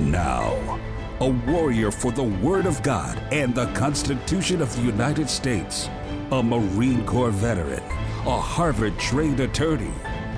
And 0.00 0.12
now, 0.12 0.80
a 1.20 1.28
warrior 1.28 1.90
for 1.90 2.10
the 2.10 2.22
Word 2.22 2.64
of 2.64 2.82
God 2.82 3.18
and 3.30 3.54
the 3.54 3.66
Constitution 3.74 4.62
of 4.62 4.74
the 4.74 4.80
United 4.80 5.28
States, 5.28 5.90
a 6.32 6.42
Marine 6.42 7.04
Corps 7.04 7.30
veteran, 7.30 7.82
a 8.24 8.40
Harvard 8.40 8.98
trained 8.98 9.40
attorney, 9.40 9.92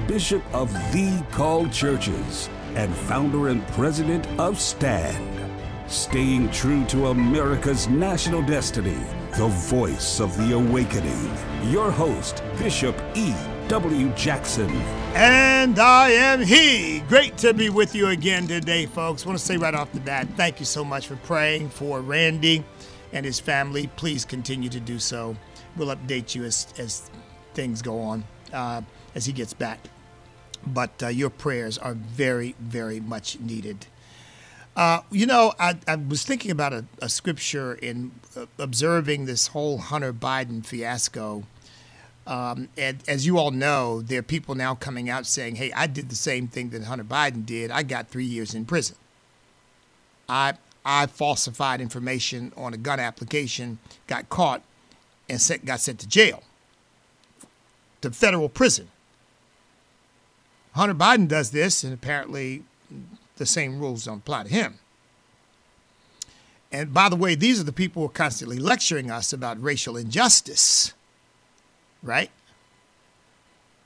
Bishop 0.08 0.42
of 0.52 0.72
the 0.92 1.24
Called 1.30 1.70
Churches, 1.72 2.50
and 2.74 2.92
founder 2.92 3.50
and 3.50 3.64
president 3.68 4.26
of 4.40 4.58
STAND. 4.58 5.48
Staying 5.86 6.50
true 6.50 6.84
to 6.86 7.08
America's 7.08 7.86
national 7.86 8.42
destiny, 8.42 8.98
the 9.36 9.46
voice 9.46 10.18
of 10.18 10.36
the 10.38 10.54
awakening. 10.56 11.30
Your 11.70 11.92
host, 11.92 12.42
Bishop 12.58 13.00
E. 13.14 13.32
W. 13.68 14.08
Jackson. 14.16 15.01
And 15.14 15.78
I 15.78 16.10
am 16.10 16.40
he. 16.40 17.00
Great 17.00 17.36
to 17.38 17.52
be 17.52 17.68
with 17.68 17.94
you 17.94 18.08
again 18.08 18.48
today, 18.48 18.86
folks. 18.86 19.26
Want 19.26 19.38
to 19.38 19.44
say 19.44 19.58
right 19.58 19.74
off 19.74 19.92
the 19.92 20.00
bat, 20.00 20.26
thank 20.36 20.58
you 20.58 20.64
so 20.64 20.82
much 20.82 21.06
for 21.06 21.16
praying 21.16 21.68
for 21.68 22.00
Randy 22.00 22.64
and 23.12 23.24
his 23.26 23.38
family. 23.38 23.88
Please 23.96 24.24
continue 24.24 24.70
to 24.70 24.80
do 24.80 24.98
so. 24.98 25.36
We'll 25.76 25.94
update 25.94 26.34
you 26.34 26.44
as, 26.44 26.72
as 26.78 27.10
things 27.52 27.82
go 27.82 28.00
on, 28.00 28.24
uh, 28.54 28.80
as 29.14 29.26
he 29.26 29.34
gets 29.34 29.52
back. 29.52 29.80
But 30.66 31.02
uh, 31.02 31.08
your 31.08 31.30
prayers 31.30 31.76
are 31.76 31.94
very, 31.94 32.54
very 32.58 32.98
much 32.98 33.38
needed. 33.38 33.86
Uh, 34.74 35.00
you 35.10 35.26
know, 35.26 35.52
I, 35.60 35.76
I, 35.86 35.96
was 35.96 36.24
thinking 36.24 36.50
about 36.50 36.72
a, 36.72 36.86
a 37.02 37.10
scripture 37.10 37.74
in 37.74 38.12
uh, 38.34 38.46
observing 38.58 39.26
this 39.26 39.48
whole 39.48 39.76
Hunter 39.76 40.14
Biden 40.14 40.64
fiasco 40.64 41.44
um, 42.26 42.68
and 42.76 43.02
as 43.08 43.26
you 43.26 43.38
all 43.38 43.50
know, 43.50 44.00
there 44.00 44.20
are 44.20 44.22
people 44.22 44.54
now 44.54 44.74
coming 44.74 45.10
out 45.10 45.26
saying, 45.26 45.56
hey, 45.56 45.72
I 45.72 45.86
did 45.86 46.08
the 46.08 46.14
same 46.14 46.46
thing 46.46 46.70
that 46.70 46.84
Hunter 46.84 47.04
Biden 47.04 47.44
did. 47.44 47.70
I 47.70 47.82
got 47.82 48.08
three 48.08 48.24
years 48.24 48.54
in 48.54 48.64
prison. 48.64 48.96
I, 50.28 50.54
I 50.84 51.06
falsified 51.06 51.80
information 51.80 52.52
on 52.56 52.74
a 52.74 52.76
gun 52.76 53.00
application, 53.00 53.78
got 54.06 54.28
caught, 54.28 54.62
and 55.28 55.40
sent, 55.40 55.64
got 55.64 55.80
sent 55.80 55.98
to 56.00 56.08
jail, 56.08 56.42
to 58.02 58.10
federal 58.10 58.48
prison. 58.48 58.88
Hunter 60.74 60.94
Biden 60.94 61.28
does 61.28 61.50
this, 61.50 61.82
and 61.82 61.92
apparently 61.92 62.62
the 63.36 63.46
same 63.46 63.80
rules 63.80 64.04
don't 64.04 64.18
apply 64.18 64.44
to 64.44 64.48
him. 64.48 64.78
And 66.70 66.94
by 66.94 67.08
the 67.08 67.16
way, 67.16 67.34
these 67.34 67.60
are 67.60 67.64
the 67.64 67.72
people 67.72 68.02
who 68.02 68.06
are 68.06 68.12
constantly 68.12 68.58
lecturing 68.58 69.10
us 69.10 69.32
about 69.32 69.62
racial 69.62 69.96
injustice 69.96 70.94
right? 72.02 72.30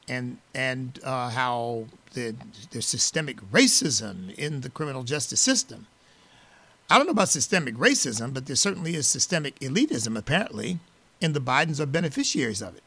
And 0.09 0.39
and 0.55 1.01
uh, 1.03 1.31
how 1.31 1.87
the, 2.13 2.35
there's 2.71 2.87
systemic 2.87 3.41
racism 3.51 4.35
in 4.35 4.61
the 4.61 4.71
criminal 4.71 5.03
justice 5.03 5.41
system. 5.41 5.87
I 6.89 6.99
don't 6.99 7.07
know 7.07 7.13
about 7.13 7.29
systemic 7.29 7.75
racism, 7.75 8.33
but 8.33 8.47
there 8.47 8.57
certainly 8.57 8.95
is 8.95 9.09
systemic 9.09 9.59
elitism, 9.59 10.17
apparently, 10.17 10.79
and 11.21 11.35
the 11.35 11.41
Bidens 11.41 11.81
are 11.81 11.87
beneficiaries 11.87 12.63
of 12.63 12.77
it. 12.77 12.83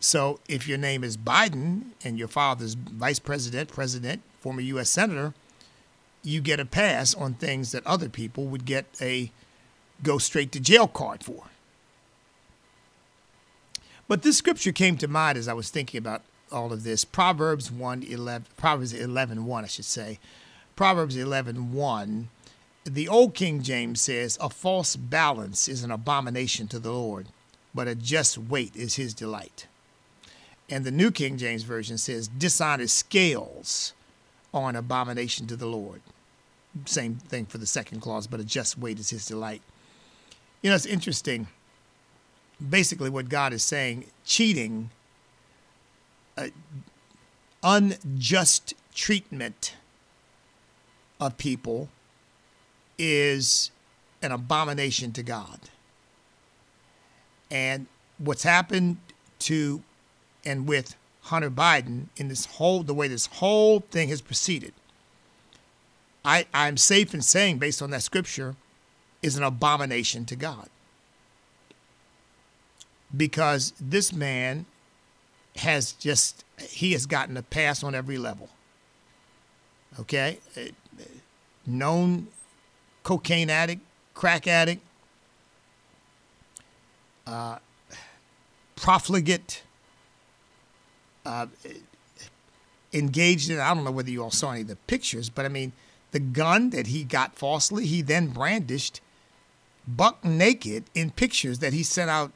So 0.00 0.40
if 0.48 0.68
your 0.68 0.78
name 0.78 1.04
is 1.04 1.16
Biden 1.16 1.90
and 2.04 2.18
your 2.18 2.28
father's 2.28 2.74
vice 2.74 3.18
president, 3.18 3.68
president, 3.68 4.22
former 4.40 4.60
U.S. 4.60 4.90
senator, 4.90 5.34
you 6.22 6.40
get 6.40 6.60
a 6.60 6.64
pass 6.64 7.14
on 7.14 7.34
things 7.34 7.72
that 7.72 7.86
other 7.86 8.08
people 8.08 8.46
would 8.46 8.64
get 8.64 8.86
a 9.00 9.30
go 10.02 10.18
straight 10.18 10.52
to 10.52 10.60
jail 10.60 10.86
card 10.86 11.24
for. 11.24 11.44
But 14.08 14.22
this 14.22 14.38
scripture 14.38 14.72
came 14.72 14.96
to 14.98 15.06
mind 15.06 15.36
as 15.36 15.48
I 15.48 15.52
was 15.52 15.68
thinking 15.68 15.98
about 15.98 16.22
all 16.50 16.72
of 16.72 16.82
this. 16.82 17.04
Proverbs 17.04 17.70
1 17.70 18.02
11, 18.04 18.46
Proverbs 18.56 18.94
11 18.94 19.44
1, 19.44 19.64
I 19.64 19.66
should 19.66 19.84
say. 19.84 20.18
Proverbs 20.74 21.16
11 21.16 21.72
1. 21.74 22.28
The 22.84 23.08
old 23.08 23.34
King 23.34 23.62
James 23.62 24.00
says, 24.00 24.38
A 24.40 24.48
false 24.48 24.96
balance 24.96 25.68
is 25.68 25.84
an 25.84 25.90
abomination 25.90 26.68
to 26.68 26.78
the 26.78 26.92
Lord, 26.92 27.26
but 27.74 27.86
a 27.86 27.94
just 27.94 28.38
weight 28.38 28.74
is 28.74 28.94
his 28.94 29.12
delight. 29.12 29.66
And 30.70 30.84
the 30.84 30.90
New 30.90 31.10
King 31.10 31.36
James 31.36 31.64
Version 31.64 31.98
says, 31.98 32.28
Dishonest 32.28 32.96
scales 32.96 33.92
are 34.54 34.70
an 34.70 34.76
abomination 34.76 35.46
to 35.48 35.56
the 35.56 35.66
Lord. 35.66 36.00
Same 36.86 37.16
thing 37.16 37.44
for 37.44 37.58
the 37.58 37.66
second 37.66 38.00
clause, 38.00 38.26
but 38.26 38.40
a 38.40 38.44
just 38.44 38.78
weight 38.78 38.98
is 38.98 39.10
his 39.10 39.26
delight. 39.26 39.62
You 40.62 40.70
know, 40.70 40.76
it's 40.76 40.86
interesting 40.86 41.48
basically 42.66 43.10
what 43.10 43.28
God 43.28 43.52
is 43.52 43.62
saying 43.62 44.06
cheating, 44.24 44.90
uh, 46.36 46.48
unjust 47.62 48.74
treatment 48.94 49.74
of 51.20 51.36
people 51.38 51.88
is 52.98 53.70
an 54.22 54.32
abomination 54.32 55.12
to 55.12 55.22
God. 55.22 55.60
And 57.50 57.86
what's 58.18 58.42
happened 58.42 58.98
to 59.40 59.82
and 60.44 60.66
with 60.66 60.96
Hunter 61.22 61.50
Biden 61.50 62.06
in 62.16 62.28
this 62.28 62.46
whole 62.46 62.82
the 62.82 62.94
way 62.94 63.08
this 63.08 63.26
whole 63.26 63.80
thing 63.80 64.08
has 64.08 64.20
proceeded, 64.20 64.72
I, 66.24 66.46
I'm 66.52 66.76
safe 66.76 67.14
in 67.14 67.22
saying, 67.22 67.58
based 67.58 67.80
on 67.80 67.90
that 67.90 68.02
scripture, 68.02 68.56
is 69.22 69.36
an 69.36 69.42
abomination 69.42 70.24
to 70.26 70.36
God 70.36 70.68
because 73.16 73.72
this 73.80 74.12
man 74.12 74.66
has 75.56 75.92
just 75.92 76.44
he 76.60 76.92
has 76.92 77.06
gotten 77.06 77.36
a 77.36 77.42
pass 77.42 77.82
on 77.82 77.94
every 77.94 78.18
level. 78.18 78.48
Okay, 80.00 80.38
known 81.66 82.28
cocaine 83.02 83.50
addict, 83.50 83.82
crack 84.14 84.46
addict, 84.46 84.82
uh, 87.26 87.58
profligate, 88.76 89.62
uh, 91.26 91.46
engaged 92.92 93.50
in. 93.50 93.58
I 93.58 93.74
don't 93.74 93.84
know 93.84 93.90
whether 93.90 94.10
you 94.10 94.22
all 94.22 94.30
saw 94.30 94.52
any 94.52 94.62
of 94.62 94.68
the 94.68 94.76
pictures, 94.76 95.28
but 95.28 95.44
I 95.44 95.48
mean, 95.48 95.72
the 96.12 96.20
gun 96.20 96.70
that 96.70 96.88
he 96.88 97.04
got 97.04 97.34
falsely, 97.34 97.86
he 97.86 98.02
then 98.02 98.28
brandished 98.28 99.00
buck 99.86 100.22
naked 100.24 100.84
in 100.94 101.10
pictures 101.10 101.60
that 101.60 101.72
he 101.72 101.82
sent 101.82 102.10
out 102.10 102.32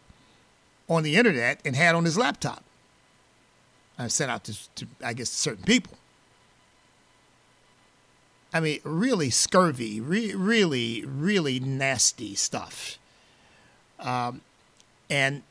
on 0.89 1.03
the 1.03 1.17
internet 1.17 1.61
and 1.65 1.77
had 1.77 1.95
on 1.95 2.05
his 2.05 2.19
laptop. 2.19 2.63
I 3.99 4.09
sent 4.09 4.31
out 4.31 4.45
to, 4.45 4.75
to, 4.75 4.87
I 5.05 5.13
guess, 5.13 5.31
certain 5.31 5.65
people. 5.65 5.97
I 8.53 8.61
mean, 8.61 8.81
really 8.85 9.31
scurvy, 9.31 10.01
re- 10.01 10.35
really, 10.35 11.05
really 11.07 11.59
nasty 11.61 12.35
stuff. 12.35 12.99
Um, 13.99 14.43
and 15.09 15.43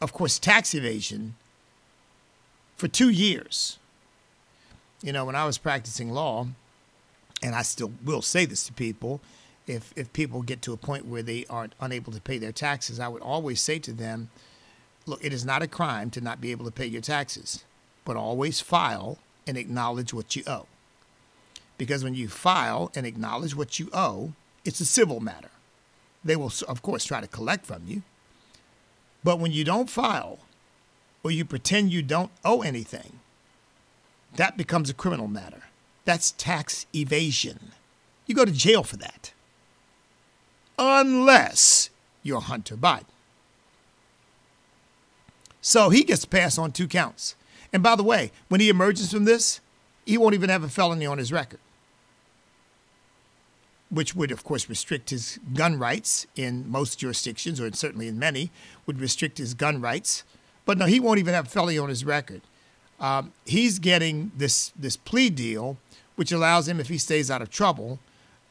of 0.00 0.12
course, 0.12 0.38
tax 0.38 0.74
evasion 0.74 1.34
for 2.76 2.86
two 2.86 3.08
years. 3.08 3.78
You 5.02 5.12
know, 5.12 5.24
when 5.24 5.34
I 5.34 5.44
was 5.44 5.58
practicing 5.58 6.10
law, 6.10 6.46
and 7.42 7.54
I 7.54 7.62
still 7.62 7.92
will 8.04 8.22
say 8.22 8.44
this 8.44 8.66
to 8.66 8.72
people, 8.72 9.20
if 9.68 9.92
if 9.96 10.12
people 10.12 10.42
get 10.42 10.62
to 10.62 10.72
a 10.72 10.76
point 10.76 11.06
where 11.06 11.22
they 11.22 11.44
are 11.50 11.68
unable 11.80 12.12
to 12.12 12.20
pay 12.20 12.38
their 12.38 12.52
taxes, 12.52 12.98
I 12.98 13.08
would 13.08 13.22
always 13.22 13.60
say 13.60 13.78
to 13.80 13.92
them, 13.92 14.30
look, 15.06 15.22
it 15.24 15.32
is 15.32 15.44
not 15.44 15.62
a 15.62 15.68
crime 15.68 16.10
to 16.10 16.20
not 16.20 16.40
be 16.40 16.50
able 16.50 16.64
to 16.64 16.70
pay 16.70 16.86
your 16.86 17.02
taxes, 17.02 17.64
but 18.04 18.16
always 18.16 18.60
file 18.60 19.18
and 19.46 19.56
acknowledge 19.56 20.12
what 20.12 20.34
you 20.34 20.42
owe. 20.46 20.66
Because 21.76 22.02
when 22.02 22.14
you 22.14 22.28
file 22.28 22.90
and 22.94 23.06
acknowledge 23.06 23.54
what 23.54 23.78
you 23.78 23.88
owe, 23.92 24.32
it's 24.64 24.80
a 24.80 24.84
civil 24.84 25.20
matter. 25.20 25.50
They 26.24 26.34
will, 26.34 26.52
of 26.66 26.82
course, 26.82 27.04
try 27.04 27.20
to 27.20 27.28
collect 27.28 27.64
from 27.64 27.82
you. 27.86 28.02
But 29.22 29.38
when 29.38 29.52
you 29.52 29.64
don't 29.64 29.88
file 29.88 30.38
or 31.22 31.30
you 31.30 31.44
pretend 31.44 31.92
you 31.92 32.02
don't 32.02 32.32
owe 32.44 32.62
anything, 32.62 33.20
that 34.34 34.56
becomes 34.56 34.90
a 34.90 34.94
criminal 34.94 35.28
matter. 35.28 35.62
That's 36.04 36.32
tax 36.32 36.86
evasion. 36.94 37.72
You 38.26 38.34
go 38.34 38.44
to 38.44 38.52
jail 38.52 38.82
for 38.82 38.96
that 38.96 39.32
unless 40.78 41.90
you're 42.22 42.40
Hunter 42.40 42.76
Biden. 42.76 43.04
So 45.60 45.90
he 45.90 46.04
gets 46.04 46.22
to 46.22 46.28
pass 46.28 46.56
on 46.56 46.72
two 46.72 46.88
counts. 46.88 47.34
And 47.72 47.82
by 47.82 47.96
the 47.96 48.02
way, 48.02 48.32
when 48.48 48.60
he 48.60 48.68
emerges 48.68 49.12
from 49.12 49.24
this, 49.24 49.60
he 50.06 50.16
won't 50.16 50.34
even 50.34 50.48
have 50.48 50.64
a 50.64 50.68
felony 50.68 51.04
on 51.04 51.18
his 51.18 51.32
record, 51.32 51.60
which 53.90 54.14
would, 54.14 54.30
of 54.30 54.44
course, 54.44 54.68
restrict 54.70 55.10
his 55.10 55.38
gun 55.52 55.78
rights 55.78 56.26
in 56.34 56.70
most 56.70 56.98
jurisdictions, 56.98 57.60
or 57.60 57.70
certainly 57.72 58.08
in 58.08 58.18
many, 58.18 58.50
would 58.86 59.00
restrict 59.00 59.36
his 59.36 59.52
gun 59.52 59.82
rights. 59.82 60.24
But 60.64 60.78
no, 60.78 60.86
he 60.86 61.00
won't 61.00 61.18
even 61.18 61.34
have 61.34 61.46
a 61.46 61.50
felony 61.50 61.76
on 61.76 61.90
his 61.90 62.04
record. 62.04 62.40
Um, 63.00 63.32
he's 63.44 63.78
getting 63.78 64.32
this 64.36 64.72
this 64.74 64.96
plea 64.96 65.30
deal, 65.30 65.76
which 66.16 66.32
allows 66.32 66.66
him, 66.66 66.80
if 66.80 66.88
he 66.88 66.98
stays 66.98 67.30
out 67.30 67.42
of 67.42 67.50
trouble, 67.50 67.98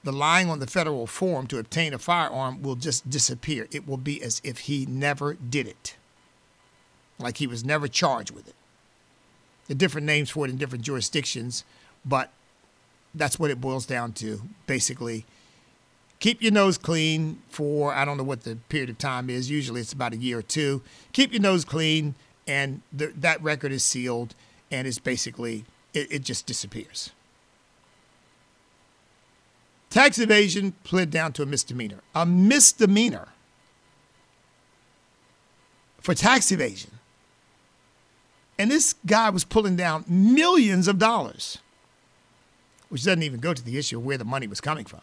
the 0.08 0.14
lying 0.14 0.50
on 0.50 0.60
the 0.60 0.68
federal 0.68 1.06
form 1.06 1.48
to 1.48 1.60
obtain 1.60 1.94
a 1.94 2.00
firearm 2.00 2.62
will 2.62 2.78
just 2.78 3.10
disappear. 3.10 3.68
It 3.72 3.86
will 3.86 3.98
be 3.98 4.24
as 4.24 4.42
if 4.42 4.60
he 4.60 4.86
never 4.86 5.34
did 5.34 5.68
it, 5.68 5.98
like 7.20 7.38
he 7.38 7.46
was 7.46 7.66
never 7.66 7.90
charged 7.90 8.32
with 8.32 8.48
it. 8.48 8.56
The 9.68 9.76
different 9.76 10.08
names 10.08 10.30
for 10.30 10.46
it 10.46 10.50
in 10.50 10.56
different 10.56 10.86
jurisdictions, 10.86 11.66
but 12.06 12.32
that's 13.14 13.38
what 13.38 13.52
it 13.52 13.60
boils 13.60 13.86
down 13.86 14.14
to, 14.14 14.44
basically. 14.66 15.26
Keep 16.20 16.42
your 16.42 16.54
nose 16.54 16.78
clean 16.78 17.42
for, 17.50 17.94
I 17.94 18.06
don't 18.06 18.16
know 18.16 18.24
what 18.24 18.44
the 18.44 18.56
period 18.70 18.90
of 18.90 18.98
time 18.98 19.30
is. 19.30 19.50
Usually 19.50 19.82
it's 19.82 19.92
about 19.92 20.14
a 20.14 20.18
year 20.18 20.40
or 20.40 20.42
two. 20.42 20.84
Keep 21.12 21.34
your 21.34 21.42
nose 21.42 21.66
clean, 21.66 22.16
and 22.48 22.82
that 22.94 23.44
record 23.44 23.74
is 23.74 23.84
sealed, 23.84 24.36
and 24.72 24.88
it's 24.88 25.00
basically, 25.00 25.66
it, 25.94 26.10
it 26.10 26.24
just 26.24 26.46
disappears. 26.46 27.12
Tax 29.98 30.20
evasion 30.20 30.76
pled 30.84 31.10
down 31.10 31.34
to 31.34 31.42
a 31.42 31.48
misdemeanor. 31.48 32.02
A 32.14 32.24
misdemeanor 32.24 33.30
for 36.00 36.14
tax 36.14 36.52
evasion. 36.52 36.92
And 38.60 38.70
this 38.70 38.94
guy 39.08 39.32
was 39.32 39.44
pulling 39.44 39.76
down 39.76 40.06
millions 40.08 40.88
of 40.88 41.00
dollars, 41.00 41.58
which 42.90 43.06
doesn't 43.06 43.24
even 43.24 43.40
go 43.40 43.56
to 43.56 43.66
the 43.66 43.80
issue 43.80 43.98
of 43.98 44.06
where 44.06 44.20
the 44.20 44.24
money 44.24 44.46
was 44.46 44.62
coming 44.62 44.86
from. 44.86 45.02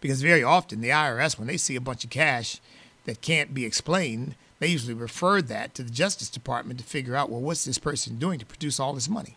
Because 0.00 0.22
very 0.22 0.42
often 0.42 0.80
the 0.80 0.88
IRS, 0.88 1.38
when 1.38 1.48
they 1.48 1.58
see 1.58 1.76
a 1.76 1.82
bunch 1.82 2.04
of 2.04 2.08
cash 2.08 2.62
that 3.04 3.20
can't 3.20 3.52
be 3.52 3.66
explained, 3.66 4.36
they 4.58 4.68
usually 4.68 4.94
refer 4.94 5.42
that 5.42 5.74
to 5.74 5.82
the 5.82 5.90
Justice 5.90 6.30
Department 6.30 6.80
to 6.80 6.86
figure 6.86 7.14
out, 7.14 7.28
well, 7.28 7.42
what's 7.42 7.66
this 7.66 7.76
person 7.76 8.18
doing 8.18 8.38
to 8.38 8.46
produce 8.46 8.80
all 8.80 8.94
this 8.94 9.10
money? 9.10 9.36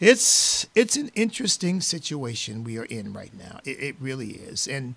It's 0.00 0.66
it's 0.74 0.96
an 0.96 1.10
interesting 1.14 1.80
situation 1.80 2.64
we 2.64 2.78
are 2.78 2.84
in 2.84 3.12
right 3.12 3.32
now. 3.36 3.60
It, 3.64 3.80
it 3.80 3.96
really 4.00 4.32
is, 4.32 4.66
and 4.66 4.96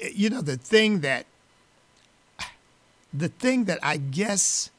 you 0.00 0.30
know 0.30 0.40
the 0.40 0.56
thing 0.56 1.00
that 1.00 1.26
the 3.12 3.28
thing 3.28 3.64
that 3.64 3.78
I 3.82 3.98
guess 3.98 4.70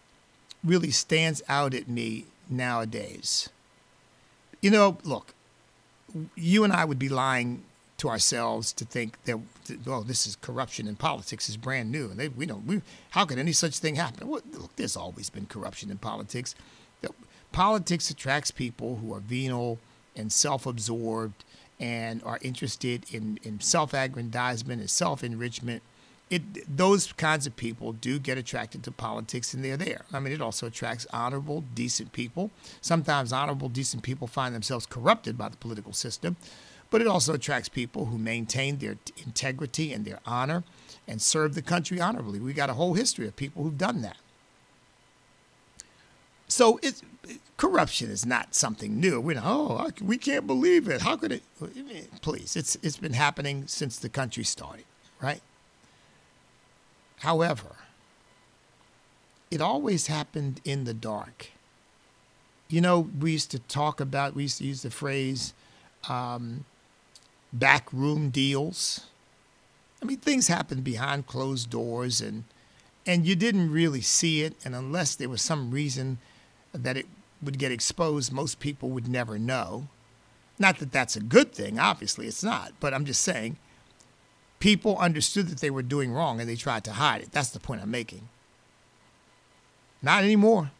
really 0.63 0.91
stands 0.91 1.41
out 1.47 1.73
at 1.73 1.87
me 1.87 2.25
nowadays. 2.49 3.49
You 4.61 4.71
know, 4.71 4.97
look, 5.03 5.33
you 6.35 6.63
and 6.63 6.73
I 6.73 6.85
would 6.85 6.99
be 6.99 7.09
lying 7.09 7.63
to 7.97 8.09
ourselves 8.09 8.73
to 8.73 8.83
think 8.83 9.23
that 9.23 9.39
oh, 9.87 10.03
this 10.03 10.27
is 10.27 10.35
corruption 10.35 10.87
in 10.87 10.95
politics 10.95 11.49
is 11.49 11.55
brand 11.55 11.91
new, 11.91 12.09
and 12.09 12.19
they, 12.19 12.27
we 12.27 12.45
don't. 12.45 12.65
We, 12.65 12.81
how 13.11 13.25
could 13.25 13.39
any 13.39 13.53
such 13.53 13.79
thing 13.79 13.95
happen? 13.95 14.27
Well, 14.27 14.41
look, 14.53 14.75
there's 14.75 14.97
always 14.97 15.29
been 15.29 15.45
corruption 15.45 15.91
in 15.91 15.97
politics. 15.97 16.55
Politics 17.55 18.09
attracts 18.09 18.51
people 18.51 18.97
who 18.97 19.13
are 19.13 19.21
venal 19.21 19.79
and 20.13 20.29
self-absorbed 20.29 21.45
and 21.79 22.21
are 22.23 22.37
interested 22.41 23.05
in, 23.13 23.39
in 23.43 23.61
self-aggrandizement 23.61 24.81
and 24.81 24.89
self-enrichment 24.89 25.81
it 26.29 26.75
those 26.75 27.13
kinds 27.13 27.47
of 27.47 27.55
people 27.55 27.93
do 27.93 28.19
get 28.19 28.37
attracted 28.37 28.83
to 28.83 28.91
politics 28.91 29.53
and 29.53 29.63
they're 29.63 29.77
there. 29.77 30.01
I 30.11 30.19
mean, 30.19 30.33
it 30.33 30.41
also 30.41 30.67
attracts 30.67 31.07
honorable, 31.13 31.63
decent 31.73 32.11
people. 32.11 32.51
Sometimes 32.81 33.31
honorable, 33.31 33.69
decent 33.69 34.03
people 34.03 34.27
find 34.27 34.53
themselves 34.53 34.85
corrupted 34.85 35.37
by 35.37 35.47
the 35.47 35.57
political 35.57 35.93
system, 35.93 36.35
but 36.89 36.99
it 36.99 37.07
also 37.07 37.35
attracts 37.35 37.69
people 37.69 38.07
who 38.07 38.17
maintain 38.17 38.79
their 38.79 38.97
integrity 39.23 39.93
and 39.93 40.03
their 40.03 40.19
honor 40.25 40.65
and 41.07 41.21
serve 41.21 41.55
the 41.55 41.61
country 41.61 42.01
honorably. 42.01 42.39
We 42.39 42.51
got 42.51 42.69
a 42.69 42.73
whole 42.73 42.95
history 42.95 43.27
of 43.27 43.37
people 43.37 43.63
who've 43.63 43.77
done 43.77 44.01
that. 44.01 44.17
So 46.47 46.79
it, 46.83 47.01
corruption 47.57 48.09
is 48.09 48.25
not 48.25 48.55
something 48.55 48.99
new. 48.99 49.19
We 49.19 49.33
know, 49.33 49.41
oh, 49.43 49.89
we 50.01 50.17
can't 50.17 50.47
believe 50.47 50.87
it. 50.87 51.01
How 51.01 51.15
could 51.15 51.31
it? 51.31 51.43
Please, 52.21 52.55
it's 52.55 52.75
it's 52.81 52.97
been 52.97 53.13
happening 53.13 53.67
since 53.67 53.97
the 53.97 54.09
country 54.09 54.43
started, 54.43 54.85
right? 55.21 55.41
However, 57.19 57.75
it 59.51 59.61
always 59.61 60.07
happened 60.07 60.61
in 60.63 60.83
the 60.83 60.93
dark. 60.93 61.47
You 62.67 62.81
know, 62.81 63.09
we 63.19 63.31
used 63.31 63.51
to 63.51 63.59
talk 63.59 64.01
about, 64.01 64.35
we 64.35 64.43
used 64.43 64.57
to 64.57 64.65
use 64.65 64.81
the 64.81 64.89
phrase 64.89 65.53
um, 66.09 66.65
backroom 67.53 68.29
deals. 68.29 69.07
I 70.01 70.05
mean, 70.05 70.17
things 70.17 70.47
happened 70.47 70.83
behind 70.83 71.27
closed 71.27 71.69
doors 71.69 72.21
and 72.21 72.43
and 73.07 73.25
you 73.25 73.35
didn't 73.35 73.71
really 73.71 74.01
see 74.01 74.41
it. 74.41 74.55
And 74.65 74.75
unless 74.75 75.15
there 75.15 75.29
was 75.29 75.41
some 75.41 75.69
reason 75.69 76.17
that 76.73 76.97
it 76.97 77.05
would 77.41 77.59
get 77.59 77.71
exposed, 77.71 78.31
most 78.31 78.59
people 78.59 78.89
would 78.89 79.07
never 79.07 79.37
know. 79.37 79.87
Not 80.57 80.79
that 80.79 80.91
that's 80.91 81.15
a 81.15 81.21
good 81.21 81.53
thing, 81.53 81.79
obviously, 81.79 82.27
it's 82.27 82.43
not. 82.43 82.73
But 82.79 82.93
I'm 82.93 83.05
just 83.05 83.21
saying 83.21 83.57
people 84.59 84.97
understood 84.97 85.47
that 85.47 85.59
they 85.59 85.69
were 85.69 85.83
doing 85.83 86.11
wrong 86.11 86.39
and 86.39 86.49
they 86.49 86.55
tried 86.55 86.83
to 86.85 86.93
hide 86.93 87.21
it. 87.21 87.31
That's 87.31 87.49
the 87.49 87.59
point 87.59 87.81
I'm 87.81 87.91
making. 87.91 88.29
Not 90.01 90.23
anymore. 90.23 90.71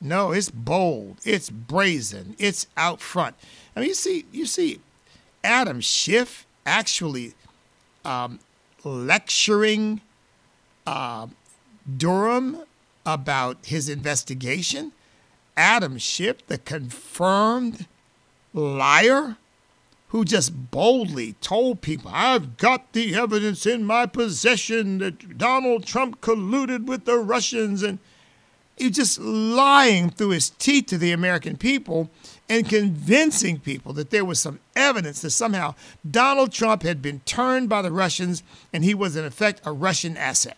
No, 0.00 0.32
it's 0.32 0.50
bold, 0.50 1.18
it's 1.24 1.48
brazen, 1.48 2.36
it's 2.38 2.66
out 2.76 3.00
front. 3.00 3.36
I 3.74 3.80
mean, 3.80 3.88
you 3.88 3.94
see, 3.94 4.26
you 4.32 4.44
see, 4.44 4.80
Adam 5.42 5.80
Schiff 5.80 6.46
actually 6.66 7.32
um, 8.04 8.38
lecturing 8.84 10.00
uh, 10.86 11.28
Durham 11.96 12.64
about 13.06 13.64
his 13.66 13.88
investigation. 13.88 14.92
Adam 15.56 15.98
Schiff, 15.98 16.46
the 16.46 16.58
confirmed 16.58 17.86
liar, 18.52 19.36
who 20.08 20.24
just 20.24 20.70
boldly 20.70 21.32
told 21.40 21.80
people, 21.80 22.10
I've 22.14 22.56
got 22.56 22.92
the 22.92 23.16
evidence 23.16 23.66
in 23.66 23.84
my 23.84 24.06
possession 24.06 24.98
that 24.98 25.38
Donald 25.38 25.86
Trump 25.86 26.20
colluded 26.20 26.86
with 26.86 27.04
the 27.04 27.18
Russians. 27.18 27.82
And 27.82 27.98
he 28.76 28.90
just 28.90 29.18
lying 29.18 30.10
through 30.10 30.30
his 30.30 30.50
teeth 30.50 30.86
to 30.86 30.98
the 30.98 31.12
American 31.12 31.56
people 31.56 32.10
and 32.48 32.68
convincing 32.68 33.58
people 33.58 33.92
that 33.94 34.10
there 34.10 34.24
was 34.24 34.38
some 34.38 34.60
evidence 34.76 35.20
that 35.22 35.30
somehow 35.30 35.74
Donald 36.08 36.52
Trump 36.52 36.82
had 36.82 37.02
been 37.02 37.20
turned 37.20 37.68
by 37.68 37.82
the 37.82 37.92
Russians 37.92 38.42
and 38.72 38.84
he 38.84 38.94
was, 38.94 39.16
in 39.16 39.24
effect, 39.24 39.60
a 39.64 39.72
Russian 39.72 40.16
asset. 40.16 40.56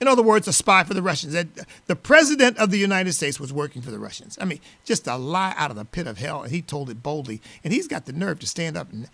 In 0.00 0.08
other 0.08 0.22
words, 0.22 0.48
a 0.48 0.52
spy 0.52 0.82
for 0.84 0.94
the 0.94 1.02
Russians. 1.02 1.34
That 1.34 1.48
the 1.86 1.96
president 1.96 2.56
of 2.58 2.70
the 2.70 2.78
United 2.78 3.12
States 3.12 3.38
was 3.38 3.52
working 3.52 3.82
for 3.82 3.90
the 3.90 3.98
Russians. 3.98 4.38
I 4.40 4.46
mean, 4.46 4.60
just 4.84 5.06
a 5.06 5.16
lie 5.16 5.54
out 5.56 5.70
of 5.70 5.76
the 5.76 5.84
pit 5.84 6.06
of 6.06 6.18
hell, 6.18 6.42
and 6.42 6.50
he 6.50 6.62
told 6.62 6.88
it 6.88 7.02
boldly. 7.02 7.42
And 7.62 7.72
he's 7.72 7.86
got 7.86 8.06
the 8.06 8.12
nerve 8.12 8.38
to 8.40 8.46
stand 8.46 8.76
up 8.76 8.92
and, 8.92 9.08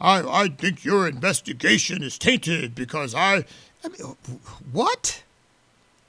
I, 0.00 0.42
I 0.44 0.48
think 0.48 0.84
your 0.84 1.08
investigation 1.08 2.02
is 2.02 2.18
tainted 2.18 2.74
because 2.74 3.14
I, 3.14 3.44
I 3.84 3.88
mean, 3.88 4.16
what? 4.70 5.22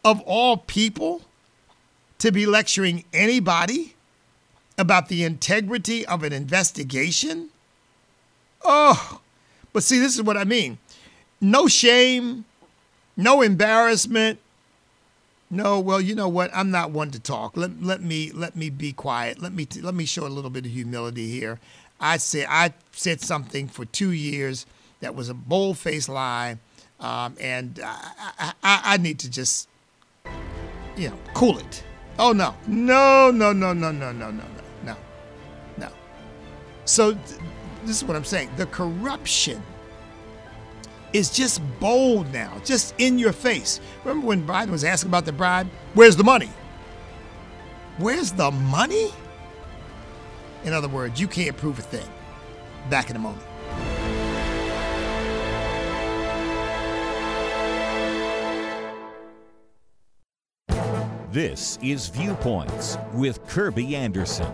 Of 0.04 0.22
all 0.22 0.58
people, 0.58 1.22
to 2.20 2.32
be 2.32 2.46
lecturing 2.46 3.06
anybody 3.14 3.96
about 4.78 5.08
the 5.08 5.24
integrity 5.24 6.06
of 6.06 6.24
an 6.24 6.34
investigation? 6.34 7.50
Oh, 8.64 9.22
but 9.74 9.84
see, 9.84 10.00
this 10.00 10.16
is 10.16 10.22
what 10.22 10.38
I 10.38 10.44
mean. 10.44 10.78
No 11.42 11.68
shame, 11.68 12.46
no 13.18 13.42
embarrassment. 13.42 14.40
No, 15.50 15.80
well, 15.80 16.02
you 16.02 16.16
know 16.16 16.28
what? 16.28 16.50
I'm 16.54 16.72
not 16.72 16.92
one 16.92 17.12
to 17.12 17.20
talk. 17.20 17.56
Let, 17.56 17.82
let 17.82 18.02
me 18.02 18.32
let 18.32 18.56
me 18.56 18.70
be 18.70 18.92
quiet. 18.92 19.42
Let 19.42 19.54
me 19.54 19.68
let 19.82 19.94
me 19.94 20.06
show 20.06 20.26
a 20.26 20.30
little 20.30 20.50
bit 20.50 20.66
of 20.66 20.72
humility 20.72 21.30
here. 21.30 21.60
I 22.00 22.18
said 22.18 22.48
I 22.50 22.74
said 22.92 23.22
something 23.22 23.68
for 23.68 23.86
two 23.86 24.12
years 24.12 24.66
that 25.02 25.16
was 25.16 25.30
a 25.30 25.34
bold-faced 25.34 26.10
lie, 26.10 26.58
um, 27.00 27.36
and 27.40 27.80
I, 27.84 28.54
I, 28.64 28.82
I 28.84 28.98
need 28.98 29.20
to 29.20 29.30
just 29.30 29.70
you 30.98 31.10
know 31.10 31.18
cool 31.34 31.60
it. 31.60 31.84
Oh 32.18 32.32
no, 32.32 32.56
no, 32.68 33.30
no, 33.32 33.54
no, 33.54 33.74
no, 33.74 33.92
no, 33.92 34.12
no, 34.12 34.32
no, 34.32 34.44
no, 34.84 34.98
no. 35.78 35.90
So 36.86 37.12
th- 37.14 37.40
this 37.84 37.98
is 37.98 38.04
what 38.04 38.18
I'm 38.18 38.26
saying. 38.26 38.50
The 38.58 38.66
corruption 38.66 39.62
is 41.16 41.30
just 41.30 41.62
bold 41.80 42.32
now, 42.34 42.52
just 42.66 42.94
in 42.98 43.18
your 43.18 43.32
face. 43.32 43.80
Remember 44.04 44.28
when 44.28 44.46
Biden 44.46 44.70
was 44.70 44.84
asking 44.84 45.10
about 45.10 45.24
the 45.24 45.32
bribe? 45.32 45.68
Where's 45.94 46.18
the 46.18 46.26
money? 46.26 46.50
Where's 47.98 48.34
the 48.34 48.52
money? 48.52 49.14
In 50.66 50.74
other 50.74 50.90
words, 50.90 51.20
you 51.20 51.28
can't 51.28 51.56
prove 51.56 51.80
a 51.80 51.82
thing. 51.82 52.08
Back 52.90 53.10
in 53.10 53.16
a 53.16 53.20
moment. 53.20 53.42
This 61.32 61.80
is 61.82 62.10
Viewpoints 62.10 62.98
with 63.14 63.46
Kirby 63.48 63.96
Anderson. 63.96 64.54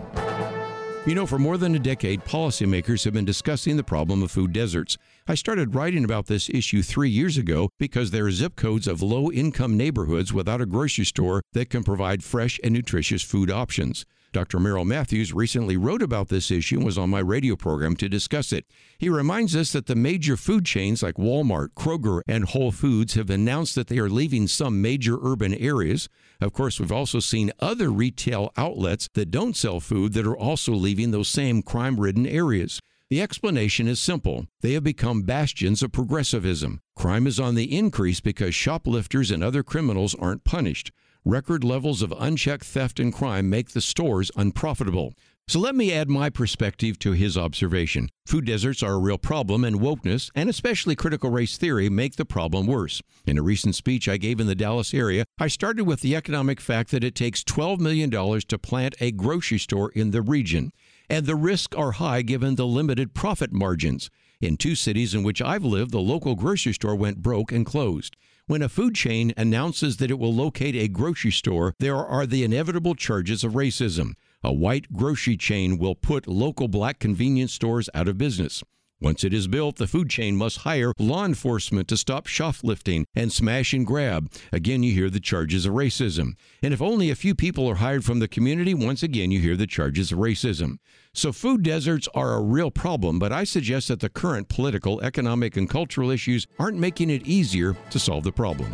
You 1.06 1.16
know, 1.16 1.26
for 1.26 1.38
more 1.38 1.56
than 1.56 1.74
a 1.74 1.80
decade, 1.80 2.24
policymakers 2.24 3.04
have 3.04 3.12
been 3.12 3.24
discussing 3.24 3.76
the 3.76 3.82
problem 3.82 4.22
of 4.22 4.30
food 4.30 4.52
deserts. 4.52 4.98
I 5.28 5.36
started 5.36 5.76
writing 5.76 6.04
about 6.04 6.26
this 6.26 6.50
issue 6.50 6.82
three 6.82 7.08
years 7.08 7.36
ago 7.36 7.70
because 7.78 8.10
there 8.10 8.26
are 8.26 8.30
zip 8.32 8.56
codes 8.56 8.88
of 8.88 9.02
low 9.02 9.30
income 9.30 9.76
neighborhoods 9.76 10.32
without 10.32 10.60
a 10.60 10.66
grocery 10.66 11.04
store 11.04 11.42
that 11.52 11.70
can 11.70 11.84
provide 11.84 12.24
fresh 12.24 12.58
and 12.64 12.74
nutritious 12.74 13.22
food 13.22 13.48
options. 13.48 14.04
Dr. 14.32 14.58
Merrill 14.58 14.84
Matthews 14.84 15.32
recently 15.32 15.76
wrote 15.76 16.02
about 16.02 16.28
this 16.28 16.50
issue 16.50 16.78
and 16.78 16.84
was 16.84 16.98
on 16.98 17.10
my 17.10 17.20
radio 17.20 17.54
program 17.54 17.94
to 17.96 18.08
discuss 18.08 18.52
it. 18.52 18.64
He 18.98 19.08
reminds 19.08 19.54
us 19.54 19.70
that 19.72 19.86
the 19.86 19.94
major 19.94 20.36
food 20.36 20.64
chains 20.64 21.04
like 21.04 21.14
Walmart, 21.16 21.68
Kroger, 21.76 22.22
and 22.26 22.46
Whole 22.46 22.72
Foods 22.72 23.14
have 23.14 23.30
announced 23.30 23.76
that 23.76 23.86
they 23.86 23.98
are 23.98 24.08
leaving 24.08 24.48
some 24.48 24.82
major 24.82 25.18
urban 25.22 25.54
areas. 25.54 26.08
Of 26.40 26.52
course, 26.52 26.80
we've 26.80 26.90
also 26.90 27.20
seen 27.20 27.52
other 27.60 27.90
retail 27.90 28.50
outlets 28.56 29.08
that 29.14 29.30
don't 29.30 29.56
sell 29.56 29.78
food 29.78 30.14
that 30.14 30.26
are 30.26 30.36
also 30.36 30.72
leaving 30.72 31.12
those 31.12 31.28
same 31.28 31.62
crime 31.62 32.00
ridden 32.00 32.26
areas. 32.26 32.80
The 33.12 33.20
explanation 33.20 33.88
is 33.88 34.00
simple. 34.00 34.46
They 34.62 34.72
have 34.72 34.84
become 34.84 35.20
bastions 35.20 35.82
of 35.82 35.92
progressivism. 35.92 36.80
Crime 36.96 37.26
is 37.26 37.38
on 37.38 37.56
the 37.56 37.76
increase 37.76 38.20
because 38.20 38.54
shoplifters 38.54 39.30
and 39.30 39.44
other 39.44 39.62
criminals 39.62 40.14
aren't 40.14 40.44
punished. 40.44 40.92
Record 41.22 41.62
levels 41.62 42.00
of 42.00 42.14
unchecked 42.18 42.64
theft 42.64 42.98
and 42.98 43.12
crime 43.12 43.50
make 43.50 43.72
the 43.72 43.82
stores 43.82 44.30
unprofitable. 44.34 45.12
So 45.46 45.58
let 45.58 45.74
me 45.74 45.92
add 45.92 46.08
my 46.08 46.30
perspective 46.30 46.98
to 47.00 47.12
his 47.12 47.36
observation. 47.36 48.08
Food 48.24 48.46
deserts 48.46 48.82
are 48.82 48.94
a 48.94 48.98
real 48.98 49.18
problem, 49.18 49.64
and 49.64 49.80
wokeness, 49.80 50.30
and 50.34 50.48
especially 50.48 50.96
critical 50.96 51.30
race 51.30 51.58
theory, 51.58 51.90
make 51.90 52.16
the 52.16 52.24
problem 52.24 52.66
worse. 52.66 53.02
In 53.26 53.36
a 53.36 53.42
recent 53.42 53.74
speech 53.74 54.08
I 54.08 54.16
gave 54.16 54.40
in 54.40 54.46
the 54.46 54.54
Dallas 54.54 54.94
area, 54.94 55.26
I 55.38 55.48
started 55.48 55.84
with 55.84 56.00
the 56.00 56.16
economic 56.16 56.60
fact 56.60 56.90
that 56.92 57.04
it 57.04 57.14
takes 57.14 57.44
$12 57.44 57.78
million 57.80 58.10
to 58.10 58.58
plant 58.58 58.94
a 59.00 59.10
grocery 59.12 59.58
store 59.58 59.90
in 59.90 60.12
the 60.12 60.22
region, 60.22 60.72
and 61.08 61.26
the 61.26 61.36
risks 61.36 61.76
are 61.76 61.92
high 61.92 62.22
given 62.22 62.54
the 62.54 62.66
limited 62.66 63.14
profit 63.14 63.52
margins. 63.52 64.10
In 64.40 64.56
two 64.56 64.74
cities 64.74 65.14
in 65.14 65.22
which 65.22 65.40
I've 65.40 65.64
lived, 65.64 65.92
the 65.92 66.00
local 66.00 66.34
grocery 66.34 66.72
store 66.72 66.96
went 66.96 67.22
broke 67.22 67.52
and 67.52 67.64
closed. 67.64 68.16
When 68.46 68.60
a 68.60 68.68
food 68.68 68.94
chain 68.96 69.32
announces 69.36 69.98
that 69.98 70.10
it 70.10 70.18
will 70.18 70.34
locate 70.34 70.74
a 70.74 70.88
grocery 70.88 71.30
store, 71.30 71.74
there 71.78 71.96
are 71.96 72.26
the 72.26 72.42
inevitable 72.42 72.96
charges 72.96 73.44
of 73.44 73.52
racism. 73.52 74.14
A 74.42 74.52
white 74.52 74.92
grocery 74.92 75.36
chain 75.36 75.78
will 75.78 75.94
put 75.94 76.26
local 76.26 76.66
black 76.66 76.98
convenience 76.98 77.52
stores 77.52 77.88
out 77.94 78.08
of 78.08 78.18
business. 78.18 78.64
Once 79.02 79.24
it 79.24 79.34
is 79.34 79.48
built, 79.48 79.76
the 79.76 79.88
food 79.88 80.08
chain 80.08 80.36
must 80.36 80.58
hire 80.58 80.92
law 80.96 81.24
enforcement 81.24 81.88
to 81.88 81.96
stop 81.96 82.28
shoplifting 82.28 83.04
and 83.16 83.32
smash 83.32 83.72
and 83.72 83.84
grab. 83.84 84.30
Again, 84.52 84.84
you 84.84 84.92
hear 84.92 85.10
the 85.10 85.18
charges 85.18 85.66
of 85.66 85.72
racism. 85.72 86.34
And 86.62 86.72
if 86.72 86.80
only 86.80 87.10
a 87.10 87.16
few 87.16 87.34
people 87.34 87.68
are 87.68 87.74
hired 87.74 88.04
from 88.04 88.20
the 88.20 88.28
community, 88.28 88.74
once 88.74 89.02
again, 89.02 89.32
you 89.32 89.40
hear 89.40 89.56
the 89.56 89.66
charges 89.66 90.12
of 90.12 90.18
racism. 90.18 90.76
So, 91.12 91.32
food 91.32 91.64
deserts 91.64 92.06
are 92.14 92.34
a 92.34 92.40
real 92.40 92.70
problem, 92.70 93.18
but 93.18 93.32
I 93.32 93.42
suggest 93.42 93.88
that 93.88 93.98
the 93.98 94.08
current 94.08 94.48
political, 94.48 95.00
economic, 95.00 95.56
and 95.56 95.68
cultural 95.68 96.10
issues 96.10 96.46
aren't 96.60 96.78
making 96.78 97.10
it 97.10 97.26
easier 97.26 97.76
to 97.90 97.98
solve 97.98 98.22
the 98.22 98.30
problem. 98.30 98.72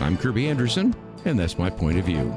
I'm 0.00 0.16
Kirby 0.16 0.48
Anderson, 0.48 0.96
and 1.24 1.38
that's 1.38 1.58
my 1.58 1.70
point 1.70 1.96
of 1.96 2.06
view. 2.06 2.36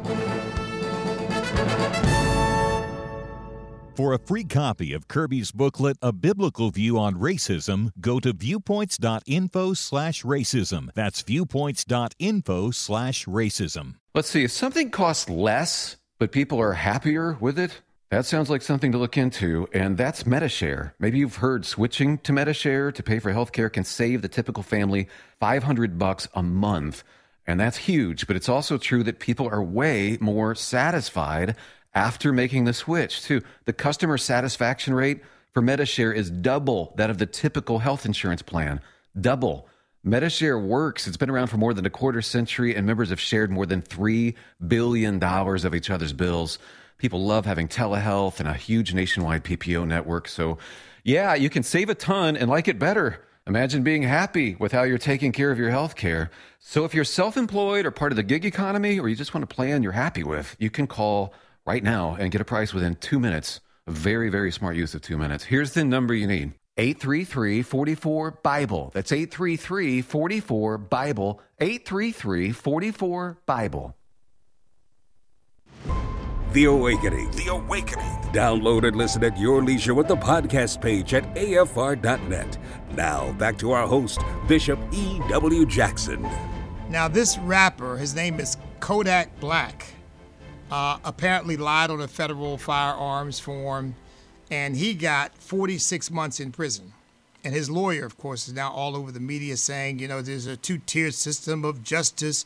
For 3.95 4.13
a 4.13 4.17
free 4.17 4.43
copy 4.43 4.91
of 4.93 5.07
Kirby's 5.07 5.51
booklet, 5.51 5.97
A 6.01 6.11
Biblical 6.11 6.71
View 6.71 6.97
on 6.97 7.13
Racism, 7.13 7.91
go 8.01 8.19
to 8.19 8.33
viewpoints.info 8.33 9.75
slash 9.75 10.23
racism. 10.23 10.89
That's 10.95 11.21
viewpoints.info 11.21 12.71
slash 12.71 13.25
racism. 13.25 13.95
Let's 14.15 14.31
see, 14.31 14.45
if 14.45 14.51
something 14.51 14.89
costs 14.89 15.29
less, 15.29 15.97
but 16.17 16.31
people 16.31 16.59
are 16.59 16.73
happier 16.73 17.37
with 17.39 17.59
it, 17.59 17.83
that 18.09 18.25
sounds 18.25 18.49
like 18.49 18.63
something 18.63 18.91
to 18.93 18.97
look 18.97 19.15
into, 19.15 19.67
and 19.73 19.95
that's 19.95 20.25
Medi-Share. 20.25 20.95
Maybe 20.97 21.19
you've 21.19 21.35
heard 21.35 21.63
switching 21.63 22.17
to 22.19 22.33
Medi-Share 22.33 22.91
to 22.91 23.03
pay 23.03 23.19
for 23.19 23.31
healthcare 23.31 23.71
can 23.71 23.83
save 23.83 24.23
the 24.23 24.27
typical 24.27 24.63
family 24.63 25.07
500 25.39 25.99
bucks 25.99 26.27
a 26.33 26.41
month. 26.41 27.03
And 27.45 27.59
that's 27.59 27.77
huge, 27.77 28.25
but 28.25 28.35
it's 28.35 28.49
also 28.49 28.79
true 28.79 29.03
that 29.03 29.19
people 29.19 29.47
are 29.47 29.61
way 29.61 30.17
more 30.19 30.55
satisfied 30.55 31.55
after 31.95 32.33
making 32.33 32.65
the 32.65 32.73
switch, 32.73 33.23
too. 33.23 33.41
The 33.65 33.73
customer 33.73 34.17
satisfaction 34.17 34.93
rate 34.93 35.21
for 35.51 35.61
Medi-Share 35.61 36.11
is 36.11 36.29
double 36.29 36.93
that 36.97 37.09
of 37.09 37.17
the 37.17 37.25
typical 37.25 37.79
health 37.79 38.05
insurance 38.05 38.41
plan. 38.41 38.81
Double. 39.19 39.67
Medi-Share 40.03 40.59
works. 40.59 41.07
It's 41.07 41.17
been 41.17 41.29
around 41.29 41.47
for 41.47 41.57
more 41.57 41.73
than 41.73 41.85
a 41.85 41.89
quarter 41.89 42.21
century, 42.21 42.75
and 42.75 42.85
members 42.85 43.09
have 43.09 43.19
shared 43.19 43.51
more 43.51 43.65
than 43.65 43.81
$3 43.81 44.33
billion 44.67 45.23
of 45.23 45.75
each 45.75 45.89
other's 45.89 46.13
bills. 46.13 46.59
People 46.97 47.23
love 47.23 47.45
having 47.45 47.67
telehealth 47.67 48.39
and 48.39 48.49
a 48.49 48.53
huge 48.53 48.93
nationwide 48.93 49.43
PPO 49.43 49.87
network. 49.87 50.27
So, 50.27 50.57
yeah, 51.03 51.35
you 51.35 51.49
can 51.49 51.63
save 51.63 51.89
a 51.89 51.95
ton 51.95 52.35
and 52.35 52.49
like 52.49 52.67
it 52.67 52.79
better. 52.79 53.23
Imagine 53.45 53.83
being 53.83 54.03
happy 54.03 54.55
with 54.55 54.71
how 54.71 54.83
you're 54.83 54.97
taking 54.97 55.33
care 55.33 55.51
of 55.51 55.59
your 55.59 55.69
health 55.69 55.95
care. 55.95 56.31
So, 56.59 56.85
if 56.85 56.93
you're 56.93 57.03
self 57.03 57.35
employed 57.35 57.85
or 57.85 57.91
part 57.91 58.11
of 58.11 58.15
the 58.15 58.23
gig 58.23 58.45
economy, 58.45 58.99
or 58.99 59.09
you 59.09 59.15
just 59.15 59.33
want 59.33 59.43
a 59.43 59.47
plan 59.47 59.83
you're 59.83 59.91
happy 59.91 60.23
with, 60.23 60.55
you 60.59 60.69
can 60.69 60.87
call 60.87 61.33
right 61.65 61.83
now 61.83 62.15
and 62.19 62.31
get 62.31 62.41
a 62.41 62.45
price 62.45 62.73
within 62.73 62.95
two 62.95 63.19
minutes. 63.19 63.59
A 63.87 63.91
very, 63.91 64.29
very 64.29 64.51
smart 64.51 64.75
use 64.75 64.93
of 64.93 65.01
two 65.01 65.17
minutes. 65.17 65.43
Here's 65.43 65.73
the 65.73 65.83
number 65.83 66.13
you 66.13 66.27
need 66.27 66.53
833 66.77 67.61
44 67.61 68.31
Bible. 68.43 68.91
That's 68.93 69.11
833 69.11 70.01
44 70.01 70.77
Bible. 70.77 71.41
833 71.59 72.51
44 72.51 73.37
Bible. 73.45 73.95
The 76.53 76.65
Awakening. 76.65 77.31
The 77.31 77.47
Awakening. 77.47 78.05
Download 78.31 78.87
and 78.87 78.95
listen 78.95 79.23
at 79.23 79.37
your 79.39 79.63
leisure 79.63 79.95
with 79.95 80.07
the 80.07 80.15
podcast 80.15 80.81
page 80.81 81.15
at 81.15 81.23
afr.net. 81.33 82.57
Now, 82.95 83.31
back 83.33 83.57
to 83.57 83.71
our 83.71 83.87
host, 83.87 84.21
Bishop 84.47 84.79
E.W. 84.91 85.65
Jackson. 85.65 86.27
Now, 86.89 87.07
this 87.07 87.39
rapper, 87.39 87.97
his 87.97 88.13
name 88.13 88.39
is 88.39 88.57
Kodak 88.79 89.39
Black 89.39 89.93
uh, 90.73 90.97
apparently 91.05 91.55
lied 91.55 91.91
on 91.91 92.01
a 92.01 92.07
federal 92.07 92.57
firearms 92.57 93.39
form, 93.39 93.93
and 94.49 94.75
he 94.75 94.95
got 94.95 95.37
46 95.37 96.09
months 96.09 96.39
in 96.39 96.51
prison. 96.51 96.93
And 97.43 97.53
his 97.53 97.69
lawyer, 97.69 98.05
of 98.05 98.17
course, 98.17 98.47
is 98.47 98.55
now 98.55 98.71
all 98.71 98.95
over 98.95 99.11
the 99.11 99.19
media 99.19 99.55
saying, 99.55 99.99
you 99.99 100.07
know, 100.07 100.23
there's 100.23 100.47
a 100.47 100.57
two 100.57 100.79
tier 100.79 101.11
system 101.11 101.63
of 101.63 101.83
justice, 101.83 102.43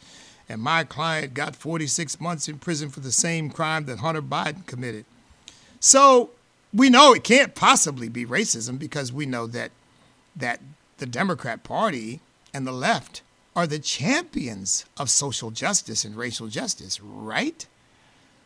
and 0.50 0.62
my 0.62 0.84
client 0.84 1.36
got 1.36 1.56
46 1.56 2.20
months 2.20 2.50
in 2.50 2.60
prison 2.60 2.90
for 2.90 3.00
the 3.00 3.14
same 3.14 3.50
crime 3.50 3.86
that 3.86 4.00
Hunter 4.00 4.22
Biden 4.22 4.66
committed. 4.66 5.06
So 5.80 6.32
we 6.74 6.90
know 6.90 7.14
it 7.14 7.24
can't 7.24 7.56
possibly 7.56 8.10
be 8.10 8.26
racism 8.26 8.78
because 8.78 9.14
we 9.14 9.26
know 9.26 9.48
that 9.48 9.72
that 10.36 10.60
the 10.98 11.06
Democrat 11.06 11.64
Party 11.64 12.20
and 12.54 12.68
the 12.68 12.74
left 12.74 13.22
are 13.56 13.68
the 13.68 13.80
champions 13.80 14.86
of 14.98 15.10
social 15.10 15.50
justice 15.50 16.04
and 16.04 16.18
racial 16.18 16.48
justice, 16.48 17.00
right? 17.00 17.66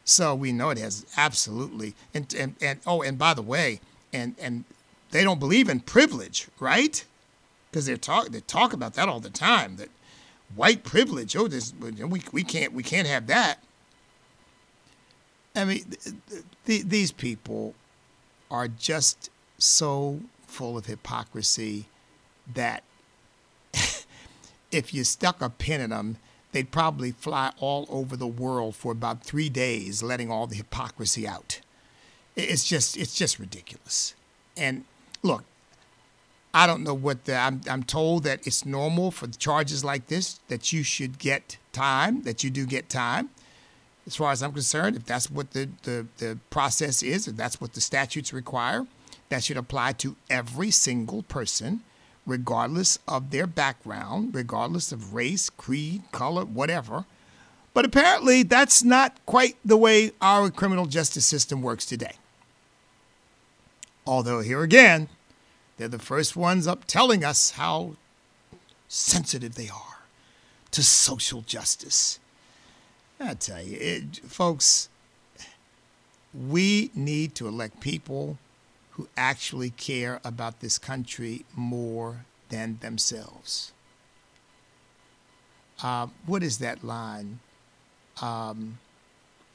So 0.04 0.34
we 0.36 0.52
know 0.52 0.70
it 0.70 0.78
has 0.78 1.06
absolutely 1.16 1.96
and 2.14 2.34
and, 2.34 2.56
and 2.62 2.80
oh 2.86 3.02
and 3.02 3.18
by 3.18 3.34
the 3.34 3.42
way, 3.42 3.80
and 4.12 4.36
and 4.40 4.66
they 5.12 5.24
don't 5.24 5.40
believe 5.40 5.70
in 5.70 5.80
privilege, 5.82 6.48
right? 6.60 7.04
Because 7.70 7.86
they 7.86 7.96
talk 7.96 8.30
they 8.30 8.42
talk 8.42 8.74
about 8.74 8.96
that 8.96 9.08
all 9.08 9.20
the 9.20 9.30
time. 9.30 9.76
That 9.78 9.90
white 10.56 10.84
privilege. 10.84 11.36
Oh, 11.36 11.48
this 11.48 11.74
we 11.80 12.22
we 12.32 12.44
can't 12.44 12.74
we 12.74 12.84
can't 12.84 13.08
have 13.08 13.28
that. 13.28 13.60
I 15.56 15.66
mean, 15.66 15.84
th- 15.84 16.44
th- 16.66 16.86
these 16.86 17.12
people 17.12 17.76
are 18.50 18.68
just 18.68 19.30
so 19.58 20.22
full 20.48 20.78
of 20.78 20.86
hypocrisy 20.86 21.86
that 22.54 22.84
if 24.72 24.94
you 24.94 25.04
stuck 25.04 25.42
a 25.42 25.50
pin 25.50 25.82
in 25.82 25.90
them 25.90 26.18
they'd 26.52 26.72
probably 26.72 27.12
fly 27.12 27.52
all 27.60 27.86
over 27.90 28.16
the 28.16 28.28
world 28.28 28.76
for 28.76 28.92
about 28.92 29.24
three 29.24 29.50
days, 29.50 30.04
letting 30.04 30.32
all 30.32 30.48
the 30.48 30.56
hypocrisy 30.56 31.28
out. 31.28 31.62
It's 32.36 32.64
just 32.64 32.98
it's 32.98 33.16
just 33.16 33.40
ridiculous. 33.40 34.16
And 34.56 34.86
look, 35.24 35.44
I 36.54 36.68
don't 36.68 36.84
know 36.84 36.94
what 36.94 37.26
the 37.26 37.36
I'm 37.36 37.62
I'm 37.70 37.84
told 37.84 38.24
that 38.24 38.46
it's 38.46 38.66
normal 38.66 39.12
for 39.12 39.28
charges 39.28 39.84
like 39.84 40.08
this 40.08 40.40
that 40.48 40.72
you 40.72 40.84
should 40.84 41.20
get 41.20 41.58
time, 41.72 42.24
that 42.24 42.44
you 42.44 42.50
do 42.50 42.66
get 42.66 42.90
time. 42.90 43.30
As 44.08 44.16
far 44.16 44.32
as 44.32 44.42
I'm 44.42 44.52
concerned, 44.52 44.96
if 44.96 45.06
that's 45.06 45.30
what 45.30 45.52
the, 45.52 45.70
the, 45.84 46.08
the 46.18 46.40
process 46.50 47.04
is, 47.04 47.28
if 47.28 47.36
that's 47.36 47.62
what 47.62 47.74
the 47.74 47.82
statutes 47.82 48.34
require, 48.34 48.88
that 49.30 49.44
should 49.44 49.58
apply 49.58 49.94
to 49.94 50.16
every 50.28 50.72
single 50.72 51.22
person 51.22 51.82
regardless 52.26 53.00
of 53.08 53.32
their 53.32 53.48
background, 53.48 54.34
regardless 54.36 54.92
of 54.92 55.14
race, 55.14 55.50
creed, 55.50 56.04
color, 56.12 56.46
whatever. 56.46 57.06
But 57.74 57.86
apparently, 57.86 58.44
that's 58.44 58.84
not 58.84 59.18
quite 59.26 59.56
the 59.64 59.78
way 59.78 60.12
our 60.22 60.50
criminal 60.50 60.86
justice 60.86 61.26
system 61.26 61.62
works 61.62 61.86
today. 61.86 62.16
Although, 64.06 64.42
here 64.42 64.62
again, 64.62 65.08
they're 65.78 65.88
the 65.88 66.00
first 66.00 66.36
ones 66.36 66.68
up 66.68 66.86
telling 66.86 67.24
us 67.24 67.52
how 67.52 67.96
sensitive 68.88 69.56
they 69.56 69.70
are 69.70 70.00
to 70.72 70.84
social 70.84 71.42
justice. 71.42 72.20
I 73.20 73.36
tell 73.36 73.62
you, 73.62 73.78
it, 73.80 74.18
folks, 74.18 74.90
we 76.34 76.92
need 76.96 77.36
to 77.36 77.48
elect 77.48 77.80
people 77.80 78.38
who 79.02 79.10
actually 79.18 79.72
care 79.72 80.22
about 80.24 80.60
this 80.60 80.78
country 80.78 81.44
more 81.56 82.26
than 82.50 82.78
themselves. 82.82 83.72
Uh, 85.82 86.06
what 86.28 86.44
is 86.44 86.60
that 86.60 86.84
line? 86.84 87.40
Um, 88.22 88.78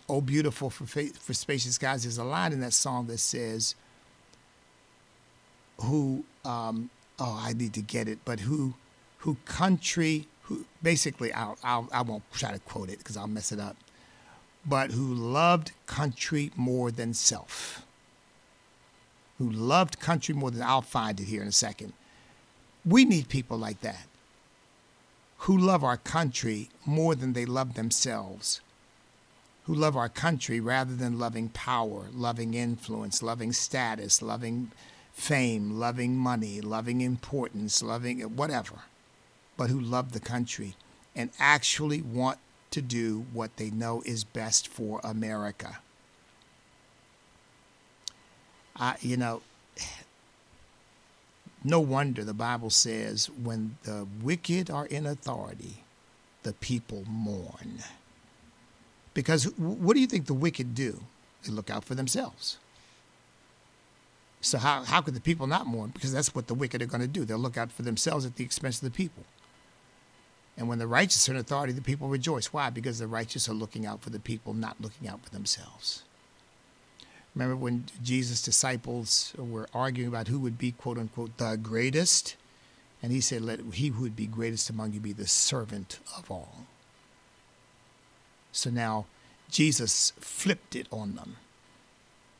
Oh, 0.08 0.20
beautiful 0.20 0.70
for, 0.70 0.86
for 0.86 1.34
spacious 1.34 1.74
skies. 1.74 2.04
There's 2.04 2.18
a 2.18 2.22
line 2.22 2.52
in 2.52 2.60
that 2.60 2.72
song 2.72 3.08
that 3.08 3.18
says, 3.18 3.74
who, 5.80 6.24
um, 6.44 6.90
oh, 7.18 7.42
I 7.44 7.52
need 7.54 7.74
to 7.74 7.82
get 7.82 8.06
it, 8.06 8.20
but 8.24 8.38
who, 8.40 8.74
who 9.18 9.36
country, 9.46 10.28
who 10.42 10.64
basically, 10.80 11.32
I'll, 11.32 11.58
I'll, 11.64 11.88
I 11.92 12.02
won't 12.02 12.22
try 12.32 12.52
to 12.52 12.60
quote 12.60 12.88
it 12.88 12.98
because 12.98 13.16
I'll 13.16 13.26
mess 13.26 13.50
it 13.50 13.58
up, 13.58 13.76
but 14.64 14.92
who 14.92 15.12
loved 15.12 15.72
country 15.86 16.52
more 16.54 16.92
than 16.92 17.12
self. 17.12 17.85
Who 19.38 19.50
loved 19.50 20.00
country 20.00 20.34
more 20.34 20.50
than, 20.50 20.62
I'll 20.62 20.82
find 20.82 21.20
it 21.20 21.24
here 21.24 21.42
in 21.42 21.48
a 21.48 21.52
second. 21.52 21.92
We 22.84 23.04
need 23.04 23.28
people 23.28 23.58
like 23.58 23.80
that 23.82 24.06
who 25.40 25.56
love 25.56 25.84
our 25.84 25.96
country 25.96 26.70
more 26.84 27.14
than 27.14 27.32
they 27.32 27.44
love 27.44 27.74
themselves, 27.74 28.60
who 29.64 29.74
love 29.74 29.96
our 29.96 30.08
country 30.08 30.60
rather 30.60 30.94
than 30.94 31.18
loving 31.18 31.48
power, 31.50 32.06
loving 32.14 32.54
influence, 32.54 33.22
loving 33.22 33.52
status, 33.52 34.22
loving 34.22 34.72
fame, 35.12 35.78
loving 35.78 36.16
money, 36.16 36.60
loving 36.60 37.00
importance, 37.00 37.82
loving 37.82 38.20
whatever, 38.36 38.80
but 39.56 39.70
who 39.70 39.80
love 39.80 40.12
the 40.12 40.20
country 40.20 40.74
and 41.14 41.30
actually 41.38 42.02
want 42.02 42.38
to 42.70 42.82
do 42.82 43.26
what 43.32 43.56
they 43.56 43.70
know 43.70 44.02
is 44.04 44.24
best 44.24 44.68
for 44.68 45.00
America. 45.02 45.78
Uh, 48.78 48.94
you 49.00 49.16
know, 49.16 49.42
no 51.64 51.80
wonder 51.80 52.22
the 52.22 52.34
Bible 52.34 52.70
says, 52.70 53.30
when 53.30 53.76
the 53.82 54.06
wicked 54.22 54.70
are 54.70 54.86
in 54.86 55.06
authority, 55.06 55.82
the 56.42 56.52
people 56.52 57.04
mourn. 57.08 57.82
Because 59.14 59.44
what 59.56 59.94
do 59.94 60.00
you 60.00 60.06
think 60.06 60.26
the 60.26 60.34
wicked 60.34 60.74
do? 60.74 61.00
They 61.42 61.52
look 61.52 61.70
out 61.70 61.84
for 61.84 61.94
themselves. 61.94 62.58
So, 64.40 64.58
how, 64.58 64.84
how 64.84 65.00
could 65.00 65.14
the 65.14 65.20
people 65.20 65.46
not 65.46 65.66
mourn? 65.66 65.90
Because 65.90 66.12
that's 66.12 66.34
what 66.34 66.46
the 66.46 66.54
wicked 66.54 66.82
are 66.82 66.86
going 66.86 67.00
to 67.00 67.08
do. 67.08 67.24
They'll 67.24 67.38
look 67.38 67.56
out 67.56 67.72
for 67.72 67.82
themselves 67.82 68.24
at 68.24 68.36
the 68.36 68.44
expense 68.44 68.76
of 68.76 68.84
the 68.84 68.96
people. 68.96 69.24
And 70.56 70.68
when 70.68 70.78
the 70.78 70.86
righteous 70.86 71.28
are 71.28 71.32
in 71.32 71.38
authority, 71.38 71.72
the 71.72 71.82
people 71.82 72.08
rejoice. 72.08 72.52
Why? 72.52 72.70
Because 72.70 72.98
the 72.98 73.08
righteous 73.08 73.48
are 73.48 73.54
looking 73.54 73.86
out 73.86 74.02
for 74.02 74.10
the 74.10 74.20
people, 74.20 74.54
not 74.54 74.80
looking 74.80 75.08
out 75.08 75.24
for 75.24 75.30
themselves. 75.30 76.02
Remember 77.36 77.54
when 77.54 77.84
Jesus' 78.02 78.40
disciples 78.40 79.34
were 79.36 79.68
arguing 79.74 80.08
about 80.08 80.28
who 80.28 80.40
would 80.40 80.56
be, 80.56 80.72
quote 80.72 80.96
unquote, 80.96 81.36
the 81.36 81.58
greatest? 81.62 82.34
And 83.02 83.12
he 83.12 83.20
said, 83.20 83.42
Let 83.42 83.60
he 83.74 83.88
who 83.88 84.02
would 84.02 84.16
be 84.16 84.26
greatest 84.26 84.70
among 84.70 84.94
you 84.94 85.00
be 85.00 85.12
the 85.12 85.26
servant 85.26 85.98
of 86.16 86.30
all. 86.30 86.64
So 88.52 88.70
now 88.70 89.04
Jesus 89.50 90.14
flipped 90.18 90.74
it 90.74 90.86
on 90.90 91.14
them. 91.14 91.36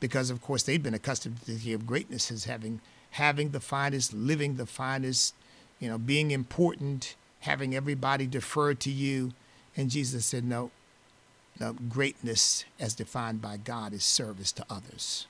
Because, 0.00 0.30
of 0.30 0.40
course, 0.40 0.62
they'd 0.62 0.82
been 0.82 0.94
accustomed 0.94 1.40
to 1.40 1.44
thinking 1.44 1.74
of 1.74 1.86
greatness 1.86 2.30
as 2.30 2.44
having, 2.44 2.80
having 3.12 3.50
the 3.50 3.60
finest, 3.60 4.14
living 4.14 4.56
the 4.56 4.66
finest, 4.66 5.34
you 5.78 5.88
know, 5.88 5.98
being 5.98 6.30
important, 6.30 7.16
having 7.40 7.74
everybody 7.74 8.26
defer 8.26 8.72
to 8.72 8.90
you. 8.90 9.34
And 9.76 9.90
Jesus 9.90 10.24
said, 10.24 10.44
No, 10.44 10.70
now, 11.58 11.72
greatness, 11.88 12.64
as 12.78 12.94
defined 12.94 13.40
by 13.40 13.56
God, 13.56 13.92
is 13.92 14.04
service 14.04 14.52
to 14.52 14.66
others. 14.68 15.26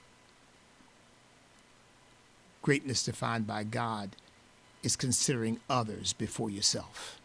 Greatness, 2.63 3.05
defined 3.05 3.47
by 3.47 3.63
God, 3.63 4.11
is 4.83 4.97
considering 4.97 5.61
others 5.71 6.13
before 6.13 6.51
yourself. 6.51 7.21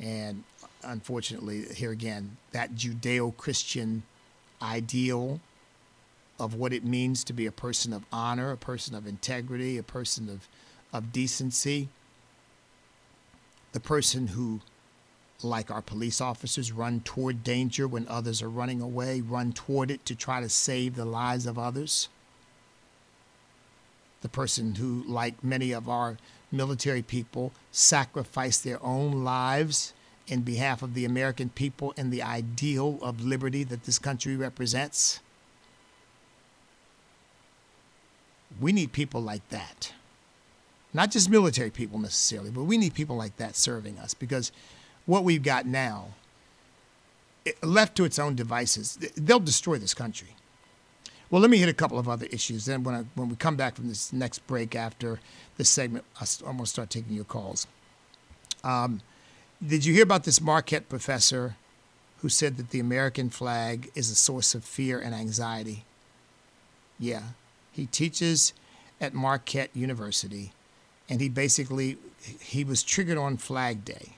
And 0.00 0.42
unfortunately, 0.82 1.66
here 1.74 1.92
again, 1.92 2.36
that 2.52 2.74
Judeo 2.74 3.36
Christian 3.36 4.02
ideal 4.60 5.40
of 6.38 6.54
what 6.54 6.72
it 6.72 6.84
means 6.84 7.22
to 7.24 7.32
be 7.32 7.46
a 7.46 7.52
person 7.52 7.92
of 7.92 8.04
honor, 8.12 8.50
a 8.52 8.56
person 8.56 8.94
of 8.94 9.06
integrity, 9.06 9.78
a 9.78 9.82
person 9.82 10.28
of, 10.28 10.48
of 10.92 11.12
decency, 11.12 11.88
the 13.72 13.80
person 13.80 14.28
who 14.28 14.60
like 15.42 15.70
our 15.70 15.82
police 15.82 16.20
officers 16.20 16.72
run 16.72 17.00
toward 17.00 17.44
danger 17.44 17.86
when 17.86 18.08
others 18.08 18.42
are 18.42 18.50
running 18.50 18.80
away, 18.80 19.20
run 19.20 19.52
toward 19.52 19.90
it 19.90 20.04
to 20.06 20.14
try 20.14 20.40
to 20.40 20.48
save 20.48 20.96
the 20.96 21.04
lives 21.04 21.46
of 21.46 21.58
others. 21.58 22.08
The 24.20 24.28
person 24.28 24.74
who, 24.76 25.04
like 25.06 25.44
many 25.44 25.70
of 25.70 25.88
our 25.88 26.16
military 26.50 27.02
people, 27.02 27.52
sacrifice 27.70 28.58
their 28.58 28.82
own 28.82 29.22
lives 29.22 29.92
in 30.26 30.40
behalf 30.42 30.82
of 30.82 30.94
the 30.94 31.04
American 31.04 31.50
people 31.50 31.94
and 31.96 32.12
the 32.12 32.22
ideal 32.22 32.98
of 33.00 33.24
liberty 33.24 33.62
that 33.64 33.84
this 33.84 33.98
country 33.98 34.36
represents. 34.36 35.20
We 38.60 38.72
need 38.72 38.92
people 38.92 39.20
like 39.20 39.48
that. 39.50 39.92
Not 40.92 41.12
just 41.12 41.30
military 41.30 41.70
people 41.70 41.98
necessarily, 42.00 42.50
but 42.50 42.64
we 42.64 42.76
need 42.76 42.94
people 42.94 43.16
like 43.16 43.36
that 43.36 43.54
serving 43.54 43.98
us 43.98 44.14
because 44.14 44.50
what 45.08 45.24
we've 45.24 45.42
got 45.42 45.64
now, 45.64 46.08
left 47.62 47.96
to 47.96 48.04
its 48.04 48.18
own 48.18 48.34
devices, 48.34 48.98
they'll 49.16 49.40
destroy 49.40 49.78
this 49.78 49.94
country. 49.94 50.36
Well, 51.30 51.40
let 51.40 51.50
me 51.50 51.56
hit 51.56 51.68
a 51.70 51.74
couple 51.74 51.98
of 51.98 52.10
other 52.10 52.26
issues. 52.26 52.66
Then, 52.66 52.84
when 52.84 52.94
I, 52.94 53.04
when 53.14 53.30
we 53.30 53.36
come 53.36 53.56
back 53.56 53.74
from 53.74 53.88
this 53.88 54.12
next 54.12 54.46
break 54.46 54.76
after 54.76 55.18
this 55.56 55.70
segment, 55.70 56.04
I'm 56.20 56.26
going 56.42 56.58
to 56.58 56.66
start 56.66 56.90
taking 56.90 57.14
your 57.14 57.24
calls. 57.24 57.66
Um, 58.62 59.00
did 59.66 59.86
you 59.86 59.94
hear 59.94 60.02
about 60.02 60.24
this 60.24 60.42
Marquette 60.42 60.90
professor 60.90 61.56
who 62.18 62.28
said 62.28 62.58
that 62.58 62.68
the 62.68 62.80
American 62.80 63.30
flag 63.30 63.90
is 63.94 64.10
a 64.10 64.14
source 64.14 64.54
of 64.54 64.62
fear 64.62 65.00
and 65.00 65.14
anxiety? 65.14 65.84
Yeah, 66.98 67.22
he 67.72 67.86
teaches 67.86 68.52
at 69.00 69.14
Marquette 69.14 69.70
University, 69.74 70.52
and 71.08 71.22
he 71.22 71.30
basically 71.30 71.96
he 72.40 72.62
was 72.62 72.82
triggered 72.82 73.16
on 73.16 73.38
Flag 73.38 73.86
Day 73.86 74.17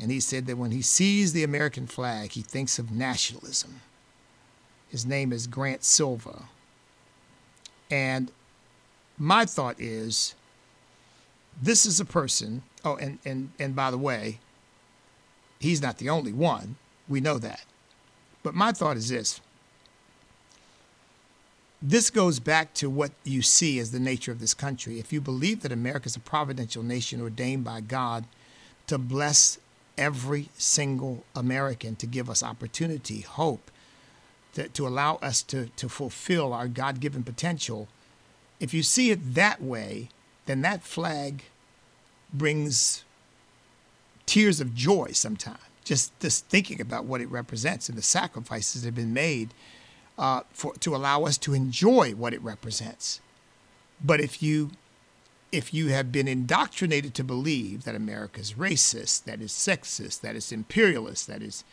and 0.00 0.10
he 0.10 0.20
said 0.20 0.46
that 0.46 0.58
when 0.58 0.70
he 0.70 0.82
sees 0.82 1.32
the 1.32 1.42
American 1.42 1.86
flag, 1.86 2.32
he 2.32 2.42
thinks 2.42 2.78
of 2.78 2.92
nationalism. 2.92 3.80
His 4.88 5.04
name 5.04 5.32
is 5.32 5.46
Grant 5.46 5.84
Silva. 5.84 6.44
And 7.90 8.30
my 9.18 9.44
thought 9.44 9.80
is 9.80 10.34
this 11.60 11.84
is 11.84 11.98
a 11.98 12.04
person, 12.04 12.62
oh, 12.84 12.96
and, 12.96 13.18
and, 13.24 13.50
and 13.58 13.74
by 13.74 13.90
the 13.90 13.98
way, 13.98 14.38
he's 15.58 15.82
not 15.82 15.98
the 15.98 16.08
only 16.08 16.32
one. 16.32 16.76
We 17.08 17.20
know 17.20 17.38
that. 17.38 17.64
But 18.42 18.54
my 18.54 18.72
thought 18.72 18.96
is 18.96 19.08
this 19.08 19.40
this 21.80 22.10
goes 22.10 22.40
back 22.40 22.74
to 22.74 22.90
what 22.90 23.12
you 23.22 23.40
see 23.40 23.78
as 23.78 23.92
the 23.92 24.00
nature 24.00 24.32
of 24.32 24.40
this 24.40 24.54
country. 24.54 24.98
If 24.98 25.12
you 25.12 25.20
believe 25.20 25.60
that 25.62 25.70
America 25.70 26.06
is 26.06 26.16
a 26.16 26.20
providential 26.20 26.82
nation 26.82 27.20
ordained 27.20 27.62
by 27.64 27.80
God 27.80 28.24
to 28.88 28.98
bless 28.98 29.58
every 29.98 30.48
single 30.56 31.24
American 31.34 31.96
to 31.96 32.06
give 32.06 32.30
us 32.30 32.42
opportunity, 32.42 33.20
hope, 33.20 33.70
to, 34.54 34.68
to 34.68 34.86
allow 34.86 35.16
us 35.16 35.42
to, 35.42 35.66
to 35.76 35.88
fulfill 35.88 36.52
our 36.54 36.68
God 36.68 37.00
given 37.00 37.22
potential. 37.22 37.88
If 38.60 38.72
you 38.72 38.82
see 38.82 39.10
it 39.10 39.34
that 39.34 39.62
way, 39.62 40.08
then 40.46 40.62
that 40.62 40.82
flag 40.82 41.42
brings 42.32 43.04
tears 44.24 44.60
of 44.60 44.74
joy 44.74 45.10
sometimes. 45.12 45.58
Just, 45.84 46.18
just 46.20 46.46
thinking 46.46 46.80
about 46.80 47.06
what 47.06 47.20
it 47.20 47.30
represents 47.30 47.88
and 47.88 47.96
the 47.96 48.02
sacrifices 48.02 48.82
that 48.82 48.88
have 48.88 48.94
been 48.94 49.14
made 49.14 49.54
uh, 50.18 50.42
for, 50.50 50.74
to 50.74 50.94
allow 50.94 51.24
us 51.24 51.38
to 51.38 51.54
enjoy 51.54 52.12
what 52.12 52.34
it 52.34 52.42
represents. 52.42 53.20
But 54.04 54.20
if 54.20 54.42
you 54.42 54.72
if 55.50 55.72
you 55.72 55.88
have 55.88 56.12
been 56.12 56.28
indoctrinated 56.28 57.14
to 57.14 57.24
believe 57.24 57.84
that 57.84 57.94
America 57.94 58.40
is 58.40 58.54
racist, 58.54 59.24
that 59.24 59.40
is 59.40 59.52
sexist, 59.52 60.20
that 60.20 60.36
is 60.36 60.52
imperialist, 60.52 61.26
that 61.26 61.42
is 61.42 61.64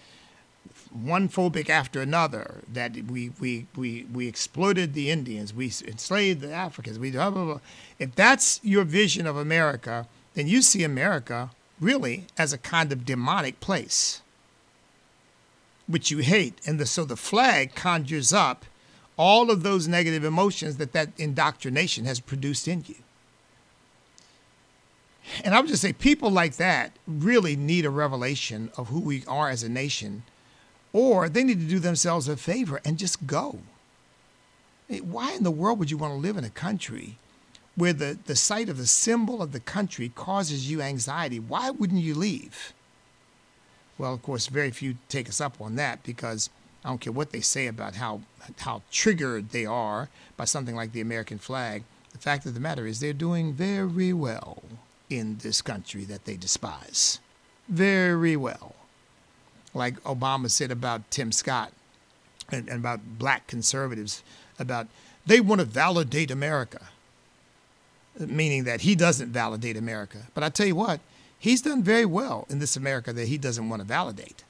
one 0.91 1.27
phobic 1.27 1.69
after 1.69 2.01
another, 2.01 2.61
that 2.71 2.95
we, 3.09 3.31
we, 3.39 3.67
we, 3.75 4.05
we 4.11 4.27
exploited 4.27 4.93
the 4.93 5.09
Indians, 5.09 5.53
we 5.53 5.65
enslaved 5.65 6.41
the 6.41 6.53
Africans, 6.53 6.97
we 6.97 7.11
blah, 7.11 7.29
blah, 7.29 7.45
blah. 7.45 7.59
If 7.99 8.15
that's 8.15 8.59
your 8.63 8.83
vision 8.83 9.27
of 9.27 9.35
America, 9.35 10.07
then 10.33 10.47
you 10.47 10.61
see 10.61 10.83
America 10.83 11.51
really 11.79 12.25
as 12.37 12.53
a 12.53 12.57
kind 12.57 12.91
of 12.91 13.05
demonic 13.05 13.59
place, 13.59 14.21
which 15.87 16.11
you 16.11 16.19
hate. 16.19 16.59
And 16.65 16.79
the, 16.79 16.85
so 16.85 17.03
the 17.03 17.17
flag 17.17 17.75
conjures 17.75 18.31
up 18.31 18.65
all 19.17 19.51
of 19.51 19.63
those 19.63 19.87
negative 19.87 20.23
emotions 20.23 20.77
that 20.77 20.93
that 20.93 21.09
indoctrination 21.17 22.05
has 22.05 22.19
produced 22.19 22.67
in 22.67 22.83
you. 22.87 22.95
And 25.43 25.53
I 25.53 25.59
would 25.59 25.69
just 25.69 25.81
say 25.81 25.93
people 25.93 26.29
like 26.29 26.57
that 26.57 26.91
really 27.07 27.55
need 27.55 27.85
a 27.85 27.89
revelation 27.89 28.71
of 28.77 28.89
who 28.89 28.99
we 28.99 29.23
are 29.27 29.49
as 29.49 29.63
a 29.63 29.69
nation, 29.69 30.23
or 30.93 31.29
they 31.29 31.43
need 31.43 31.59
to 31.59 31.67
do 31.67 31.79
themselves 31.79 32.27
a 32.27 32.37
favor 32.37 32.79
and 32.85 32.97
just 32.97 33.27
go. 33.27 33.59
Why 34.87 35.33
in 35.33 35.43
the 35.43 35.51
world 35.51 35.79
would 35.79 35.91
you 35.91 35.97
want 35.97 36.13
to 36.13 36.19
live 36.19 36.37
in 36.37 36.43
a 36.43 36.49
country 36.49 37.17
where 37.75 37.93
the, 37.93 38.17
the 38.25 38.35
sight 38.35 38.69
of 38.69 38.77
the 38.77 38.87
symbol 38.87 39.41
of 39.41 39.51
the 39.51 39.59
country 39.59 40.09
causes 40.09 40.69
you 40.69 40.81
anxiety? 40.81 41.39
Why 41.39 41.71
wouldn't 41.71 42.01
you 42.01 42.13
leave? 42.13 42.73
Well, 43.97 44.13
of 44.13 44.21
course, 44.21 44.47
very 44.47 44.71
few 44.71 44.97
take 45.09 45.27
us 45.27 45.41
up 45.41 45.59
on 45.59 45.75
that 45.75 46.03
because 46.03 46.49
I 46.83 46.89
don't 46.89 47.01
care 47.01 47.13
what 47.13 47.31
they 47.31 47.41
say 47.41 47.65
about 47.67 47.95
how 47.95 48.21
how 48.59 48.83
triggered 48.91 49.49
they 49.49 49.65
are 49.65 50.09
by 50.37 50.45
something 50.45 50.75
like 50.75 50.91
the 50.91 51.01
American 51.01 51.39
flag. 51.39 51.83
The 52.11 52.19
fact 52.19 52.45
of 52.45 52.53
the 52.53 52.59
matter 52.59 52.85
is 52.85 52.99
they're 52.99 53.13
doing 53.13 53.53
very 53.53 54.13
well 54.13 54.61
in 55.09 55.37
this 55.37 55.61
country 55.61 56.03
that 56.05 56.25
they 56.25 56.35
despise. 56.35 57.19
Very 57.67 58.35
well. 58.35 58.75
Like 59.73 60.01
Obama 60.03 60.49
said 60.49 60.71
about 60.71 61.09
Tim 61.11 61.31
Scott 61.31 61.71
and, 62.51 62.67
and 62.69 62.79
about 62.79 63.19
black 63.19 63.47
conservatives, 63.47 64.23
about 64.59 64.87
they 65.25 65.39
want 65.39 65.59
to 65.59 65.65
validate 65.65 66.31
America, 66.31 66.89
meaning 68.19 68.63
that 68.63 68.81
he 68.81 68.95
doesn't 68.95 69.29
validate 69.29 69.75
America. 69.75 70.27
But 70.33 70.43
I 70.43 70.49
tell 70.49 70.67
you 70.67 70.75
what, 70.75 70.99
he's 71.37 71.61
done 71.61 71.83
very 71.83 72.05
well 72.05 72.45
in 72.49 72.59
this 72.59 72.75
America 72.75 73.11
that 73.11 73.27
he 73.27 73.37
doesn't 73.37 73.67
want 73.67 73.81
to 73.81 73.87
validate. 73.87 74.43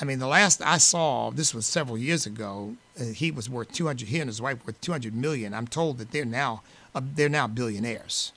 I 0.00 0.04
mean, 0.04 0.18
the 0.18 0.26
last 0.26 0.60
I 0.62 0.76
saw, 0.76 1.30
this 1.30 1.54
was 1.54 1.66
several 1.66 1.96
years 1.96 2.26
ago. 2.26 2.76
Uh, 3.00 3.04
he 3.04 3.30
was 3.30 3.48
worth 3.48 3.72
200. 3.72 4.08
He 4.08 4.20
and 4.20 4.28
his 4.28 4.42
wife 4.42 4.64
worth 4.66 4.80
200 4.80 5.14
million. 5.14 5.54
I'm 5.54 5.66
told 5.66 5.98
that 5.98 6.10
they're 6.10 6.26
now 6.26 6.62
uh, 6.94 7.00
they're 7.02 7.30
now 7.30 7.46
billionaires. 7.46 8.32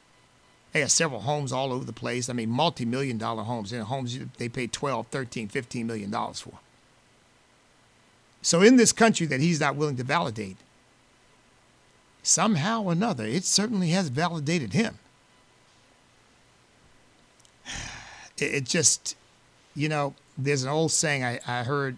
They 0.71 0.81
have 0.81 0.91
several 0.91 1.21
homes 1.21 1.51
all 1.51 1.73
over 1.73 1.83
the 1.83 1.93
place. 1.93 2.29
I 2.29 2.33
mean, 2.33 2.49
multi-million 2.49 3.17
dollar 3.17 3.43
homes. 3.43 3.71
And 3.71 3.83
homes 3.83 4.17
they 4.37 4.49
pay 4.49 4.67
12, 4.67 5.07
13, 5.07 5.47
15 5.47 5.87
million 5.87 6.11
dollars 6.11 6.39
for. 6.41 6.53
So 8.41 8.61
in 8.61 8.77
this 8.77 8.91
country 8.91 9.25
that 9.27 9.41
he's 9.41 9.59
not 9.59 9.75
willing 9.75 9.97
to 9.97 10.03
validate, 10.03 10.57
somehow 12.23 12.83
or 12.83 12.91
another, 12.91 13.25
it 13.25 13.43
certainly 13.43 13.89
has 13.89 14.09
validated 14.09 14.73
him. 14.73 14.97
It, 18.41 18.53
it 18.55 18.63
just, 18.63 19.17
you 19.75 19.89
know, 19.89 20.13
there's 20.37 20.63
an 20.63 20.69
old 20.69 20.93
saying 20.93 21.25
I, 21.25 21.41
I 21.45 21.63
heard 21.63 21.97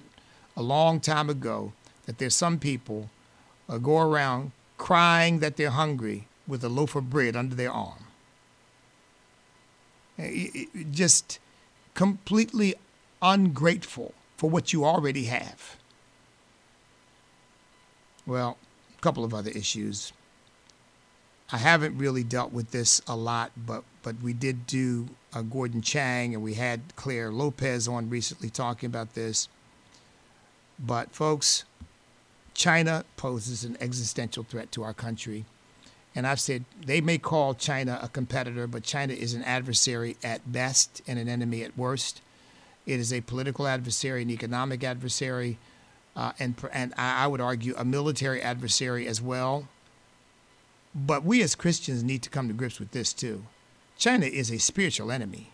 a 0.57 0.63
long 0.63 0.99
time 0.99 1.29
ago 1.29 1.73
that 2.07 2.17
there's 2.17 2.33
some 2.33 2.57
people 2.57 3.11
uh, 3.69 3.77
go 3.77 3.99
around 3.99 4.51
crying 4.79 5.37
that 5.39 5.57
they're 5.57 5.69
hungry 5.69 6.27
with 6.47 6.63
a 6.63 6.69
loaf 6.69 6.95
of 6.95 7.11
bread 7.11 7.35
under 7.35 7.53
their 7.53 7.71
arm. 7.71 8.05
It, 10.17 10.91
just 10.91 11.39
completely 11.93 12.75
ungrateful 13.21 14.13
for 14.37 14.49
what 14.49 14.73
you 14.73 14.85
already 14.85 15.25
have. 15.25 15.77
Well, 18.25 18.57
a 18.97 19.01
couple 19.01 19.23
of 19.23 19.33
other 19.33 19.51
issues. 19.51 20.13
I 21.51 21.57
haven't 21.57 21.97
really 21.97 22.23
dealt 22.23 22.53
with 22.53 22.71
this 22.71 23.01
a 23.07 23.15
lot, 23.15 23.51
but 23.57 23.83
but 24.03 24.21
we 24.21 24.33
did 24.33 24.65
do 24.65 25.09
uh, 25.33 25.41
Gordon 25.41 25.81
Chang 25.81 26.33
and 26.33 26.43
we 26.43 26.55
had 26.55 26.81
Clare 26.95 27.31
Lopez 27.31 27.87
on 27.87 28.09
recently 28.09 28.49
talking 28.49 28.87
about 28.87 29.13
this. 29.13 29.47
But 30.79 31.11
folks, 31.13 31.65
China 32.53 33.05
poses 33.17 33.63
an 33.63 33.77
existential 33.79 34.43
threat 34.43 34.71
to 34.71 34.83
our 34.83 34.93
country. 34.93 35.45
And 36.13 36.27
I've 36.27 36.39
said 36.39 36.65
they 36.85 36.99
may 36.99 37.17
call 37.17 37.53
China 37.53 37.99
a 38.01 38.09
competitor, 38.09 38.67
but 38.67 38.83
China 38.83 39.13
is 39.13 39.33
an 39.33 39.43
adversary 39.43 40.17
at 40.23 40.51
best 40.51 41.01
and 41.07 41.17
an 41.17 41.29
enemy 41.29 41.63
at 41.63 41.77
worst. 41.77 42.21
It 42.85 42.99
is 42.99 43.13
a 43.13 43.21
political 43.21 43.67
adversary, 43.67 44.23
an 44.23 44.29
economic 44.29 44.83
adversary, 44.83 45.57
uh, 46.15 46.33
and, 46.39 46.55
and 46.73 46.93
I 46.97 47.27
would 47.27 47.39
argue 47.39 47.73
a 47.77 47.85
military 47.85 48.41
adversary 48.41 49.07
as 49.07 49.21
well. 49.21 49.69
But 50.93 51.23
we 51.23 51.41
as 51.41 51.55
Christians 51.55 52.03
need 52.03 52.21
to 52.23 52.29
come 52.29 52.47
to 52.49 52.53
grips 52.53 52.79
with 52.79 52.91
this 52.91 53.13
too. 53.13 53.43
China 53.97 54.25
is 54.25 54.51
a 54.51 54.57
spiritual 54.57 55.11
enemy. 55.11 55.51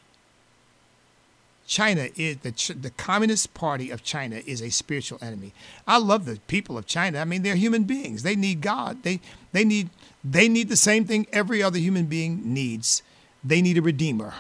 China 1.68 2.08
is 2.16 2.38
the 2.38 2.74
the 2.74 2.90
Communist 2.92 3.54
Party 3.54 3.92
of 3.92 4.02
China 4.02 4.42
is 4.46 4.62
a 4.62 4.70
spiritual 4.70 5.20
enemy. 5.22 5.54
I 5.86 5.98
love 5.98 6.24
the 6.24 6.40
people 6.48 6.78
of 6.78 6.86
China. 6.86 7.20
I 7.20 7.26
mean, 7.26 7.44
they're 7.44 7.56
human 7.56 7.84
beings. 7.84 8.24
They 8.24 8.38
need 8.38 8.62
God. 8.62 9.04
They 9.04 9.20
they 9.52 9.66
need 9.66 9.90
they 10.32 10.50
need 10.50 10.70
the 10.70 10.76
same 10.76 11.06
thing 11.06 11.28
every 11.32 11.62
other 11.64 11.80
human 11.80 12.06
being 12.06 12.54
needs. 12.54 13.02
They 13.44 13.62
need 13.62 13.78
a 13.78 13.82
redeemer. 13.82 14.34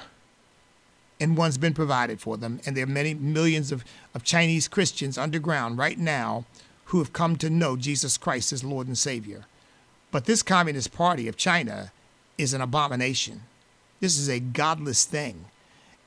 And 1.20 1.38
one's 1.38 1.58
been 1.58 1.74
provided 1.74 2.20
for 2.20 2.38
them. 2.38 2.60
And 2.66 2.76
there 2.76 2.84
are 2.84 2.88
many 2.88 3.14
millions 3.14 3.72
of, 3.72 3.84
of 4.14 4.24
Chinese 4.24 4.68
Christians 4.68 5.18
underground 5.18 5.78
right 5.78 5.98
now 5.98 6.46
who 6.86 7.00
have 7.00 7.14
come 7.14 7.36
to 7.38 7.50
know 7.50 7.76
Jesus 7.76 8.18
Christ 8.18 8.54
as 8.54 8.64
Lord 8.64 8.88
and 8.88 8.98
Savior. 8.98 9.46
But 10.12 10.26
this 10.26 10.44
Communist 10.44 10.94
Party 10.94 11.28
of 11.28 11.38
China 11.38 11.92
is 12.38 12.54
an 12.54 12.62
abomination. 12.62 13.42
This 14.00 14.18
is 14.18 14.30
a 14.30 14.40
godless 14.40 15.06
thing. 15.06 15.46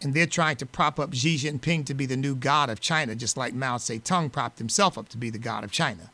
And 0.03 0.15
they're 0.15 0.27
trying 0.27 0.57
to 0.57 0.67
prop 0.67 0.99
up 0.99 1.13
Xi 1.13 1.37
Jinping 1.37 1.85
to 1.87 1.95
be 1.95 2.07
the 2.07 2.17
new 2.17 2.35
God 2.35 2.71
of 2.71 2.81
China, 2.81 3.15
just 3.15 3.37
like 3.37 3.53
Mao 3.53 3.77
Zedong 3.77 4.33
propped 4.33 4.59
himself 4.59 4.97
up 4.97 5.09
to 5.11 5.19
be 5.19 5.29
the 5.29 5.39
God 5.39 5.65
of 5.65 5.71
China. 5.71 6.11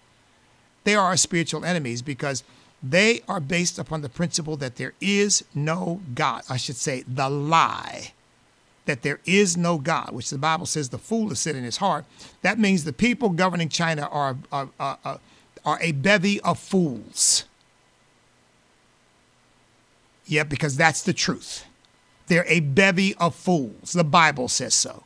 They 0.84 0.94
are 0.94 1.04
our 1.04 1.16
spiritual 1.16 1.64
enemies 1.64 2.02
because 2.02 2.42
they 2.82 3.22
are 3.28 3.40
based 3.40 3.78
upon 3.78 4.02
the 4.02 4.08
principle 4.08 4.56
that 4.58 4.76
there 4.76 4.94
is 5.00 5.44
no 5.54 6.00
God. 6.14 6.42
I 6.48 6.56
should 6.56 6.76
say, 6.76 7.04
the 7.06 7.28
lie 7.28 8.12
that 8.86 9.02
there 9.02 9.20
is 9.24 9.56
no 9.56 9.78
God, 9.78 10.10
which 10.12 10.30
the 10.30 10.38
Bible 10.38 10.66
says 10.66 10.88
the 10.88 10.98
fool 10.98 11.32
is 11.32 11.40
said 11.40 11.56
in 11.56 11.64
his 11.64 11.78
heart. 11.78 12.04
That 12.42 12.58
means 12.58 12.84
the 12.84 12.92
people 12.92 13.30
governing 13.30 13.68
China 13.68 14.08
are, 14.10 14.36
are, 14.52 14.68
are, 14.78 15.20
are 15.64 15.78
a 15.80 15.92
bevy 15.92 16.40
of 16.40 16.58
fools. 16.58 17.44
Yeah, 20.24 20.44
because 20.44 20.76
that's 20.76 21.02
the 21.02 21.12
truth. 21.12 21.64
They're 22.28 22.46
a 22.48 22.60
bevy 22.60 23.14
of 23.16 23.34
fools. 23.34 23.92
The 23.92 24.04
Bible 24.04 24.48
says 24.48 24.74
so. 24.74 25.04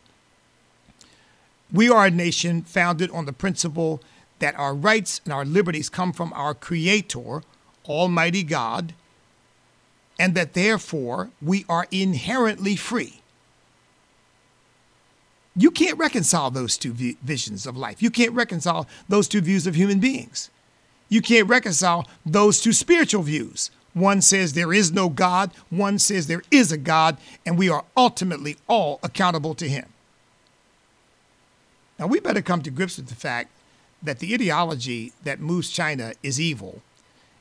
We 1.73 1.89
are 1.89 2.07
a 2.07 2.11
nation 2.11 2.63
founded 2.63 3.11
on 3.11 3.27
the 3.27 3.33
principle 3.33 4.03
that 4.39 4.59
our 4.59 4.75
rights 4.75 5.21
and 5.25 5.33
our 5.33 5.45
liberties 5.45 5.89
come 5.89 6.13
from 6.13 6.33
our 6.33 6.55
Creator, 6.55 7.43
Almighty 7.91 8.43
God, 8.43 8.95
and 10.19 10.35
that 10.35 10.55
therefore 10.55 11.31
we 11.43 11.65
are 11.69 11.87
inherently 11.91 12.77
free. 12.77 13.21
You 15.57 15.71
can't 15.71 15.99
reconcile 15.99 16.51
those 16.51 16.79
two 16.79 16.93
visions 16.93 17.67
of 17.67 17.77
life. 17.77 18.03
You 18.03 18.11
can't 18.11 18.33
reconcile 18.33 18.87
those 19.09 19.29
two 19.29 19.41
views 19.41 19.67
of 19.67 19.75
human 19.75 19.99
beings. 19.99 20.51
You 21.09 21.21
can't 21.21 21.49
reconcile 21.49 22.07
those 22.25 22.61
two 22.61 22.73
spiritual 22.73 23.23
views 23.23 23.71
one 23.93 24.23
says 24.23 24.53
there 24.53 24.73
is 24.73 24.93
no 24.93 25.09
God, 25.09 25.51
one 25.69 25.99
says 25.99 26.27
there 26.27 26.43
is 26.51 26.71
a 26.71 26.79
God, 26.79 27.17
and 27.45 27.59
we 27.59 27.69
are 27.69 27.85
ultimately 27.97 28.57
all 28.69 29.01
accountable 29.03 29.55
to 29.57 29.69
Him. 29.69 29.87
Now, 31.99 32.07
we 32.07 32.21
better 32.21 32.43
come 32.43 32.63
to 32.63 32.71
grips 32.71 32.97
with 32.97 33.09
the 33.09 33.15
fact 33.15 33.51
that 34.03 34.21
the 34.21 34.33
ideology 34.33 35.13
that 35.23 35.41
moves 35.41 35.71
China 35.71 36.15
is 36.23 36.41
evil, 36.41 36.83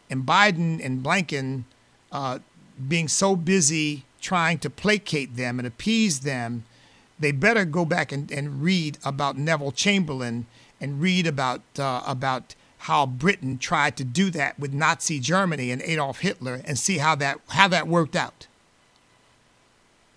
and 0.10 0.26
Biden 0.26 0.84
and 0.84 1.04
Blinken 1.04 1.64
uh, 2.12 2.40
being 2.88 3.08
so 3.08 3.36
busy 3.36 4.06
trying 4.22 4.58
to 4.60 4.70
placate 4.70 5.36
them 5.36 5.60
and 5.60 5.68
appease 5.68 6.22
them, 6.22 6.66
they 7.20 7.32
better 7.32 7.66
go 7.66 7.86
back 7.86 8.12
and, 8.12 8.32
and 8.32 8.62
read 8.62 8.98
about 9.04 9.38
Neville 9.38 9.72
Chamberlain 9.72 10.46
and 10.82 11.02
read 11.02 11.28
about 11.28 11.62
uh, 11.78 12.02
about 12.06 12.56
how 12.84 13.06
Britain 13.06 13.58
tried 13.58 13.98
to 13.98 14.04
do 14.04 14.30
that 14.32 14.58
with 14.58 14.74
Nazi 14.74 15.20
Germany 15.20 15.72
and 15.72 15.82
Adolf 15.82 16.20
Hitler 16.20 16.62
and 16.66 16.80
see 16.80 16.98
how 16.98 17.16
that 17.16 17.40
how 17.50 17.68
that 17.68 17.88
worked 17.88 18.16
out. 18.16 18.48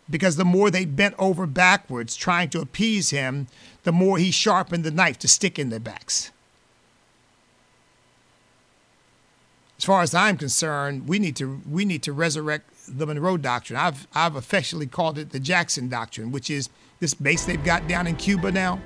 Because 0.08 0.36
the 0.36 0.44
more 0.44 0.70
they 0.70 0.84
bent 0.84 1.14
over 1.18 1.46
backwards 1.46 2.16
trying 2.16 2.50
to 2.50 2.60
appease 2.60 3.10
him, 3.10 3.46
the 3.84 3.92
more 3.92 4.18
he 4.18 4.30
sharpened 4.30 4.84
the 4.84 4.90
knife 4.90 5.18
to 5.20 5.28
stick 5.28 5.58
in 5.58 5.70
their 5.70 5.80
backs. 5.80 6.31
As 9.82 9.84
far 9.84 10.02
as 10.02 10.14
I'm 10.14 10.36
concerned, 10.36 11.08
we 11.08 11.18
need 11.18 11.34
to 11.36 11.60
we 11.68 11.84
need 11.84 12.04
to 12.04 12.12
resurrect 12.12 12.70
the 12.86 13.04
Monroe 13.04 13.36
Doctrine. 13.36 13.76
I've 13.76 14.06
I've 14.14 14.36
affectionately 14.36 14.86
called 14.86 15.18
it 15.18 15.30
the 15.30 15.40
Jackson 15.40 15.88
Doctrine, 15.88 16.30
which 16.30 16.50
is 16.50 16.68
this 17.00 17.14
base 17.14 17.44
they've 17.46 17.64
got 17.64 17.88
down 17.88 18.06
in 18.06 18.14
Cuba 18.14 18.52
now 18.52 18.80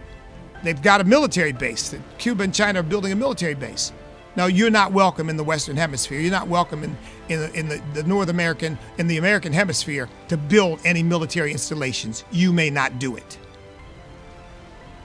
They've 0.63 0.81
got 0.81 1.01
a 1.01 1.05
military 1.05 1.53
base. 1.53 1.95
Cuba 2.19 2.45
and 2.45 2.55
China 2.55 2.81
are 2.81 2.83
building 2.83 3.13
a 3.13 3.17
military 3.17 3.55
base. 3.55 3.93
Now, 4.35 4.47
you're 4.47 4.71
not 4.71 4.93
welcome 4.93 5.31
in 5.31 5.37
the 5.37 5.45
Western 5.45 5.77
Hemisphere. 5.77 6.21
You're 6.21 6.31
not 6.31 6.49
welcome 6.49 6.85
in, 6.85 6.97
in, 7.29 7.41
the, 7.41 7.53
in 7.53 7.69
the, 7.69 7.83
the 7.95 8.03
North 8.03 8.29
American, 8.29 8.79
in 8.99 9.07
the 9.07 9.17
American 9.17 9.53
Hemisphere 9.53 10.09
to 10.29 10.37
build 10.37 10.81
any 10.85 11.03
military 11.03 11.53
installations. 11.53 12.25
You 12.31 12.53
may 12.53 12.69
not 12.69 12.99
do 12.99 13.17
it. 13.17 13.39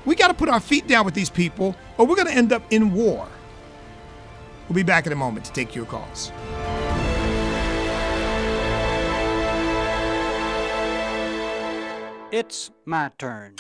We 0.04 0.16
got 0.16 0.30
to 0.30 0.34
put 0.34 0.50
our 0.50 0.60
feet 0.60 0.88
down 0.88 1.06
with 1.06 1.14
these 1.14 1.30
people, 1.30 1.76
or 1.98 2.06
we're 2.06 2.16
going 2.16 2.28
to 2.28 2.34
end 2.34 2.52
up 2.52 2.64
in 2.72 2.94
war. 2.94 3.28
We'll 4.72 4.76
be 4.78 4.84
back 4.84 5.06
in 5.06 5.12
a 5.12 5.18
moment 5.18 5.46
to 5.48 5.52
take 5.52 5.76
your 5.76 5.84
calls. 5.84 6.32
It's 12.32 12.72
my 12.86 13.12
turn. 13.18 13.58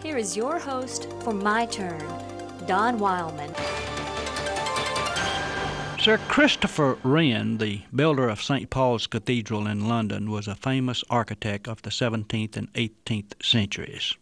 Here 0.00 0.16
is 0.16 0.36
your 0.36 0.60
host 0.60 1.10
for 1.24 1.34
My 1.34 1.66
Turn, 1.66 2.00
Don 2.68 3.00
Wildman. 3.00 3.52
Sir 5.98 6.18
Christopher 6.28 6.98
Wren, 7.02 7.58
the 7.58 7.82
builder 7.92 8.28
of 8.28 8.40
St. 8.40 8.70
Paul's 8.70 9.08
Cathedral 9.08 9.66
in 9.66 9.88
London, 9.88 10.30
was 10.30 10.46
a 10.46 10.54
famous 10.54 11.02
architect 11.10 11.66
of 11.66 11.82
the 11.82 11.90
17th 11.90 12.56
and 12.56 12.72
18th 12.74 13.32
centuries. 13.42 14.14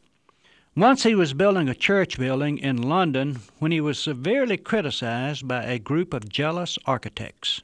Once 0.77 1.05
he 1.05 1.15
was 1.15 1.33
building 1.33 1.71
a 1.71 1.75
church 1.75 2.19
building 2.19 2.59
in 2.59 2.77
London 2.77 3.39
when 3.61 3.73
he 3.73 3.81
was 3.81 3.99
severely 3.99 4.59
criticized 4.59 5.49
by 5.49 5.63
a 5.63 5.79
group 5.79 6.13
of 6.13 6.29
jealous 6.29 6.79
architects. 6.85 7.63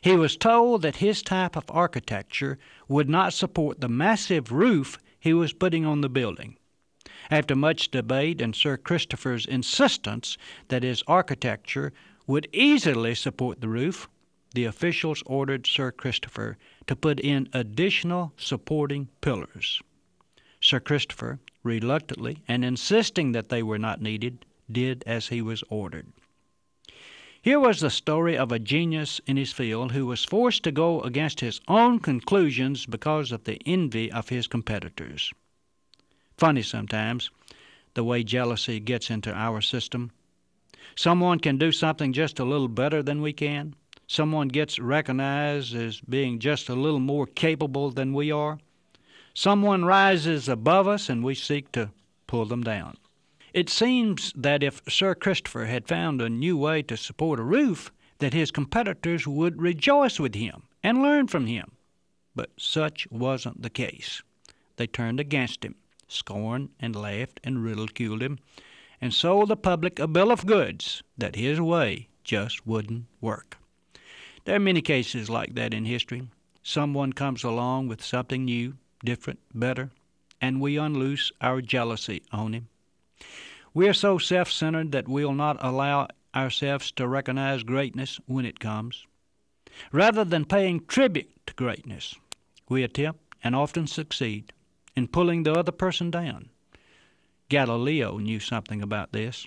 He 0.00 0.16
was 0.16 0.38
told 0.38 0.80
that 0.80 0.96
his 0.96 1.20
type 1.20 1.54
of 1.54 1.64
architecture 1.68 2.58
would 2.88 3.10
not 3.10 3.34
support 3.34 3.82
the 3.82 3.90
massive 3.90 4.50
roof 4.50 4.98
he 5.20 5.34
was 5.34 5.52
putting 5.52 5.84
on 5.84 6.00
the 6.00 6.08
building. 6.08 6.56
After 7.30 7.54
much 7.54 7.90
debate 7.90 8.40
and 8.40 8.56
Sir 8.56 8.78
Christopher's 8.78 9.44
insistence 9.44 10.38
that 10.68 10.82
his 10.82 11.02
architecture 11.06 11.92
would 12.26 12.48
easily 12.54 13.14
support 13.14 13.60
the 13.60 13.68
roof, 13.68 14.08
the 14.54 14.64
officials 14.64 15.22
ordered 15.26 15.66
Sir 15.66 15.92
Christopher 15.92 16.56
to 16.86 16.96
put 16.96 17.20
in 17.20 17.50
additional 17.52 18.32
supporting 18.38 19.08
pillars. 19.20 19.82
Sir 20.62 20.80
Christopher, 20.80 21.38
reluctantly 21.66 22.38
and 22.48 22.64
insisting 22.64 23.32
that 23.32 23.50
they 23.50 23.62
were 23.62 23.78
not 23.78 24.00
needed, 24.00 24.46
did 24.70 25.04
as 25.06 25.28
he 25.28 25.42
was 25.42 25.62
ordered. 25.68 26.06
Here 27.42 27.60
was 27.60 27.80
the 27.80 27.90
story 27.90 28.36
of 28.36 28.50
a 28.50 28.58
genius 28.58 29.20
in 29.26 29.36
his 29.36 29.52
field 29.52 29.92
who 29.92 30.06
was 30.06 30.24
forced 30.24 30.64
to 30.64 30.72
go 30.72 31.00
against 31.02 31.40
his 31.40 31.60
own 31.68 32.00
conclusions 32.00 32.86
because 32.86 33.30
of 33.30 33.44
the 33.44 33.60
envy 33.66 34.10
of 34.10 34.30
his 34.30 34.48
competitors. 34.48 35.32
Funny 36.36 36.62
sometimes, 36.62 37.30
the 37.94 38.02
way 38.02 38.24
jealousy 38.24 38.80
gets 38.80 39.10
into 39.10 39.32
our 39.32 39.60
system. 39.60 40.10
Someone 40.96 41.38
can 41.38 41.56
do 41.56 41.70
something 41.70 42.12
just 42.12 42.40
a 42.40 42.44
little 42.44 42.68
better 42.68 43.02
than 43.02 43.22
we 43.22 43.32
can. 43.32 43.74
Someone 44.08 44.48
gets 44.48 44.78
recognized 44.78 45.74
as 45.74 46.00
being 46.00 46.38
just 46.38 46.68
a 46.68 46.74
little 46.74 47.00
more 47.00 47.26
capable 47.26 47.90
than 47.90 48.12
we 48.12 48.30
are. 48.30 48.58
Someone 49.38 49.84
rises 49.84 50.48
above 50.48 50.88
us 50.88 51.10
and 51.10 51.22
we 51.22 51.34
seek 51.34 51.70
to 51.72 51.90
pull 52.26 52.46
them 52.46 52.62
down. 52.62 52.96
It 53.52 53.68
seems 53.68 54.32
that 54.34 54.62
if 54.62 54.80
Sir 54.88 55.14
Christopher 55.14 55.66
had 55.66 55.86
found 55.86 56.22
a 56.22 56.30
new 56.30 56.56
way 56.56 56.80
to 56.84 56.96
support 56.96 57.38
a 57.38 57.42
roof, 57.42 57.92
that 58.16 58.32
his 58.32 58.50
competitors 58.50 59.26
would 59.26 59.60
rejoice 59.60 60.18
with 60.18 60.34
him 60.34 60.62
and 60.82 61.02
learn 61.02 61.26
from 61.26 61.44
him. 61.44 61.72
But 62.34 62.52
such 62.56 63.06
wasn't 63.10 63.60
the 63.60 63.68
case. 63.68 64.22
They 64.76 64.86
turned 64.86 65.20
against 65.20 65.66
him, 65.66 65.74
scorned 66.08 66.70
and 66.80 66.96
laughed 66.96 67.38
and 67.44 67.62
ridiculed 67.62 68.22
him, 68.22 68.38
and 69.02 69.12
sold 69.12 69.50
the 69.50 69.56
public 69.56 69.98
a 69.98 70.06
bill 70.06 70.32
of 70.32 70.46
goods 70.46 71.02
that 71.18 71.36
his 71.36 71.60
way 71.60 72.08
just 72.24 72.66
wouldn't 72.66 73.04
work. 73.20 73.58
There 74.46 74.56
are 74.56 74.60
many 74.60 74.80
cases 74.80 75.28
like 75.28 75.54
that 75.56 75.74
in 75.74 75.84
history. 75.84 76.26
Someone 76.62 77.12
comes 77.12 77.44
along 77.44 77.88
with 77.88 78.02
something 78.02 78.46
new, 78.46 78.78
different, 79.04 79.40
better, 79.54 79.90
and 80.40 80.60
we 80.60 80.76
unloose 80.76 81.32
our 81.40 81.60
jealousy 81.60 82.22
on 82.32 82.52
him. 82.52 82.68
We 83.74 83.88
are 83.88 83.94
so 83.94 84.18
self 84.18 84.50
centered 84.50 84.92
that 84.92 85.08
we'll 85.08 85.34
not 85.34 85.58
allow 85.60 86.08
ourselves 86.34 86.90
to 86.92 87.08
recognize 87.08 87.62
greatness 87.62 88.20
when 88.26 88.44
it 88.44 88.60
comes. 88.60 89.06
Rather 89.92 90.24
than 90.24 90.44
paying 90.44 90.84
tribute 90.86 91.30
to 91.46 91.54
greatness, 91.54 92.14
we 92.68 92.82
attempt, 92.82 93.20
and 93.44 93.54
often 93.54 93.86
succeed, 93.86 94.52
in 94.96 95.06
pulling 95.06 95.42
the 95.42 95.52
other 95.52 95.72
person 95.72 96.10
down. 96.10 96.48
Galileo 97.48 98.18
knew 98.18 98.40
something 98.40 98.82
about 98.82 99.12
this. 99.12 99.46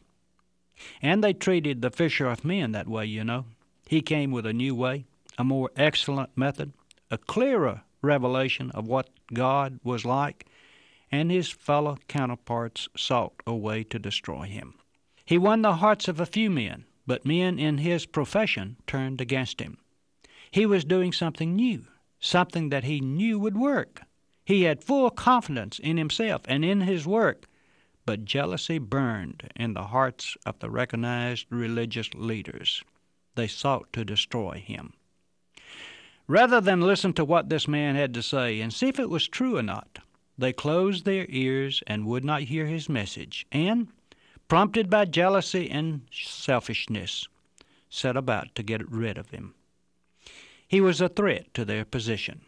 And 1.02 1.24
they 1.24 1.34
treated 1.34 1.82
the 1.82 1.90
fisher 1.92 2.28
of 2.28 2.46
men 2.46 2.72
that 2.72 2.88
way, 2.88 3.06
you 3.06 3.24
know. 3.24 3.46
He 3.88 4.02
came 4.02 4.32
with 4.32 4.46
a 4.46 4.54
new 4.54 4.74
way, 4.74 5.06
a 5.38 5.44
more 5.44 5.72
excellent 5.76 6.38
method, 6.38 6.72
a 7.12 7.18
clearer 7.18 7.82
revelation 8.02 8.72
of 8.72 8.88
what 8.88 9.10
God 9.34 9.80
was 9.84 10.06
like, 10.06 10.46
and 11.12 11.32
his 11.32 11.50
fellow 11.50 11.98
counterparts 12.08 12.88
sought 12.96 13.34
a 13.46 13.56
way 13.56 13.84
to 13.86 14.00
destroy 14.00 14.44
him. 14.44 14.76
He 15.26 15.38
won 15.38 15.62
the 15.62 15.76
hearts 15.76 16.08
of 16.08 16.20
a 16.20 16.26
few 16.26 16.50
men, 16.50 16.86
but 17.06 17.26
men 17.26 17.60
in 17.60 17.80
his 17.80 18.06
profession 18.06 18.78
turned 18.88 19.22
against 19.22 19.60
him. 19.60 19.78
He 20.52 20.66
was 20.66 20.84
doing 20.84 21.14
something 21.14 21.56
new, 21.56 21.86
something 22.20 22.70
that 22.70 22.84
he 22.84 23.02
knew 23.02 23.40
would 23.40 23.58
work. 23.58 24.04
He 24.46 24.64
had 24.64 24.84
full 24.84 25.10
confidence 25.12 25.78
in 25.78 25.98
himself 25.98 26.42
and 26.46 26.66
in 26.66 26.82
his 26.82 27.06
work, 27.06 27.48
but 28.06 28.26
jealousy 28.26 28.80
burned 28.80 29.52
in 29.56 29.74
the 29.74 29.88
hearts 29.88 30.36
of 30.46 30.58
the 30.60 30.70
recognized 30.72 31.46
religious 31.52 32.12
leaders. 32.16 32.84
They 33.36 33.48
sought 33.48 33.94
to 33.94 34.04
destroy 34.04 34.64
him. 34.66 34.94
Rather 36.30 36.62
than 36.62 36.80
listen 36.80 37.12
to 37.12 37.26
what 37.26 37.50
this 37.50 37.68
man 37.68 37.96
had 37.96 38.14
to 38.14 38.22
say 38.22 38.62
and 38.62 38.72
see 38.72 38.88
if 38.88 39.00
it 39.00 39.10
was 39.10 39.28
true 39.28 39.58
or 39.58 39.64
not, 39.64 39.98
they 40.38 40.54
closed 40.54 41.04
their 41.04 41.26
ears 41.28 41.82
and 41.88 42.06
would 42.06 42.24
not 42.24 42.44
hear 42.44 42.68
his 42.68 42.88
message, 42.88 43.48
and, 43.52 43.88
prompted 44.48 44.92
by 44.92 45.06
jealousy 45.06 45.68
and 45.72 46.02
selfishness, 46.12 47.28
set 47.90 48.16
about 48.16 48.54
to 48.54 48.62
get 48.62 48.88
rid 48.92 49.18
of 49.18 49.32
him. 49.32 49.56
He 50.68 50.80
was 50.80 51.02
a 51.02 51.10
threat 51.10 51.52
to 51.56 51.66
their 51.66 51.84
position. 51.84 52.42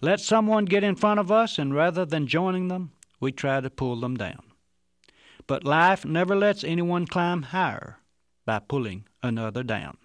Let 0.00 0.20
someone 0.20 0.64
get 0.64 0.84
in 0.84 0.94
front 0.94 1.18
of 1.18 1.32
us, 1.32 1.58
and 1.58 1.74
rather 1.74 2.04
than 2.04 2.28
joining 2.28 2.68
them, 2.68 2.92
we 3.18 3.32
try 3.32 3.60
to 3.60 3.68
pull 3.68 3.98
them 3.98 4.16
down. 4.16 4.44
But 5.48 5.64
life 5.64 6.04
never 6.04 6.36
lets 6.36 6.62
anyone 6.62 7.08
climb 7.08 7.42
higher 7.42 7.98
by 8.46 8.60
pulling 8.60 9.06
another 9.24 9.64
down. 9.64 9.96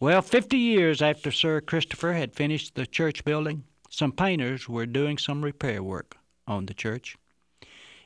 Well, 0.00 0.22
fifty 0.22 0.56
years 0.56 1.02
after 1.02 1.30
Sir 1.30 1.60
Christopher 1.60 2.14
had 2.14 2.34
finished 2.34 2.74
the 2.74 2.86
church 2.86 3.22
building, 3.22 3.64
some 3.90 4.12
painters 4.12 4.66
were 4.66 4.86
doing 4.86 5.18
some 5.18 5.44
repair 5.44 5.82
work 5.82 6.16
on 6.46 6.64
the 6.64 6.72
church. 6.72 7.18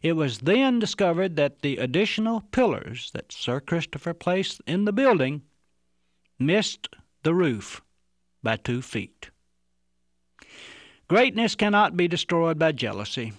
It 0.03 0.15
was 0.15 0.41
then 0.41 0.81
discovered 0.81 1.37
that 1.37 1.63
the 1.63 1.77
additional 1.77 2.41
pillars 2.51 3.13
that 3.15 3.31
Sir 3.31 3.61
Christopher 3.61 4.13
placed 4.13 4.61
in 4.67 4.87
the 4.87 4.93
building 4.93 5.43
missed 6.37 6.89
the 7.23 7.33
roof 7.33 7.81
by 8.43 8.57
two 8.57 8.83
feet. 8.83 9.31
Greatness 11.07 11.55
cannot 11.55 11.97
be 11.97 12.09
destroyed 12.09 12.59
by 12.59 12.73
jealousy. 12.73 13.35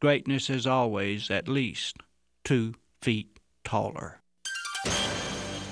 Greatness 0.00 0.50
is 0.50 0.66
always 0.66 1.30
at 1.30 1.46
least 1.46 1.98
two 2.42 2.74
feet 3.00 3.38
taller. 3.62 4.18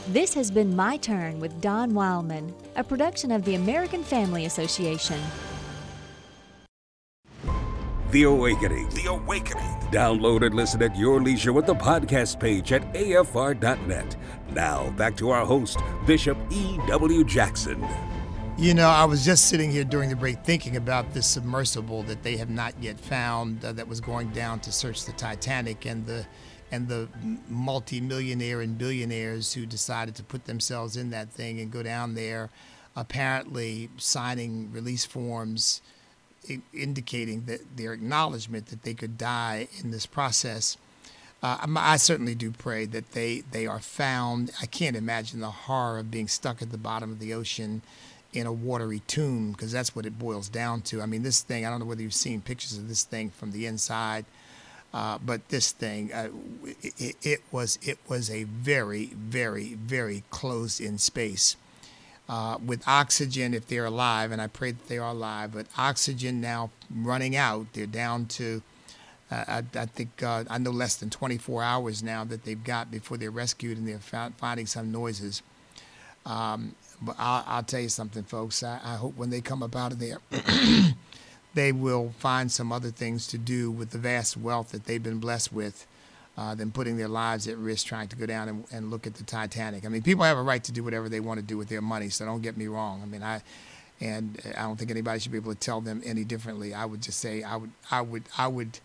This 0.09 0.35
has 0.35 0.51
been 0.51 0.75
My 0.75 0.97
Turn 0.97 1.39
with 1.39 1.61
Don 1.61 1.95
Wildman, 1.95 2.53
a 2.75 2.83
production 2.83 3.31
of 3.31 3.45
the 3.45 3.55
American 3.55 4.03
Family 4.03 4.47
Association. 4.47 5.21
The 8.11 8.25
Awakening. 8.25 8.89
The 8.89 9.11
Awakening. 9.11 9.63
Download 9.93 10.45
and 10.45 10.55
listen 10.55 10.83
at 10.83 10.97
your 10.97 11.23
leisure 11.23 11.53
with 11.53 11.67
the 11.67 11.75
podcast 11.75 12.41
page 12.41 12.73
at 12.73 12.93
afr.net. 12.95 14.17
Now, 14.53 14.91
back 14.91 15.17
to 15.19 15.31
our 15.31 15.45
host, 15.45 15.79
Bishop 16.07 16.39
E.W. 16.51 17.23
Jackson. 17.25 17.87
You 18.57 18.75
know, 18.75 18.89
I 18.89 19.05
was 19.05 19.25
just 19.25 19.47
sitting 19.47 19.71
here 19.71 19.85
during 19.85 20.09
the 20.09 20.17
break 20.17 20.43
thinking 20.45 20.77
about 20.77 21.13
this 21.13 21.27
submersible 21.27 22.03
that 22.05 22.23
they 22.23 22.37
have 22.39 22.51
not 22.51 22.75
yet 22.81 22.99
found 22.99 23.65
uh, 23.65 23.73
that 23.73 23.87
was 23.87 24.01
going 24.01 24.31
down 24.31 24.61
to 24.61 24.73
search 24.73 25.05
the 25.05 25.13
Titanic 25.13 25.85
and 25.87 26.05
the 26.07 26.27
and 26.71 26.89
the 26.89 27.09
multi-millionaire 27.49 28.61
and 28.61 28.79
billionaires 28.79 29.55
who 29.55 29.67
decided 29.67 30.15
to 30.15 30.23
put 30.23 30.45
themselves 30.45 30.97
in 30.97 31.11
that 31.11 31.31
thing 31.31 31.61
and 31.61 31.71
go 31.71 31.83
down 31.83 32.15
there 32.15 32.51
apparently 32.97 33.89
signing 33.97 34.71
release 34.73 35.05
forms 35.05 35.81
indicating 36.73 37.45
that 37.45 37.77
their 37.77 37.93
acknowledgement 37.93 38.67
that 38.67 38.83
they 38.83 38.95
could 38.95 39.19
die 39.19 39.69
in 39.83 39.91
this 39.91 40.07
process. 40.07 40.77
Uh, 41.43 41.67
I 41.77 41.97
certainly 41.97 42.35
do 42.35 42.51
pray 42.51 42.85
that 42.87 43.13
they, 43.13 43.43
they 43.53 43.67
are 43.67 43.81
found. 43.81 44.51
I 44.61 44.67
can't 44.67 44.97
imagine 44.97 45.41
the 45.41 45.51
horror 45.51 45.99
of 45.99 46.11
being 46.11 46.29
stuck 46.29 46.61
at 46.61 46.71
the 46.71 46.79
bottom 46.79 47.11
of 47.11 47.19
the 47.19 47.33
ocean 47.33 47.83
in 48.33 48.47
a 48.47 48.53
watery 48.53 49.01
tomb 49.07 49.53
because 49.53 49.73
that's 49.73 49.97
what 49.97 50.07
it 50.07 50.19
boils 50.19 50.49
down 50.49 50.83
to. 50.83 51.03
I 51.03 51.07
mean, 51.07 51.23
this 51.23 51.43
thing, 51.43 51.65
I 51.65 51.71
don't 51.71 51.81
know 51.81 51.87
whether 51.87 52.03
you've 52.03 52.15
seen 52.15 52.41
pictures 52.41 52.79
of 52.79 52.89
this 52.89 53.05
thing 53.05 53.31
from 53.31 53.53
the 53.53 53.67
inside, 53.67 54.25
uh, 54.93 55.19
but 55.25 55.49
this 55.49 55.73
thing, 55.73 56.13
uh, 56.13 56.29
it, 56.83 57.17
it, 57.23 57.41
was, 57.53 57.79
it 57.83 57.99
was 58.09 58.31
a 58.31 58.45
very, 58.45 59.07
very, 59.07 59.75
very 59.75 60.25
closed 60.31 60.81
in 60.81 60.99
space 60.99 61.57
uh, 62.31 62.59
with 62.65 62.87
oxygen 62.87 63.55
if 63.55 63.67
they're 63.67 63.85
alive, 63.85 64.31
and 64.31 64.41
I 64.41 64.47
pray 64.47 64.71
that 64.71 64.87
they 64.87 64.99
are 64.99 65.11
alive, 65.11 65.53
but 65.53 65.67
oxygen 65.77 66.41
now 66.41 66.71
running 66.95 67.35
out. 67.35 67.67
They're 67.73 67.87
down 67.87 68.27
to, 68.27 68.63
uh, 69.33 69.45
I, 69.49 69.63
I, 69.75 69.87
think, 69.87 70.23
uh, 70.23 70.45
I 70.49 70.59
know 70.59 70.71
less 70.71 70.95
than 70.95 71.11
24 71.11 71.63
hours 71.63 72.05
now 72.05 72.23
that 72.25 72.45
they've 72.45 72.63
got 72.63 72.91
before 72.91 73.17
they're 73.17 73.33
rescued, 73.33 73.79
and 73.79 73.87
they're 73.87 73.99
found, 73.99 74.37
finding 74.37 74.67
some 74.67 74.93
noises. 74.93 75.43
Um, 76.25 76.77
but 77.03 77.17
I'll, 77.19 77.45
I'll, 77.49 77.63
tell 77.65 77.81
you 77.81 77.89
something, 77.89 78.23
folks. 78.23 78.63
I, 78.63 78.79
I 78.85 78.95
hope 78.95 79.17
when 79.17 79.31
they 79.31 79.41
come 79.41 79.65
up 79.65 79.75
out 79.75 79.91
of 79.91 79.99
there, 79.99 80.19
they 81.55 81.73
will 81.73 82.13
find 82.19 82.51
some 82.53 82.73
other 82.73 82.91
things 82.91 83.27
to 83.29 83.39
do 83.39 83.71
with 83.71 83.91
the 83.91 83.99
vast 83.99 84.37
wealth 84.37 84.71
that 84.71 84.85
they've 84.87 85.03
been 85.03 85.19
blessed 85.21 85.53
with. 85.53 85.87
uh, 86.37 86.55
than 86.55 86.71
putting 86.71 86.97
their 86.97 87.09
lives 87.09 87.47
at 87.49 87.59
risk 87.59 87.87
trying 87.87 88.09
to 88.09 88.17
go 88.17 88.25
down 88.25 88.49
and, 88.49 88.65
and 88.73 88.91
look 88.91 89.07
at 89.07 89.15
the 89.15 89.25
Titanic. 89.25 89.85
I 89.85 89.89
mean, 89.89 90.01
people 90.03 90.25
have 90.25 90.39
a 90.39 90.43
right 90.43 90.63
to 90.65 90.73
do 90.73 90.83
whatever 90.83 91.09
they 91.09 91.21
want 91.21 91.39
to 91.39 91.45
do 91.45 91.59
with 91.59 91.69
their 91.69 91.83
money, 91.83 92.09
so 92.09 92.25
don't 92.25 92.41
get 92.41 92.57
me 92.57 92.67
wrong. 92.67 93.03
I 93.03 93.07
mean, 93.07 93.23
I 93.23 93.43
and 94.01 94.41
I 94.57 94.63
don't 94.63 94.79
think 94.79 94.91
anybody 94.91 95.19
should 95.21 95.33
be 95.33 95.39
able 95.39 95.53
to 95.53 95.59
tell 95.61 95.83
them 95.83 96.01
any 96.05 96.25
differently. 96.25 96.73
I 96.73 96.87
would 96.87 97.03
just 97.03 97.19
say 97.19 97.43
I 97.43 97.57
would 97.57 97.73
I 97.91 98.01
would 98.01 98.23
I 98.39 98.49
would 98.49 98.79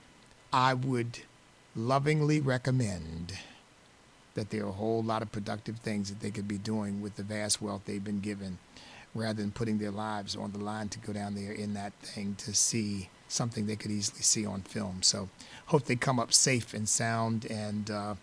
I 0.52 0.74
would 0.74 1.20
lovingly 1.76 2.42
recommend 2.42 3.34
that 4.34 4.50
there 4.50 4.66
are 4.66 4.70
a 4.70 4.74
whole 4.74 5.02
lot 5.02 5.22
of 5.22 5.32
productive 5.32 5.78
things 5.80 6.10
that 6.10 6.20
they 6.20 6.32
could 6.32 6.48
be 6.48 6.58
doing 6.58 7.02
with 7.02 7.16
the 7.16 7.24
vast 7.24 7.62
wealth 7.62 7.84
they've 7.86 8.04
been 8.04 8.20
given 8.20 8.58
rather 9.16 9.42
than 9.42 9.52
putting 9.52 9.80
their 9.80 9.92
lives 9.92 10.36
on 10.36 10.52
the 10.52 10.60
line 10.60 10.90
to 10.90 11.00
go 11.00 11.14
down 11.14 11.34
there 11.34 11.54
in 11.54 11.74
that 11.74 11.94
thing 12.02 12.36
to 12.36 12.54
see 12.54 13.10
something 13.28 13.66
they 13.66 13.76
could 13.76 13.92
easily 13.92 14.22
see 14.22 14.46
on 14.46 14.62
film. 14.62 15.02
So 15.02 15.30
hope 15.68 15.86
they 15.86 15.96
come 15.96 16.20
up 16.20 16.34
safe 16.34 16.74
and 16.74 16.88
sound 16.88 17.46
and 17.50 17.90
uh, 17.90 18.16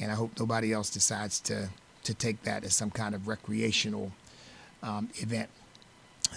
and 0.00 0.10
I 0.10 0.14
hope 0.14 0.32
nobody 0.38 0.72
else 0.72 0.90
decides 0.90 1.38
to 1.40 1.68
to 2.04 2.14
take 2.14 2.42
that 2.42 2.64
as 2.64 2.74
some 2.74 2.90
kind 2.90 3.14
of 3.14 3.28
recreational 3.28 4.12
um, 4.82 5.10
event. 5.16 5.50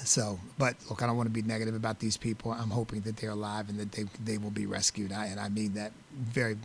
So, 0.03 0.39
but 0.57 0.75
look, 0.89 1.01
I 1.01 1.07
don't 1.07 1.17
want 1.17 1.27
to 1.27 1.33
be 1.33 1.41
negative 1.41 1.75
about 1.75 1.99
these 1.99 2.17
people. 2.17 2.51
I'm 2.51 2.69
hoping 2.69 3.01
that 3.01 3.17
they're 3.17 3.31
alive 3.31 3.69
and 3.69 3.79
that 3.79 3.91
they 3.93 4.05
they 4.23 4.37
will 4.37 4.51
be 4.51 4.65
rescued. 4.65 5.11
I, 5.11 5.27
and 5.27 5.39
I 5.39 5.49
mean 5.49 5.73
that 5.73 5.93
very, 6.13 6.57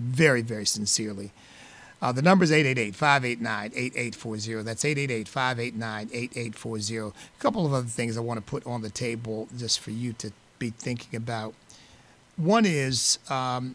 very, 0.00 0.42
very 0.42 0.66
sincerely. 0.66 1.32
Uh, 2.00 2.12
the 2.12 2.22
number 2.22 2.44
is 2.44 2.52
888-589-8840. 2.52 4.64
That's 4.64 4.84
888-589-8840. 4.84 7.08
A 7.08 7.12
couple 7.40 7.66
of 7.66 7.74
other 7.74 7.88
things 7.88 8.16
I 8.16 8.20
want 8.20 8.38
to 8.38 8.50
put 8.50 8.64
on 8.66 8.82
the 8.82 8.90
table 8.90 9.48
just 9.56 9.80
for 9.80 9.90
you 9.90 10.12
to 10.14 10.32
be 10.58 10.70
thinking 10.70 11.16
about. 11.16 11.54
One 12.36 12.64
is 12.64 13.18
um, 13.28 13.74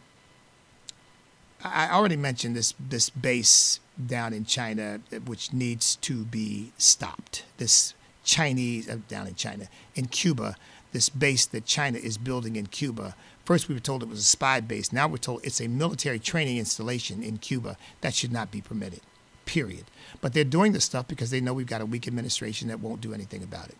I 1.63 1.89
already 1.89 2.17
mentioned 2.17 2.55
this 2.55 2.73
this 2.79 3.09
base 3.09 3.79
down 4.05 4.33
in 4.33 4.45
China, 4.45 4.99
which 5.25 5.53
needs 5.53 5.95
to 5.97 6.25
be 6.25 6.71
stopped. 6.77 7.45
This 7.57 7.93
Chinese 8.23 8.89
uh, 8.89 8.97
down 9.07 9.27
in 9.27 9.35
China, 9.35 9.67
in 9.95 10.07
Cuba, 10.07 10.55
this 10.93 11.09
base 11.09 11.45
that 11.47 11.65
China 11.65 11.97
is 11.97 12.17
building 12.17 12.55
in 12.55 12.67
Cuba. 12.67 13.15
First, 13.43 13.67
we 13.67 13.75
were 13.75 13.81
told 13.81 14.03
it 14.03 14.09
was 14.09 14.19
a 14.19 14.23
spy 14.23 14.61
base. 14.61 14.93
Now 14.93 15.07
we're 15.07 15.17
told 15.17 15.41
it's 15.43 15.59
a 15.59 15.67
military 15.67 16.19
training 16.19 16.57
installation 16.57 17.21
in 17.21 17.39
Cuba. 17.39 17.77
That 18.01 18.13
should 18.13 18.31
not 18.31 18.51
be 18.51 18.61
permitted, 18.61 19.01
period. 19.45 19.85
But 20.21 20.33
they're 20.33 20.45
doing 20.45 20.71
this 20.71 20.85
stuff 20.85 21.07
because 21.07 21.31
they 21.31 21.41
know 21.41 21.53
we've 21.53 21.67
got 21.67 21.81
a 21.81 21.85
weak 21.85 22.07
administration 22.07 22.69
that 22.69 22.79
won't 22.79 23.01
do 23.01 23.13
anything 23.13 23.43
about 23.43 23.69
it. 23.69 23.77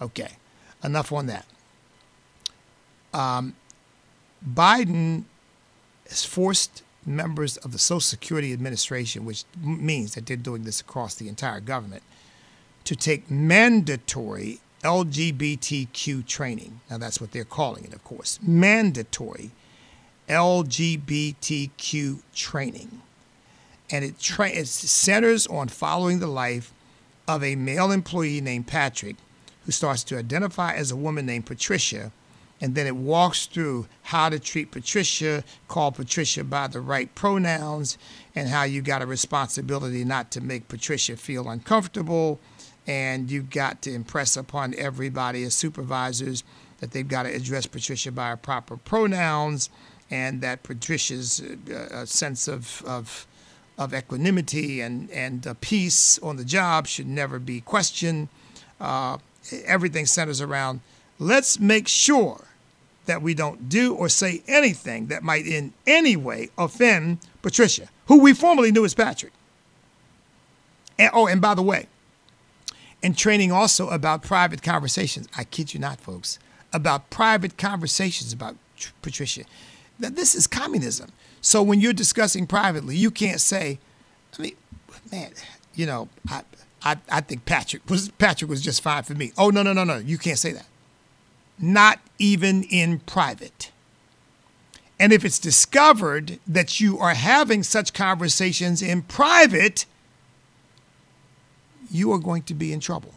Okay, 0.00 0.36
enough 0.84 1.10
on 1.12 1.26
that. 1.26 1.46
Um, 3.12 3.56
Biden 4.48 5.24
has 6.08 6.24
forced 6.24 6.82
members 7.04 7.56
of 7.58 7.72
the 7.72 7.78
Social 7.78 8.00
Security 8.00 8.52
Administration, 8.52 9.24
which 9.24 9.44
means 9.62 10.14
that 10.14 10.26
they're 10.26 10.36
doing 10.36 10.64
this 10.64 10.80
across 10.80 11.14
the 11.14 11.28
entire 11.28 11.60
government, 11.60 12.02
to 12.84 12.94
take 12.94 13.30
mandatory 13.30 14.60
LGBTQ 14.82 16.26
training. 16.26 16.80
Now, 16.90 16.98
that's 16.98 17.20
what 17.20 17.32
they're 17.32 17.44
calling 17.44 17.84
it, 17.84 17.92
of 17.92 18.02
course. 18.04 18.38
Mandatory 18.42 19.50
LGBTQ 20.28 22.20
training. 22.34 23.02
And 23.90 24.04
it, 24.04 24.18
tra- 24.20 24.50
it 24.50 24.68
centers 24.68 25.46
on 25.48 25.68
following 25.68 26.20
the 26.20 26.28
life 26.28 26.72
of 27.26 27.42
a 27.42 27.56
male 27.56 27.90
employee 27.90 28.40
named 28.40 28.66
Patrick 28.68 29.16
who 29.64 29.72
starts 29.72 30.04
to 30.04 30.16
identify 30.16 30.74
as 30.74 30.90
a 30.90 30.96
woman 30.96 31.26
named 31.26 31.46
Patricia. 31.46 32.12
And 32.60 32.74
then 32.74 32.86
it 32.86 32.96
walks 32.96 33.46
through 33.46 33.86
how 34.04 34.28
to 34.28 34.38
treat 34.38 34.70
Patricia, 34.70 35.44
call 35.66 35.92
Patricia 35.92 36.44
by 36.44 36.68
the 36.68 36.80
right 36.80 37.12
pronouns, 37.14 37.98
and 38.34 38.48
how 38.48 38.62
you 38.64 38.82
got 38.82 39.02
a 39.02 39.06
responsibility 39.06 40.04
not 40.04 40.30
to 40.32 40.40
make 40.40 40.68
Patricia 40.68 41.16
feel 41.16 41.48
uncomfortable 41.48 42.38
and 42.86 43.30
you've 43.30 43.50
got 43.50 43.82
to 43.82 43.92
impress 43.92 44.36
upon 44.36 44.74
everybody 44.76 45.44
as 45.44 45.54
supervisors 45.54 46.44
that 46.78 46.92
they've 46.92 47.08
got 47.08 47.24
to 47.24 47.34
address 47.34 47.66
Patricia 47.66 48.10
by 48.10 48.30
her 48.30 48.36
proper 48.36 48.76
pronouns, 48.76 49.70
and 50.10 50.40
that 50.40 50.62
Patricia's 50.62 51.40
uh, 51.40 52.04
sense 52.06 52.48
of, 52.48 52.82
of 52.86 53.26
of 53.78 53.94
equanimity 53.94 54.80
and 54.80 55.10
and 55.10 55.46
uh, 55.46 55.54
peace 55.60 56.18
on 56.18 56.36
the 56.36 56.44
job 56.44 56.86
should 56.86 57.06
never 57.06 57.38
be 57.38 57.60
questioned. 57.60 58.28
Uh, 58.80 59.18
everything 59.66 60.06
centers 60.06 60.40
around 60.40 60.80
let's 61.20 61.60
make 61.60 61.86
sure 61.86 62.46
that 63.06 63.22
we 63.22 63.34
don't 63.34 63.68
do 63.68 63.94
or 63.94 64.08
say 64.08 64.42
anything 64.48 65.06
that 65.06 65.22
might 65.22 65.46
in 65.46 65.72
any 65.86 66.16
way 66.16 66.48
offend 66.58 67.18
Patricia, 67.42 67.88
who 68.06 68.20
we 68.20 68.32
formerly 68.32 68.72
knew 68.72 68.84
as 68.84 68.94
Patrick. 68.94 69.32
And, 70.98 71.10
oh, 71.14 71.26
and 71.26 71.40
by 71.40 71.54
the 71.54 71.62
way, 71.62 71.86
and 73.02 73.16
training 73.16 73.52
also 73.52 73.88
about 73.88 74.22
private 74.22 74.62
conversations. 74.62 75.28
I 75.36 75.44
kid 75.44 75.74
you 75.74 75.80
not, 75.80 76.00
folks, 76.00 76.38
about 76.72 77.10
private 77.10 77.56
conversations 77.56 78.32
about 78.32 78.56
Patricia. 79.02 79.44
That 79.98 80.16
this 80.16 80.34
is 80.34 80.46
communism. 80.46 81.12
So 81.40 81.62
when 81.62 81.80
you're 81.80 81.92
discussing 81.92 82.46
privately, 82.46 82.96
you 82.96 83.10
can't 83.10 83.40
say, 83.40 83.78
I 84.38 84.42
mean, 84.42 84.56
man, 85.10 85.32
you 85.74 85.86
know, 85.86 86.08
I, 86.28 86.42
I, 86.82 86.96
I 87.10 87.20
think 87.20 87.44
Patrick 87.44 87.88
was 87.88 88.10
Patrick 88.10 88.50
was 88.50 88.62
just 88.62 88.82
fine 88.82 89.02
for 89.02 89.14
me. 89.14 89.32
Oh 89.36 89.50
no 89.50 89.62
no 89.62 89.72
no 89.72 89.84
no, 89.84 89.98
you 89.98 90.18
can't 90.18 90.38
say 90.38 90.52
that. 90.52 90.66
Not 91.58 92.00
even 92.18 92.62
in 92.64 93.00
private. 93.00 93.70
And 94.98 95.12
if 95.12 95.24
it's 95.24 95.38
discovered 95.38 96.38
that 96.46 96.78
you 96.80 96.98
are 96.98 97.14
having 97.14 97.62
such 97.62 97.94
conversations 97.94 98.82
in 98.82 99.02
private, 99.02 99.86
you 101.90 102.12
are 102.12 102.18
going 102.18 102.42
to 102.42 102.54
be 102.54 102.72
in 102.72 102.80
trouble. 102.80 103.14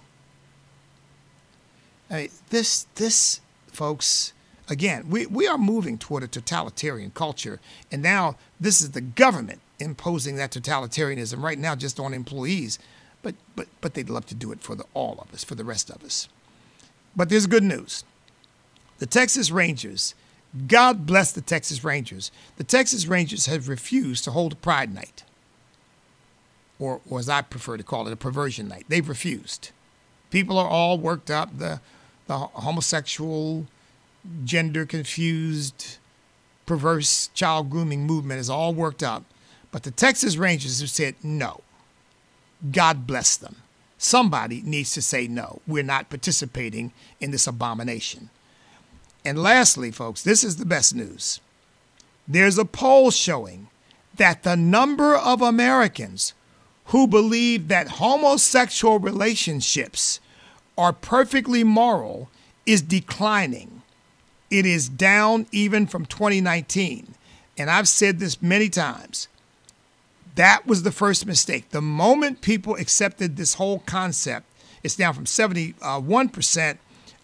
I 2.10 2.14
mean, 2.14 2.30
this, 2.50 2.88
this, 2.96 3.42
folks, 3.68 4.34
again, 4.70 5.10
we, 5.10 5.26
we 5.26 5.48
are 5.48 5.58
moving 5.58 5.98
toward 5.98 6.24
a 6.24 6.28
totalitarian 6.28 7.12
culture, 7.12 7.60
and 7.92 8.02
now 8.02 8.36
this 8.60 8.82
is 8.82 8.92
the 8.92 9.02
government 9.02 9.62
imposing 9.80 10.36
that 10.38 10.52
totalitarianism 10.52 11.42
right 11.42 11.58
now 11.58 11.76
just 11.76 12.00
on 12.00 12.14
employees. 12.14 12.80
But, 13.22 13.36
but, 13.56 13.68
but 13.80 13.94
they'd 13.94 14.10
love 14.10 14.26
to 14.28 14.36
do 14.36 14.52
it 14.52 14.62
for 14.62 14.76
the, 14.76 14.84
all 14.94 15.18
of 15.20 15.34
us, 15.34 15.44
for 15.44 15.56
the 15.56 15.64
rest 15.64 15.90
of 15.90 16.04
us. 16.04 16.28
But 17.16 17.30
there's 17.30 17.48
good 17.48 17.64
news. 17.64 18.04
The 19.00 19.06
Texas 19.06 19.50
Rangers, 19.50 20.14
God 20.68 21.06
bless 21.06 21.32
the 21.32 21.42
Texas 21.42 21.84
Rangers. 21.84 22.32
The 22.58 22.64
Texas 22.64 23.08
Rangers 23.08 23.46
have 23.46 23.70
refused 23.70 24.24
to 24.26 24.32
hold 24.32 24.54
a 24.54 24.58
Pride 24.58 24.94
Night 24.94 25.24
or, 26.80 27.02
or 27.10 27.20
as 27.20 27.30
I 27.30 27.42
prefer 27.42 27.78
to 27.78 27.84
call 27.84 28.08
it, 28.08 28.14
a 28.14 28.18
perversion 28.18 28.68
night. 28.68 28.86
They've 28.88 29.08
refused. 29.08 29.72
People 30.32 30.58
are 30.58 30.68
all 30.68 30.98
worked 30.98 31.30
up. 31.30 31.58
The, 31.58 31.80
the 32.28 32.38
homosexual, 32.38 33.68
gender 34.44 34.86
confused, 34.86 35.98
perverse 36.66 37.30
child 37.34 37.70
grooming 37.70 38.06
movement 38.06 38.40
is 38.40 38.50
all 38.50 38.74
worked 38.74 39.04
up. 39.04 39.24
But 39.72 39.84
the 39.84 39.92
Texas 39.92 40.38
Rangers 40.38 40.82
have 40.82 40.90
said 40.90 41.16
no. 41.24 41.62
God 42.72 43.06
bless 43.06 43.36
them. 43.36 43.58
Somebody 43.98 44.62
needs 44.64 44.94
to 44.94 45.02
say 45.02 45.28
no. 45.28 45.62
We're 45.66 45.84
not 45.84 46.10
participating 46.10 46.92
in 47.20 47.32
this 47.32 47.48
abomination. 47.48 48.30
And 49.26 49.42
lastly, 49.42 49.92
folks, 49.92 50.22
this 50.22 50.44
is 50.44 50.58
the 50.58 50.66
best 50.66 50.94
news. 50.94 51.40
There's 52.28 52.58
a 52.58 52.66
poll 52.66 53.12
showing 53.12 53.70
that 54.18 54.44
the 54.44 54.56
number 54.56 55.16
of 55.16 55.42
Americans 55.42 56.34
who 56.86 57.08
believe 57.08 57.68
that 57.70 57.88
homosexual 57.88 59.00
relationships 59.00 60.20
are 60.78 60.94
perfectly 60.94 61.64
moral 61.64 62.30
is 62.66 62.82
declining. 62.82 63.82
It 64.50 64.66
is 64.66 64.90
down 64.90 65.48
even 65.52 65.88
from 65.88 66.06
2019. 66.06 67.16
And 67.58 67.70
I've 67.70 67.88
said 67.88 68.20
this 68.20 68.42
many 68.42 68.70
times. 68.70 69.28
That 70.36 70.66
was 70.66 70.84
the 70.84 70.92
first 70.92 71.26
mistake. 71.26 71.70
The 71.70 71.82
moment 71.82 72.42
people 72.42 72.76
accepted 72.76 73.36
this 73.36 73.56
whole 73.56 73.80
concept, 73.80 74.48
it's 74.84 74.96
down 74.96 75.14
from 75.14 75.26
71% 75.26 76.78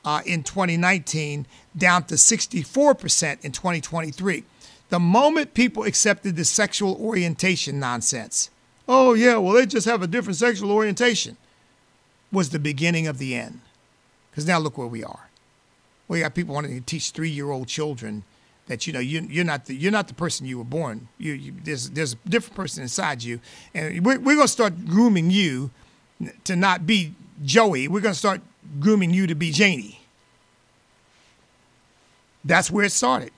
uh, 0.05 0.21
in 0.25 0.43
2019 0.43 1.45
down 1.75 2.03
to 2.05 2.15
64% 2.15 3.43
in 3.43 3.51
2023. 3.51 4.43
The 4.89 4.99
moment 4.99 5.53
people 5.53 5.83
accepted 5.83 6.35
the 6.35 6.45
sexual 6.45 6.95
orientation 6.95 7.79
nonsense, 7.79 8.49
oh, 8.89 9.13
yeah, 9.13 9.37
well, 9.37 9.53
they 9.53 9.65
just 9.65 9.85
have 9.85 10.01
a 10.01 10.07
different 10.07 10.35
sexual 10.35 10.71
orientation, 10.71 11.37
was 12.31 12.49
the 12.49 12.59
beginning 12.59 13.07
of 13.07 13.19
the 13.19 13.35
end. 13.35 13.61
Because 14.29 14.45
now 14.45 14.59
look 14.59 14.77
where 14.77 14.87
we 14.87 15.03
are. 15.03 15.29
We 16.07 16.21
got 16.21 16.33
people 16.33 16.55
wanting 16.55 16.77
to 16.77 16.85
teach 16.85 17.11
three 17.11 17.29
year 17.29 17.51
old 17.51 17.67
children 17.67 18.23
that 18.67 18.85
you 18.87 18.93
know 18.93 18.99
you, 18.99 19.27
you're 19.29 19.45
not 19.45 19.65
the 19.65 19.75
you're 19.75 19.91
not 19.91 20.07
the 20.07 20.13
person 20.13 20.45
you 20.45 20.57
were 20.57 20.63
born. 20.63 21.07
You, 21.17 21.33
you 21.33 21.53
there's 21.63 21.89
there's 21.91 22.13
a 22.13 22.29
different 22.29 22.55
person 22.55 22.83
inside 22.83 23.23
you, 23.23 23.39
and 23.73 24.05
we're 24.05 24.19
we're 24.19 24.35
gonna 24.35 24.47
start 24.47 24.85
grooming 24.85 25.29
you 25.29 25.69
to 26.45 26.55
not 26.55 26.87
be 26.87 27.13
Joey. 27.43 27.87
We're 27.87 27.99
gonna 28.01 28.15
start 28.15 28.41
grooming 28.79 29.13
you 29.13 29.27
to 29.27 29.35
be 29.35 29.51
Janie. 29.51 29.99
That's 32.43 32.71
where 32.71 32.85
it 32.85 32.91
started, 32.91 33.31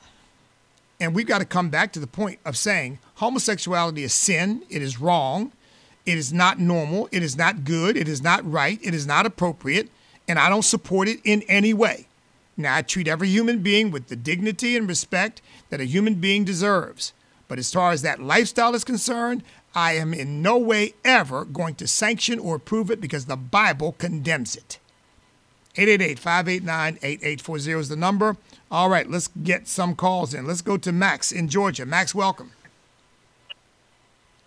And 1.01 1.15
we've 1.15 1.25
got 1.25 1.39
to 1.39 1.45
come 1.45 1.69
back 1.69 1.91
to 1.93 1.99
the 1.99 2.05
point 2.05 2.39
of 2.45 2.55
saying 2.55 2.99
homosexuality 3.15 4.03
is 4.03 4.13
sin, 4.13 4.61
it 4.69 4.83
is 4.83 5.01
wrong, 5.01 5.51
it 6.05 6.15
is 6.15 6.31
not 6.31 6.59
normal, 6.59 7.09
it 7.11 7.23
is 7.23 7.35
not 7.35 7.63
good, 7.63 7.97
it 7.97 8.07
is 8.07 8.21
not 8.21 8.49
right, 8.49 8.79
it 8.83 8.93
is 8.93 9.07
not 9.07 9.25
appropriate, 9.25 9.89
and 10.27 10.37
I 10.37 10.47
don't 10.47 10.61
support 10.61 11.07
it 11.07 11.19
in 11.23 11.41
any 11.47 11.73
way. 11.73 12.07
Now, 12.55 12.75
I 12.75 12.83
treat 12.83 13.07
every 13.07 13.29
human 13.29 13.63
being 13.63 13.89
with 13.89 14.09
the 14.09 14.15
dignity 14.15 14.77
and 14.77 14.87
respect 14.87 15.41
that 15.71 15.81
a 15.81 15.85
human 15.85 16.15
being 16.15 16.45
deserves. 16.45 17.13
But 17.47 17.57
as 17.57 17.73
far 17.73 17.91
as 17.91 18.03
that 18.03 18.21
lifestyle 18.21 18.75
is 18.75 18.83
concerned, 18.83 19.41
I 19.73 19.93
am 19.93 20.13
in 20.13 20.43
no 20.43 20.55
way 20.59 20.93
ever 21.03 21.45
going 21.45 21.73
to 21.75 21.87
sanction 21.87 22.37
or 22.37 22.55
approve 22.55 22.91
it 22.91 23.01
because 23.01 23.25
the 23.25 23.35
Bible 23.35 23.93
condemns 23.93 24.55
it. 24.55 24.77
888 25.75 26.19
589 26.19 26.99
8840 27.01 27.71
is 27.79 27.89
the 27.89 27.95
number. 27.95 28.37
All 28.71 28.89
right, 28.89 29.09
let's 29.09 29.27
get 29.27 29.67
some 29.67 29.95
calls 29.95 30.33
in. 30.33 30.47
Let's 30.47 30.61
go 30.61 30.77
to 30.77 30.93
Max 30.93 31.33
in 31.33 31.49
Georgia. 31.49 31.85
Max, 31.85 32.15
welcome. 32.15 32.53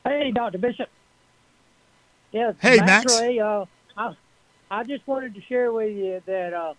Hey, 0.02 0.32
Dr. 0.34 0.56
Bishop. 0.56 0.88
Yes. 2.32 2.54
Hey, 2.58 2.78
Max. 2.78 3.12
Max. 3.12 3.20
Ray, 3.20 3.38
uh, 3.38 3.66
I, 3.98 4.14
I 4.70 4.82
just 4.84 5.06
wanted 5.06 5.34
to 5.34 5.42
share 5.42 5.70
with 5.72 5.94
you 5.94 6.22
that 6.24 6.54
uh, 6.54 6.72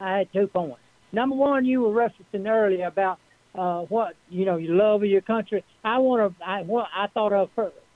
I 0.00 0.18
had 0.18 0.32
two 0.32 0.46
points. 0.46 0.78
Number 1.10 1.34
one, 1.34 1.64
you 1.64 1.80
were 1.80 1.90
referencing 1.90 2.48
earlier 2.48 2.86
about 2.86 3.18
uh, 3.56 3.80
what 3.82 4.14
you 4.30 4.44
know, 4.44 4.58
you 4.58 4.74
love 4.74 5.02
of 5.02 5.08
your 5.08 5.22
country. 5.22 5.64
I 5.82 5.98
want 5.98 6.38
to. 6.38 6.44
I 6.44 6.62
what 6.62 6.86
I 6.94 7.08
thought 7.08 7.32
of 7.32 7.50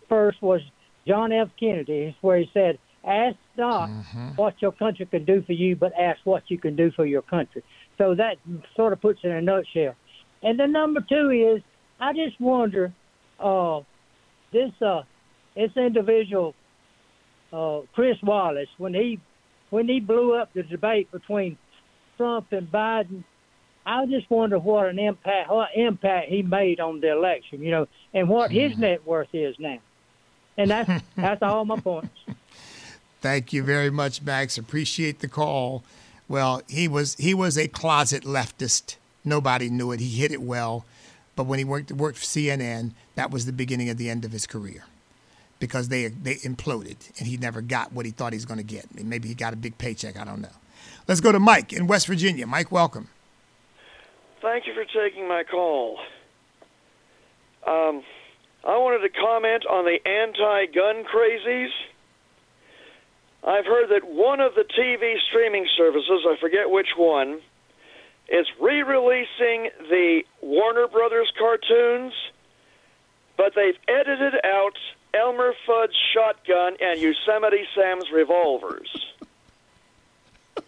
first 0.09 0.43
was 0.43 0.61
John 1.07 1.30
F. 1.30 1.49
Kennedy, 1.61 2.16
where 2.22 2.38
he 2.38 2.51
said, 2.53 2.78
"Ask 3.05 3.36
not 3.57 3.88
what 4.36 4.61
your 4.61 4.72
country 4.72 5.07
can 5.07 5.24
do 5.24 5.43
for 5.43 5.53
you, 5.53 5.76
but 5.76 5.93
ask 5.99 6.18
what 6.24 6.45
you 6.49 6.59
can 6.59 6.74
do 6.74 6.90
for 6.90 7.05
your 7.05 7.22
country." 7.22 7.62
So 8.03 8.16
that 8.16 8.36
sort 8.74 8.92
of 8.92 9.00
puts 9.00 9.20
it 9.22 9.28
in 9.28 9.36
a 9.36 9.40
nutshell. 9.40 9.94
And 10.42 10.59
then 10.59 10.72
number 10.72 11.00
two 11.09 11.30
is, 11.30 11.62
I 12.00 12.12
just 12.12 12.40
wonder, 12.40 12.92
uh, 13.38 13.82
this 14.53 14.72
uh, 14.84 15.03
this 15.55 15.70
individual, 15.76 16.57
uh, 17.53 17.82
Chris 17.94 18.16
Wallace, 18.20 18.68
when 18.76 18.92
he 18.92 19.20
when 19.70 19.86
he 19.86 20.00
blew 20.00 20.34
up 20.34 20.53
the 20.53 20.64
debate 20.64 21.12
between 21.12 21.57
Trump 22.16 22.50
and 22.50 22.66
Biden, 22.72 23.22
I 23.86 24.05
just 24.07 24.28
wonder 24.28 24.59
what 24.59 24.88
an 24.88 24.98
impact 24.98 25.48
what 25.48 25.68
impact 25.76 26.28
he 26.28 26.42
made 26.42 26.80
on 26.80 27.00
the 27.00 27.12
election, 27.12 27.62
you 27.62 27.70
know, 27.70 27.86
and 28.12 28.28
what 28.28 28.50
his 28.50 28.76
net 28.76 29.07
worth 29.07 29.32
is 29.32 29.55
now. 29.61 29.78
And 30.57 30.72
that's 30.72 31.05
that's 31.16 31.42
all 31.42 31.64
my 31.64 31.78
points. 31.78 32.18
Thank 33.20 33.53
you 33.53 33.62
very 33.62 33.90
much, 33.90 34.22
Max. 34.22 34.59
Appreciate 34.59 35.20
the 35.20 35.28
call. 35.28 35.84
Well, 36.32 36.62
he 36.66 36.88
was 36.88 37.14
he 37.16 37.34
was 37.34 37.58
a 37.58 37.68
closet 37.68 38.22
leftist. 38.22 38.96
Nobody 39.22 39.68
knew 39.68 39.92
it. 39.92 40.00
He 40.00 40.08
hid 40.08 40.32
it 40.32 40.40
well. 40.40 40.86
But 41.36 41.44
when 41.44 41.58
he 41.58 41.64
worked 41.66 41.92
worked 41.92 42.16
for 42.16 42.24
CNN, 42.24 42.92
that 43.16 43.30
was 43.30 43.44
the 43.44 43.52
beginning 43.52 43.90
of 43.90 43.98
the 43.98 44.08
end 44.08 44.24
of 44.24 44.32
his 44.32 44.46
career. 44.46 44.86
Because 45.58 45.90
they 45.90 46.08
they 46.08 46.36
imploded 46.36 46.96
and 47.18 47.28
he 47.28 47.36
never 47.36 47.60
got 47.60 47.92
what 47.92 48.06
he 48.06 48.12
thought 48.12 48.32
he 48.32 48.38
was 48.38 48.46
going 48.46 48.56
to 48.56 48.64
get. 48.64 48.86
Maybe 48.94 49.28
he 49.28 49.34
got 49.34 49.52
a 49.52 49.56
big 49.56 49.76
paycheck, 49.76 50.18
I 50.18 50.24
don't 50.24 50.40
know. 50.40 50.56
Let's 51.06 51.20
go 51.20 51.32
to 51.32 51.38
Mike 51.38 51.70
in 51.70 51.86
West 51.86 52.06
Virginia. 52.06 52.46
Mike, 52.46 52.72
welcome. 52.72 53.08
Thank 54.40 54.66
you 54.66 54.72
for 54.72 54.86
taking 54.86 55.28
my 55.28 55.44
call. 55.44 55.98
Um, 57.66 58.02
I 58.64 58.78
wanted 58.78 59.06
to 59.06 59.10
comment 59.10 59.66
on 59.66 59.84
the 59.84 59.98
anti 60.08 60.64
gun 60.72 61.04
crazies. 61.04 61.68
I've 63.45 63.66
heard 63.66 63.88
that 63.90 64.05
one 64.05 64.40
of 64.40 64.55
the 64.55 64.64
TV 64.64 65.14
streaming 65.28 65.66
services, 65.76 66.24
I 66.28 66.36
forget 66.40 66.70
which 66.70 66.90
one, 66.97 67.40
is 68.28 68.47
re 68.61 68.82
releasing 68.82 69.70
the 69.90 70.22
Warner 70.40 70.86
Brothers 70.86 71.32
cartoons, 71.38 72.12
but 73.36 73.53
they've 73.55 73.76
edited 73.88 74.34
out 74.45 74.76
Elmer 75.14 75.53
Fudd's 75.66 75.97
shotgun 76.14 76.76
and 76.80 77.01
Yosemite 77.01 77.64
Sam's 77.74 78.11
revolvers. 78.12 78.88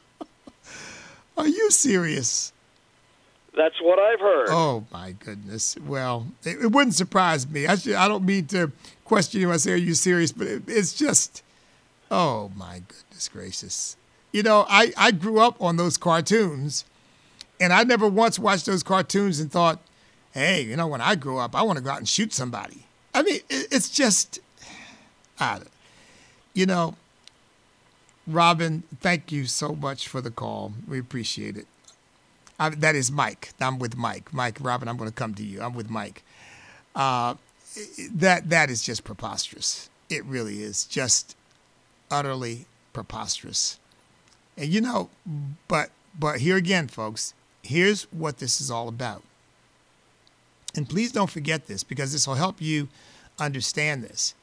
Are 1.36 1.48
you 1.48 1.70
serious? 1.70 2.52
That's 3.56 3.80
what 3.80 3.98
I've 4.00 4.20
heard. 4.20 4.48
Oh 4.50 4.84
my 4.92 5.12
goodness. 5.12 5.76
Well, 5.86 6.26
it, 6.42 6.60
it 6.60 6.72
wouldn't 6.72 6.94
surprise 6.94 7.48
me. 7.48 7.66
I 7.66 7.76
should, 7.76 7.94
I 7.94 8.08
don't 8.08 8.24
mean 8.24 8.46
to 8.48 8.72
question 9.04 9.40
you. 9.40 9.52
I 9.52 9.58
say, 9.58 9.72
are 9.72 9.76
you 9.76 9.94
serious? 9.94 10.32
But 10.32 10.48
it, 10.48 10.62
it's 10.66 10.92
just, 10.92 11.44
oh 12.14 12.52
my 12.54 12.80
goodness 12.86 13.28
gracious. 13.28 13.96
You 14.32 14.42
know, 14.42 14.64
I, 14.68 14.92
I 14.96 15.10
grew 15.10 15.40
up 15.40 15.60
on 15.60 15.76
those 15.76 15.96
cartoons, 15.96 16.84
and 17.60 17.72
I 17.72 17.82
never 17.82 18.08
once 18.08 18.38
watched 18.38 18.66
those 18.66 18.82
cartoons 18.82 19.40
and 19.40 19.50
thought, 19.50 19.80
hey, 20.32 20.62
you 20.62 20.76
know, 20.76 20.86
when 20.86 21.00
I 21.00 21.16
grow 21.16 21.38
up, 21.38 21.56
I 21.56 21.62
want 21.62 21.78
to 21.78 21.84
go 21.84 21.90
out 21.90 21.98
and 21.98 22.08
shoot 22.08 22.32
somebody. 22.32 22.86
I 23.12 23.22
mean, 23.22 23.40
it, 23.48 23.68
it's 23.70 23.88
just, 23.88 24.40
I, 25.38 25.60
you 26.52 26.66
know, 26.66 26.94
Robin, 28.26 28.84
thank 29.00 29.32
you 29.32 29.46
so 29.46 29.74
much 29.74 30.08
for 30.08 30.20
the 30.20 30.30
call. 30.30 30.72
We 30.88 30.98
appreciate 30.98 31.56
it. 31.56 31.66
I, 32.58 32.70
that 32.70 32.94
is 32.94 33.10
Mike. 33.10 33.50
I'm 33.60 33.78
with 33.78 33.96
Mike. 33.96 34.32
Mike, 34.32 34.58
Robin, 34.60 34.88
I'm 34.88 34.96
going 34.96 35.10
to 35.10 35.14
come 35.14 35.34
to 35.34 35.44
you. 35.44 35.60
I'm 35.60 35.74
with 35.74 35.90
Mike. 35.90 36.22
Uh, 36.94 37.34
that 38.12 38.50
that 38.50 38.70
is 38.70 38.84
just 38.84 39.02
preposterous. 39.02 39.90
It 40.08 40.24
really 40.24 40.62
is 40.62 40.84
just 40.84 41.36
utterly 42.10 42.66
preposterous. 42.92 43.78
And 44.56 44.68
you 44.68 44.80
know, 44.80 45.10
but 45.68 45.90
but 46.18 46.38
here 46.40 46.56
again, 46.56 46.88
folks, 46.88 47.34
here's 47.62 48.04
what 48.12 48.38
this 48.38 48.60
is 48.60 48.70
all 48.70 48.88
about. 48.88 49.22
And 50.76 50.88
please 50.88 51.12
don't 51.12 51.30
forget 51.30 51.66
this 51.66 51.84
because 51.84 52.12
this 52.12 52.26
will 52.26 52.34
help 52.34 52.60
you 52.60 52.88
understand 53.38 54.02
this. 54.02 54.34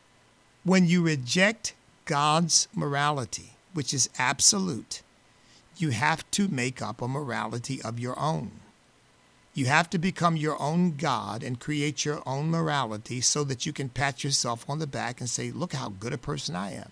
When 0.64 0.88
you 0.88 1.02
reject 1.02 1.74
God's 2.06 2.68
morality, 2.74 3.54
which 3.74 3.94
is 3.94 4.10
absolute, 4.18 5.02
you 5.78 5.90
have 5.90 6.30
to 6.32 6.48
make 6.48 6.82
up 6.82 7.02
a 7.02 7.08
morality 7.08 7.82
of 7.82 8.00
your 8.00 8.18
own. 8.20 8.52
You 9.54 9.66
have 9.66 9.90
to 9.90 9.98
become 9.98 10.38
your 10.38 10.62
own 10.62 10.96
God 10.96 11.44
and 11.44 11.60
create 11.60 12.06
your 12.06 12.22
own 12.26 12.50
morality 12.50 13.20
so 13.20 13.44
that 13.46 13.66
you 13.66 13.74
can 13.74 13.90
pat 13.90 14.24
yourself 14.24 14.70
on 14.70 14.80
the 14.80 14.88
back 14.88 15.20
and 15.20 15.30
say, 15.30 15.52
Look 15.52 15.74
how 15.74 15.90
good 15.90 16.14
a 16.14 16.18
person 16.18 16.56
I 16.56 16.74
am. 16.74 16.92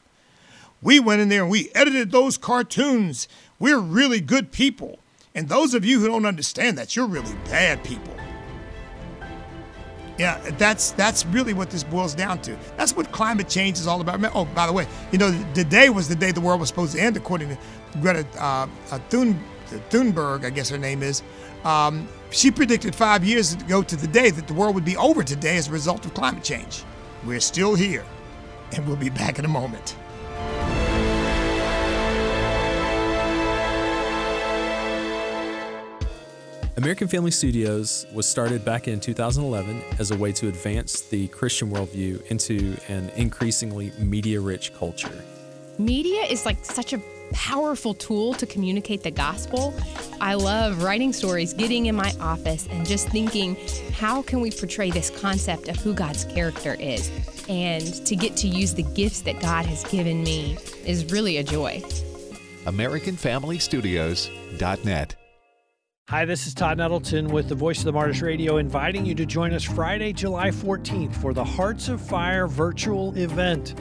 We 0.81 0.99
went 0.99 1.21
in 1.21 1.29
there 1.29 1.41
and 1.41 1.51
we 1.51 1.69
edited 1.75 2.11
those 2.11 2.37
cartoons. 2.37 3.27
We're 3.59 3.79
really 3.79 4.21
good 4.21 4.51
people. 4.51 4.99
And 5.35 5.49
those 5.49 5.73
of 5.73 5.85
you 5.85 5.99
who 5.99 6.07
don't 6.07 6.25
understand 6.25 6.77
that, 6.77 6.95
you're 6.95 7.07
really 7.07 7.33
bad 7.45 7.83
people. 7.83 8.15
Yeah, 10.17 10.37
that's 10.57 10.91
that's 10.91 11.25
really 11.27 11.53
what 11.53 11.69
this 11.69 11.85
boils 11.85 12.13
down 12.13 12.41
to. 12.41 12.57
That's 12.75 12.93
what 12.93 13.09
climate 13.13 13.47
change 13.47 13.79
is 13.79 13.87
all 13.87 14.01
about. 14.01 14.19
Oh, 14.35 14.43
by 14.43 14.67
the 14.67 14.73
way, 14.73 14.85
you 15.13 15.17
know, 15.17 15.31
today 15.53 15.89
was 15.89 16.09
the 16.09 16.15
day 16.15 16.33
the 16.33 16.41
world 16.41 16.59
was 16.59 16.67
supposed 16.67 16.93
to 16.93 17.01
end, 17.01 17.15
according 17.15 17.49
to 17.49 17.57
Greta 18.01 18.27
uh, 18.37 18.67
uh, 18.91 18.99
Thun, 19.09 19.41
Thunberg, 19.89 20.43
I 20.43 20.49
guess 20.49 20.67
her 20.69 20.77
name 20.77 21.03
is. 21.03 21.23
Um, 21.63 22.05
she 22.31 22.51
predicted 22.51 22.95
five 22.95 23.23
years 23.23 23.53
ago 23.53 23.81
to 23.81 23.95
the 23.95 24.07
day 24.07 24.29
that 24.29 24.45
the 24.45 24.53
world 24.53 24.75
would 24.75 24.83
be 24.83 24.97
over 24.97 25.23
today 25.23 25.55
as 25.55 25.69
a 25.69 25.71
result 25.71 26.05
of 26.05 26.13
climate 26.13 26.43
change. 26.43 26.83
We're 27.25 27.39
still 27.39 27.75
here, 27.75 28.05
and 28.73 28.85
we'll 28.85 28.97
be 28.97 29.09
back 29.09 29.39
in 29.39 29.45
a 29.45 29.49
moment. 29.49 29.95
American 36.79 37.07
Family 37.09 37.29
Studios 37.29 38.07
was 38.13 38.25
started 38.25 38.63
back 38.63 38.87
in 38.87 39.01
2011 39.01 39.83
as 39.99 40.11
a 40.11 40.17
way 40.17 40.31
to 40.31 40.47
advance 40.47 41.01
the 41.01 41.27
Christian 41.27 41.69
worldview 41.69 42.25
into 42.27 42.77
an 42.87 43.09
increasingly 43.17 43.91
media 43.99 44.39
rich 44.39 44.73
culture. 44.73 45.25
Media 45.77 46.21
is 46.21 46.45
like 46.45 46.63
such 46.63 46.93
a 46.93 47.01
powerful 47.33 47.93
tool 47.93 48.33
to 48.35 48.45
communicate 48.45 49.03
the 49.03 49.11
gospel. 49.11 49.73
I 50.21 50.35
love 50.35 50.81
writing 50.81 51.11
stories, 51.11 51.53
getting 51.53 51.87
in 51.87 51.97
my 51.97 52.13
office, 52.21 52.65
and 52.71 52.87
just 52.87 53.09
thinking, 53.09 53.57
how 53.91 54.21
can 54.21 54.39
we 54.39 54.49
portray 54.49 54.89
this 54.89 55.09
concept 55.09 55.67
of 55.67 55.75
who 55.75 55.93
God's 55.93 56.23
character 56.23 56.77
is? 56.79 57.11
And 57.49 57.83
to 58.05 58.15
get 58.15 58.37
to 58.37 58.47
use 58.47 58.73
the 58.73 58.83
gifts 58.83 59.19
that 59.23 59.41
God 59.41 59.65
has 59.65 59.83
given 59.83 60.23
me 60.23 60.57
is 60.85 61.11
really 61.11 61.39
a 61.39 61.43
joy. 61.43 61.81
AmericanFamilyStudios.net. 62.63 65.18
Hi, 66.09 66.25
this 66.25 66.45
is 66.47 66.55
Todd 66.55 66.79
Nettleton 66.79 67.27
with 67.27 67.49
the 67.49 67.53
Voice 67.53 67.77
of 67.77 67.85
the 67.85 67.91
Martyrs 67.91 68.23
Radio, 68.23 68.57
inviting 68.57 69.05
you 69.05 69.13
to 69.13 69.27
join 69.27 69.53
us 69.53 69.63
Friday, 69.63 70.11
July 70.11 70.49
14th 70.49 71.15
for 71.17 71.35
the 71.35 71.45
Hearts 71.45 71.87
of 71.87 72.01
Fire 72.01 72.47
virtual 72.47 73.15
event. 73.15 73.75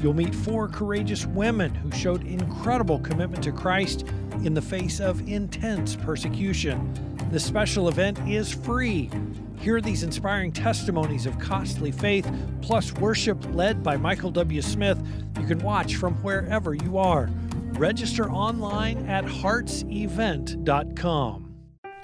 You'll 0.00 0.14
meet 0.14 0.34
four 0.34 0.66
courageous 0.66 1.26
women 1.26 1.74
who 1.74 1.92
showed 1.92 2.26
incredible 2.26 3.00
commitment 3.00 3.44
to 3.44 3.52
Christ 3.52 4.06
in 4.44 4.54
the 4.54 4.62
face 4.62 4.98
of 4.98 5.28
intense 5.28 5.94
persecution. 5.94 6.90
The 7.30 7.38
special 7.38 7.90
event 7.90 8.18
is 8.26 8.50
free. 8.50 9.10
Hear 9.58 9.82
these 9.82 10.04
inspiring 10.04 10.52
testimonies 10.52 11.26
of 11.26 11.38
costly 11.38 11.92
faith, 11.92 12.26
plus 12.62 12.94
worship 12.94 13.44
led 13.54 13.82
by 13.82 13.98
Michael 13.98 14.30
W. 14.30 14.62
Smith. 14.62 15.06
You 15.38 15.46
can 15.46 15.58
watch 15.58 15.96
from 15.96 16.14
wherever 16.22 16.72
you 16.72 16.96
are. 16.96 17.28
Register 17.74 18.30
online 18.30 19.06
at 19.06 19.26
heartsevent.com. 19.26 21.43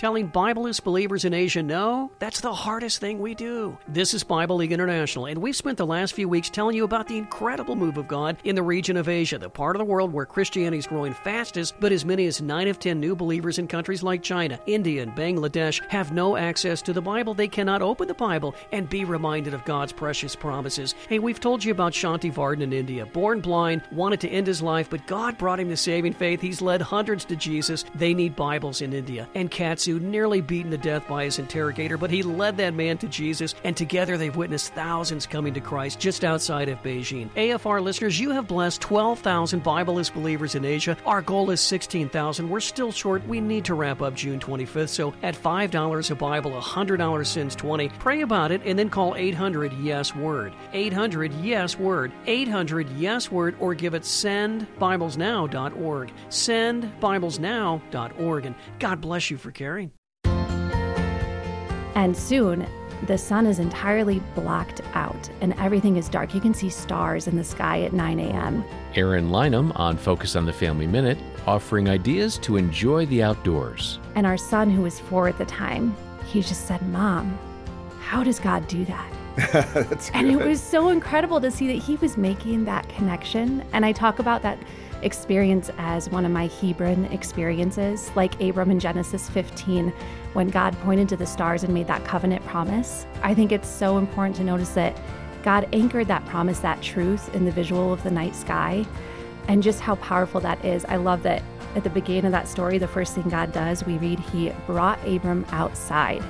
telling 0.00 0.30
Bibleless 0.30 0.82
believers 0.82 1.26
in 1.26 1.34
Asia 1.34 1.62
no, 1.62 2.10
that's 2.20 2.40
the 2.40 2.54
hardest 2.54 3.00
thing 3.00 3.18
we 3.18 3.34
do. 3.34 3.76
This 3.86 4.14
is 4.14 4.24
Bible 4.24 4.56
League 4.56 4.72
International, 4.72 5.26
and 5.26 5.36
we've 5.36 5.54
spent 5.54 5.76
the 5.76 5.84
last 5.84 6.14
few 6.14 6.26
weeks 6.26 6.48
telling 6.48 6.74
you 6.74 6.84
about 6.84 7.06
the 7.06 7.18
incredible 7.18 7.76
move 7.76 7.98
of 7.98 8.08
God 8.08 8.38
in 8.44 8.54
the 8.54 8.62
region 8.62 8.96
of 8.96 9.10
Asia, 9.10 9.36
the 9.36 9.50
part 9.50 9.76
of 9.76 9.78
the 9.78 9.84
world 9.84 10.10
where 10.10 10.24
Christianity 10.24 10.78
is 10.78 10.86
growing 10.86 11.12
fastest, 11.12 11.74
but 11.80 11.92
as 11.92 12.06
many 12.06 12.24
as 12.24 12.40
9 12.40 12.68
of 12.68 12.78
10 12.78 12.98
new 12.98 13.14
believers 13.14 13.58
in 13.58 13.68
countries 13.68 14.02
like 14.02 14.22
China, 14.22 14.58
India, 14.64 15.02
and 15.02 15.12
Bangladesh 15.14 15.86
have 15.90 16.12
no 16.12 16.34
access 16.34 16.80
to 16.80 16.94
the 16.94 17.02
Bible. 17.02 17.34
They 17.34 17.46
cannot 17.46 17.82
open 17.82 18.08
the 18.08 18.14
Bible 18.14 18.54
and 18.72 18.88
be 18.88 19.04
reminded 19.04 19.52
of 19.52 19.66
God's 19.66 19.92
precious 19.92 20.34
promises. 20.34 20.94
Hey, 21.10 21.18
we've 21.18 21.40
told 21.40 21.62
you 21.62 21.72
about 21.72 21.92
Shanti 21.92 22.32
Varden 22.32 22.62
in 22.62 22.72
India. 22.72 23.04
Born 23.04 23.42
blind, 23.42 23.82
wanted 23.92 24.20
to 24.20 24.30
end 24.30 24.46
his 24.46 24.62
life, 24.62 24.88
but 24.88 25.06
God 25.06 25.36
brought 25.36 25.60
him 25.60 25.68
to 25.68 25.76
saving 25.76 26.14
faith. 26.14 26.40
He's 26.40 26.62
led 26.62 26.80
hundreds 26.80 27.26
to 27.26 27.36
Jesus. 27.36 27.84
They 27.94 28.14
need 28.14 28.34
Bibles 28.34 28.80
in 28.80 28.94
India. 28.94 29.28
And 29.34 29.50
Nearly 29.98 30.40
beaten 30.40 30.70
to 30.70 30.78
death 30.78 31.08
by 31.08 31.24
his 31.24 31.38
interrogator, 31.38 31.96
but 31.96 32.10
he 32.10 32.22
led 32.22 32.56
that 32.58 32.74
man 32.74 32.98
to 32.98 33.08
Jesus, 33.08 33.54
and 33.64 33.76
together 33.76 34.16
they've 34.16 34.36
witnessed 34.36 34.74
thousands 34.74 35.26
coming 35.26 35.54
to 35.54 35.60
Christ 35.60 35.98
just 35.98 36.24
outside 36.24 36.68
of 36.68 36.82
Beijing. 36.82 37.30
AFR 37.30 37.82
listeners, 37.82 38.20
you 38.20 38.30
have 38.30 38.46
blessed 38.46 38.80
12,000 38.82 39.64
Bibleless 39.64 40.12
believers 40.12 40.54
in 40.54 40.64
Asia. 40.64 40.96
Our 41.06 41.22
goal 41.22 41.50
is 41.50 41.60
16,000. 41.60 42.48
We're 42.48 42.60
still 42.60 42.92
short. 42.92 43.26
We 43.26 43.40
need 43.40 43.64
to 43.64 43.74
wrap 43.74 44.02
up 44.02 44.14
June 44.14 44.38
25th. 44.38 44.90
So 44.90 45.14
at 45.22 45.34
$5 45.34 46.10
a 46.10 46.14
Bible, 46.14 46.52
$100 46.52 47.26
since 47.26 47.54
20, 47.54 47.88
pray 47.98 48.20
about 48.20 48.52
it 48.52 48.60
and 48.64 48.78
then 48.78 48.90
call 48.90 49.16
800 49.16 49.72
Yes 49.74 50.14
Word. 50.14 50.52
800 50.72 51.32
Yes 51.34 51.78
Word. 51.78 52.12
800 52.26 52.90
Yes 52.90 53.30
Word 53.30 53.54
or 53.58 53.74
give 53.74 53.94
it 53.94 54.02
sendbiblesnow.org. 54.02 56.12
Sendbiblesnow.org. 56.28 58.46
And 58.46 58.54
God 58.78 59.00
bless 59.00 59.30
you 59.30 59.38
for 59.38 59.50
caring. 59.50 59.79
And 61.94 62.16
soon, 62.16 62.66
the 63.06 63.16
sun 63.16 63.46
is 63.46 63.58
entirely 63.58 64.20
blocked 64.34 64.82
out 64.92 65.28
and 65.40 65.54
everything 65.58 65.96
is 65.96 66.08
dark. 66.08 66.34
You 66.34 66.40
can 66.40 66.52
see 66.52 66.68
stars 66.68 67.26
in 67.26 67.36
the 67.36 67.44
sky 67.44 67.82
at 67.82 67.92
9 67.92 68.18
a.m. 68.18 68.64
Aaron 68.94 69.30
Lynham 69.30 69.72
on 69.78 69.96
Focus 69.96 70.36
on 70.36 70.44
the 70.44 70.52
Family 70.52 70.86
Minute, 70.86 71.18
offering 71.46 71.88
ideas 71.88 72.36
to 72.38 72.56
enjoy 72.56 73.06
the 73.06 73.22
outdoors. 73.22 73.98
And 74.14 74.26
our 74.26 74.36
son, 74.36 74.70
who 74.70 74.82
was 74.82 75.00
four 75.00 75.28
at 75.28 75.38
the 75.38 75.46
time, 75.46 75.96
he 76.26 76.42
just 76.42 76.66
said, 76.66 76.82
Mom, 76.88 77.38
how 78.00 78.22
does 78.22 78.38
God 78.38 78.66
do 78.68 78.84
that? 78.84 80.10
and 80.14 80.28
it 80.28 80.36
was 80.36 80.60
so 80.60 80.88
incredible 80.88 81.40
to 81.40 81.50
see 81.50 81.66
that 81.68 81.82
he 81.82 81.96
was 81.96 82.16
making 82.16 82.64
that 82.64 82.88
connection. 82.88 83.64
And 83.72 83.86
I 83.86 83.92
talk 83.92 84.18
about 84.18 84.42
that 84.42 84.58
experience 85.02 85.70
as 85.78 86.08
one 86.10 86.24
of 86.24 86.32
my 86.32 86.46
Hebron 86.46 87.06
experiences, 87.06 88.10
like 88.14 88.40
Abram 88.40 88.70
in 88.70 88.80
Genesis 88.80 89.28
15, 89.30 89.92
when 90.32 90.48
God 90.48 90.78
pointed 90.80 91.08
to 91.10 91.16
the 91.16 91.26
stars 91.26 91.64
and 91.64 91.72
made 91.72 91.86
that 91.86 92.04
covenant 92.04 92.44
promise. 92.46 93.06
I 93.22 93.34
think 93.34 93.52
it's 93.52 93.68
so 93.68 93.98
important 93.98 94.36
to 94.36 94.44
notice 94.44 94.70
that 94.70 95.00
God 95.42 95.68
anchored 95.72 96.08
that 96.08 96.24
promise, 96.26 96.60
that 96.60 96.82
truth, 96.82 97.34
in 97.34 97.44
the 97.44 97.50
visual 97.50 97.92
of 97.92 98.02
the 98.02 98.10
night 98.10 98.34
sky, 98.36 98.84
and 99.48 99.62
just 99.62 99.80
how 99.80 99.94
powerful 99.96 100.40
that 100.40 100.64
is. 100.64 100.84
I 100.84 100.96
love 100.96 101.22
that 101.22 101.42
at 101.74 101.84
the 101.84 101.90
beginning 101.90 102.26
of 102.26 102.32
that 102.32 102.48
story, 102.48 102.78
the 102.78 102.88
first 102.88 103.14
thing 103.14 103.28
God 103.28 103.52
does, 103.52 103.84
we 103.84 103.96
read, 103.98 104.18
He 104.18 104.52
brought 104.66 105.04
Abram 105.06 105.46
outside 105.50 106.22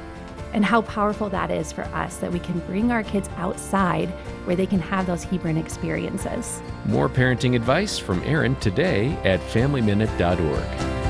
and 0.52 0.64
how 0.64 0.82
powerful 0.82 1.28
that 1.30 1.50
is 1.50 1.72
for 1.72 1.82
us 1.82 2.16
that 2.18 2.32
we 2.32 2.38
can 2.38 2.58
bring 2.60 2.90
our 2.92 3.02
kids 3.02 3.28
outside 3.36 4.08
where 4.44 4.56
they 4.56 4.66
can 4.66 4.80
have 4.80 5.06
those 5.06 5.24
Hebron 5.24 5.56
experiences. 5.56 6.62
More 6.86 7.08
parenting 7.08 7.54
advice 7.54 7.98
from 7.98 8.22
Aaron 8.24 8.56
today 8.56 9.12
at 9.24 9.40
FamilyMinute.org. 9.40 11.00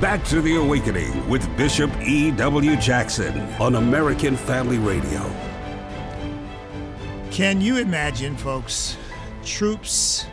Back 0.00 0.22
to 0.26 0.40
the 0.40 0.54
Awakening 0.54 1.28
with 1.28 1.44
Bishop 1.56 1.90
E.W. 2.00 2.76
Jackson 2.76 3.40
on 3.54 3.74
American 3.74 4.36
Family 4.36 4.78
Radio. 4.78 5.28
Can 7.32 7.60
you 7.60 7.78
imagine, 7.78 8.36
folks, 8.36 8.96
troops 9.44 10.24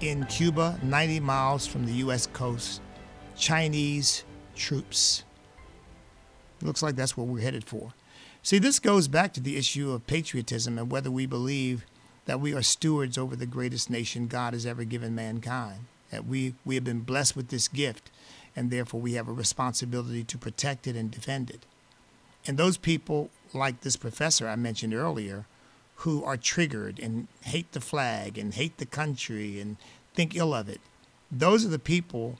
in 0.00 0.24
Cuba, 0.26 0.78
90 0.84 1.18
miles 1.18 1.66
from 1.66 1.86
the 1.86 1.92
U.S. 1.94 2.28
coast, 2.28 2.80
Chinese 3.36 4.24
troops. 4.54 5.24
It 6.60 6.66
Looks 6.66 6.82
like 6.82 6.96
that's 6.96 7.16
what 7.16 7.26
we're 7.26 7.40
headed 7.40 7.64
for. 7.64 7.92
See, 8.42 8.58
this 8.58 8.78
goes 8.78 9.08
back 9.08 9.32
to 9.34 9.40
the 9.40 9.56
issue 9.56 9.92
of 9.92 10.06
patriotism 10.06 10.78
and 10.78 10.90
whether 10.90 11.10
we 11.10 11.26
believe 11.26 11.84
that 12.26 12.40
we 12.40 12.54
are 12.54 12.62
stewards 12.62 13.18
over 13.18 13.36
the 13.36 13.46
greatest 13.46 13.90
nation 13.90 14.26
God 14.26 14.52
has 14.52 14.66
ever 14.66 14.84
given 14.84 15.14
mankind. 15.14 15.86
That 16.10 16.26
we, 16.26 16.54
we 16.64 16.74
have 16.76 16.84
been 16.84 17.00
blessed 17.00 17.36
with 17.36 17.48
this 17.48 17.68
gift, 17.68 18.10
and 18.54 18.70
therefore 18.70 19.00
we 19.00 19.14
have 19.14 19.28
a 19.28 19.32
responsibility 19.32 20.22
to 20.24 20.38
protect 20.38 20.86
it 20.86 20.96
and 20.96 21.10
defend 21.10 21.50
it. 21.50 21.66
And 22.46 22.56
those 22.56 22.76
people, 22.76 23.30
like 23.52 23.80
this 23.80 23.96
professor 23.96 24.46
I 24.46 24.56
mentioned 24.56 24.94
earlier, 24.94 25.46
who 25.96 26.22
are 26.24 26.36
triggered 26.36 26.98
and 26.98 27.28
hate 27.42 27.72
the 27.72 27.80
flag 27.80 28.38
and 28.38 28.54
hate 28.54 28.78
the 28.78 28.86
country 28.86 29.60
and 29.60 29.76
think 30.14 30.36
ill 30.36 30.54
of 30.54 30.68
it, 30.68 30.80
those 31.30 31.64
are 31.64 31.70
the 31.70 31.78
people 31.78 32.38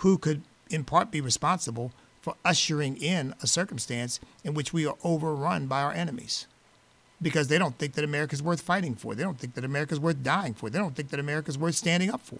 who 0.00 0.18
could 0.18 0.42
in 0.68 0.84
part 0.84 1.10
be 1.10 1.20
responsible 1.20 1.92
for 2.20 2.34
ushering 2.44 2.96
in 2.96 3.34
a 3.42 3.46
circumstance 3.46 4.20
in 4.44 4.54
which 4.54 4.72
we 4.72 4.86
are 4.86 4.96
overrun 5.02 5.66
by 5.66 5.82
our 5.82 5.92
enemies 5.92 6.46
because 7.22 7.48
they 7.48 7.58
don't 7.58 7.78
think 7.78 7.94
that 7.94 8.04
America 8.04 8.34
is 8.34 8.42
worth 8.42 8.60
fighting 8.60 8.94
for. 8.94 9.14
They 9.14 9.22
don't 9.22 9.38
think 9.38 9.54
that 9.54 9.64
America 9.64 9.94
is 9.94 10.00
worth 10.00 10.22
dying 10.22 10.54
for. 10.54 10.70
They 10.70 10.78
don't 10.78 10.94
think 10.94 11.10
that 11.10 11.20
America 11.20 11.50
is 11.50 11.58
worth 11.58 11.74
standing 11.74 12.10
up 12.10 12.20
for. 12.22 12.38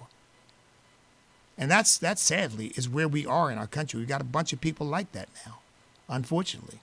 And 1.58 1.70
that's 1.70 1.98
that 1.98 2.18
sadly 2.18 2.72
is 2.76 2.88
where 2.88 3.08
we 3.08 3.26
are 3.26 3.50
in 3.50 3.58
our 3.58 3.66
country. 3.66 3.98
We've 3.98 4.08
got 4.08 4.22
a 4.22 4.24
bunch 4.24 4.52
of 4.52 4.60
people 4.60 4.86
like 4.86 5.12
that 5.12 5.28
now, 5.46 5.58
unfortunately. 6.08 6.78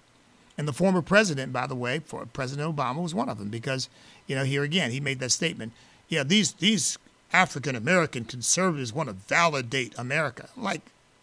And 0.57 0.67
the 0.67 0.73
former 0.73 1.01
president, 1.01 1.53
by 1.53 1.65
the 1.65 1.75
way, 1.75 1.99
for 1.99 2.25
President 2.25 2.75
Obama 2.75 3.01
was 3.01 3.15
one 3.15 3.29
of 3.29 3.39
them 3.39 3.49
because, 3.49 3.89
you 4.27 4.35
know, 4.35 4.43
here 4.43 4.63
again, 4.63 4.91
he 4.91 4.99
made 4.99 5.19
that 5.19 5.31
statement. 5.31 5.73
Yeah, 6.07 6.23
these 6.23 6.53
these 6.53 6.97
African 7.33 7.75
American 7.75 8.25
conservatives 8.25 8.93
want 8.93 9.09
to 9.09 9.13
validate 9.13 9.93
America. 9.97 10.49
Like, 10.55 10.81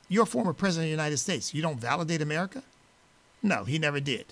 you're 0.08 0.26
former 0.26 0.52
president 0.52 0.86
of 0.86 0.88
the 0.88 1.02
United 1.02 1.16
States. 1.18 1.54
You 1.54 1.62
don't 1.62 1.80
validate 1.80 2.20
America? 2.20 2.62
No, 3.42 3.64
he 3.64 3.78
never 3.78 4.00
did. 4.00 4.26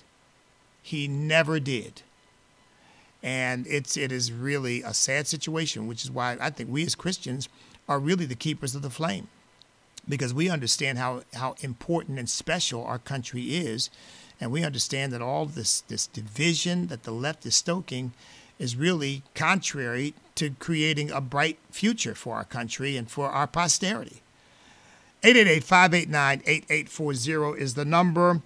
He 0.81 1.07
never 1.07 1.59
did. 1.59 2.01
And 3.21 3.65
it's 3.67 3.95
it 3.95 4.11
is 4.11 4.31
really 4.31 4.81
a 4.81 4.93
sad 4.93 5.27
situation, 5.27 5.87
which 5.87 6.03
is 6.03 6.11
why 6.11 6.37
I 6.39 6.49
think 6.49 6.69
we 6.69 6.83
as 6.83 6.95
Christians 6.95 7.47
are 7.87 7.99
really 7.99 8.25
the 8.25 8.35
keepers 8.35 8.75
of 8.75 8.81
the 8.81 8.89
flame. 8.89 9.29
Because 10.07 10.33
we 10.33 10.49
understand 10.49 10.97
how, 10.97 11.23
how 11.33 11.55
important 11.61 12.19
and 12.19 12.29
special 12.29 12.83
our 12.83 12.99
country 12.99 13.55
is, 13.55 13.89
and 14.41 14.51
we 14.51 14.65
understand 14.65 15.13
that 15.13 15.21
all 15.21 15.45
this 15.45 15.81
this 15.81 16.07
division 16.07 16.87
that 16.87 17.03
the 17.03 17.13
left 17.13 17.45
is 17.45 17.55
stoking 17.55 18.11
is 18.59 18.75
really 18.75 19.23
contrary 19.33 20.13
to 20.35 20.51
creating 20.59 21.11
a 21.11 21.21
bright 21.21 21.57
future 21.71 22.15
for 22.15 22.35
our 22.35 22.43
country 22.43 22.97
and 22.97 23.09
for 23.09 23.29
our 23.29 23.47
posterity. 23.47 24.21
888-589-8840 25.23 27.57
is 27.57 27.75
the 27.75 27.85
number. 27.85 28.41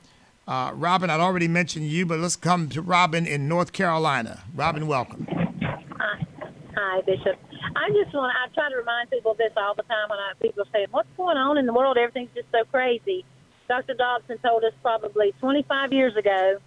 Uh, 0.48 0.72
Robin, 0.74 1.10
I'd 1.10 1.20
already 1.20 1.48
mentioned 1.48 1.88
you, 1.88 2.06
but 2.06 2.20
let's 2.20 2.36
come 2.36 2.70
to 2.70 2.80
Robin 2.82 3.26
in 3.26 3.48
North 3.48 3.74
Carolina. 3.74 4.44
Robin, 4.56 4.86
welcome. 4.88 5.28
Hi, 5.30 6.24
Hi 6.76 7.02
Bishop. 7.02 7.40
I 7.76 7.90
just 7.90 8.14
want 8.14 8.34
I 8.36 8.48
try 8.54 8.70
to 8.70 8.78
remind 8.78 9.10
people 9.10 9.32
of 9.32 9.38
this 9.38 9.52
all 9.58 9.74
the 9.76 9.84
time 9.84 10.10
when 10.10 10.20
I, 10.20 10.34
people 10.42 10.64
say, 10.72 10.88
"What's 10.92 11.10
going 11.18 11.38
on 11.38 11.58
in 11.58 11.66
the 11.66 11.74
world? 11.74 11.98
Everything's 11.98 12.34
just 12.34 12.50
so 12.52 12.64
crazy." 12.72 13.26
Dr. 13.68 13.96
Dobson 13.96 14.38
told 14.38 14.64
us 14.64 14.72
probably 14.82 15.34
25 15.40 15.92
years 15.92 16.16
ago, 16.16 16.60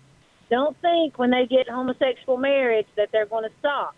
"Don't 0.51 0.77
think 0.83 1.19
when 1.19 1.31
they 1.31 1.47
get 1.47 1.67
homosexual 1.69 2.37
marriage 2.37 2.87
that 2.97 3.11
they're 3.13 3.27
going 3.27 3.45
to 3.45 3.51
stop. 3.61 3.95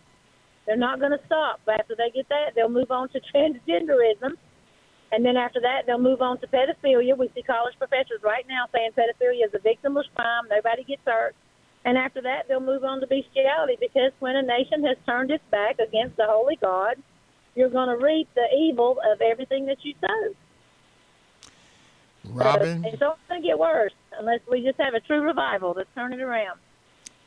They're 0.67 0.77
not 0.77 1.01
going 1.01 1.13
to 1.13 1.21
stop. 1.27 1.61
After 1.69 1.95
they 1.97 2.11
get 2.11 2.29
that, 2.29 2.55
they'll 2.55 2.69
move 2.69 2.91
on 2.91 3.09
to 3.11 3.21
transgenderism." 3.35 4.37
And 5.13 5.25
then 5.27 5.37
after 5.37 5.61
that, 5.61 5.85
they'll 5.87 5.99
move 5.99 6.23
on 6.23 6.39
to 6.39 6.47
pedophilia. 6.47 7.17
We 7.17 7.31
see 7.35 7.43
college 7.43 7.75
professors 7.79 8.23
right 8.23 8.47
now 8.49 8.67
saying 8.73 8.93
pedophilia 8.97 9.45
is 9.45 9.55
a 9.55 9.59
victimless 9.59 10.09
crime. 10.15 10.45
Nobody 10.49 10.85
gets 10.85 11.03
hurt. 11.05 11.35
And 11.85 11.99
after 11.99 12.23
that, 12.23 12.49
they'll 12.49 12.61
move 12.61 12.85
on 12.85 13.01
to 13.01 13.07
bestiality 13.07 13.77
because 13.79 14.13
when 14.21 14.37
a 14.37 14.43
nation 14.43 14.85
has 14.85 14.97
turned 15.05 15.31
its 15.31 15.45
back 15.51 15.79
against 15.79 16.17
the 16.17 16.27
holy 16.27 16.57
God, 16.57 16.97
you're 17.55 17.69
going 17.69 17.89
to 17.89 18.03
reap 18.03 18.29
the 18.35 18.47
evil 18.57 18.99
of 19.05 19.21
everything 19.21 19.67
that 19.67 19.85
you 19.85 19.95
sow. 20.01 20.35
Robin. 22.25 22.83
So 22.83 22.89
it's 22.89 23.03
only 23.03 23.17
going 23.29 23.43
to 23.43 23.49
get 23.49 23.59
worse 23.59 23.93
unless 24.19 24.41
we 24.51 24.63
just 24.63 24.81
have 24.81 24.95
a 24.95 25.01
true 25.01 25.21
revival 25.23 25.75
to 25.75 25.85
turn 25.95 26.13
it 26.13 26.21
around. 26.21 26.59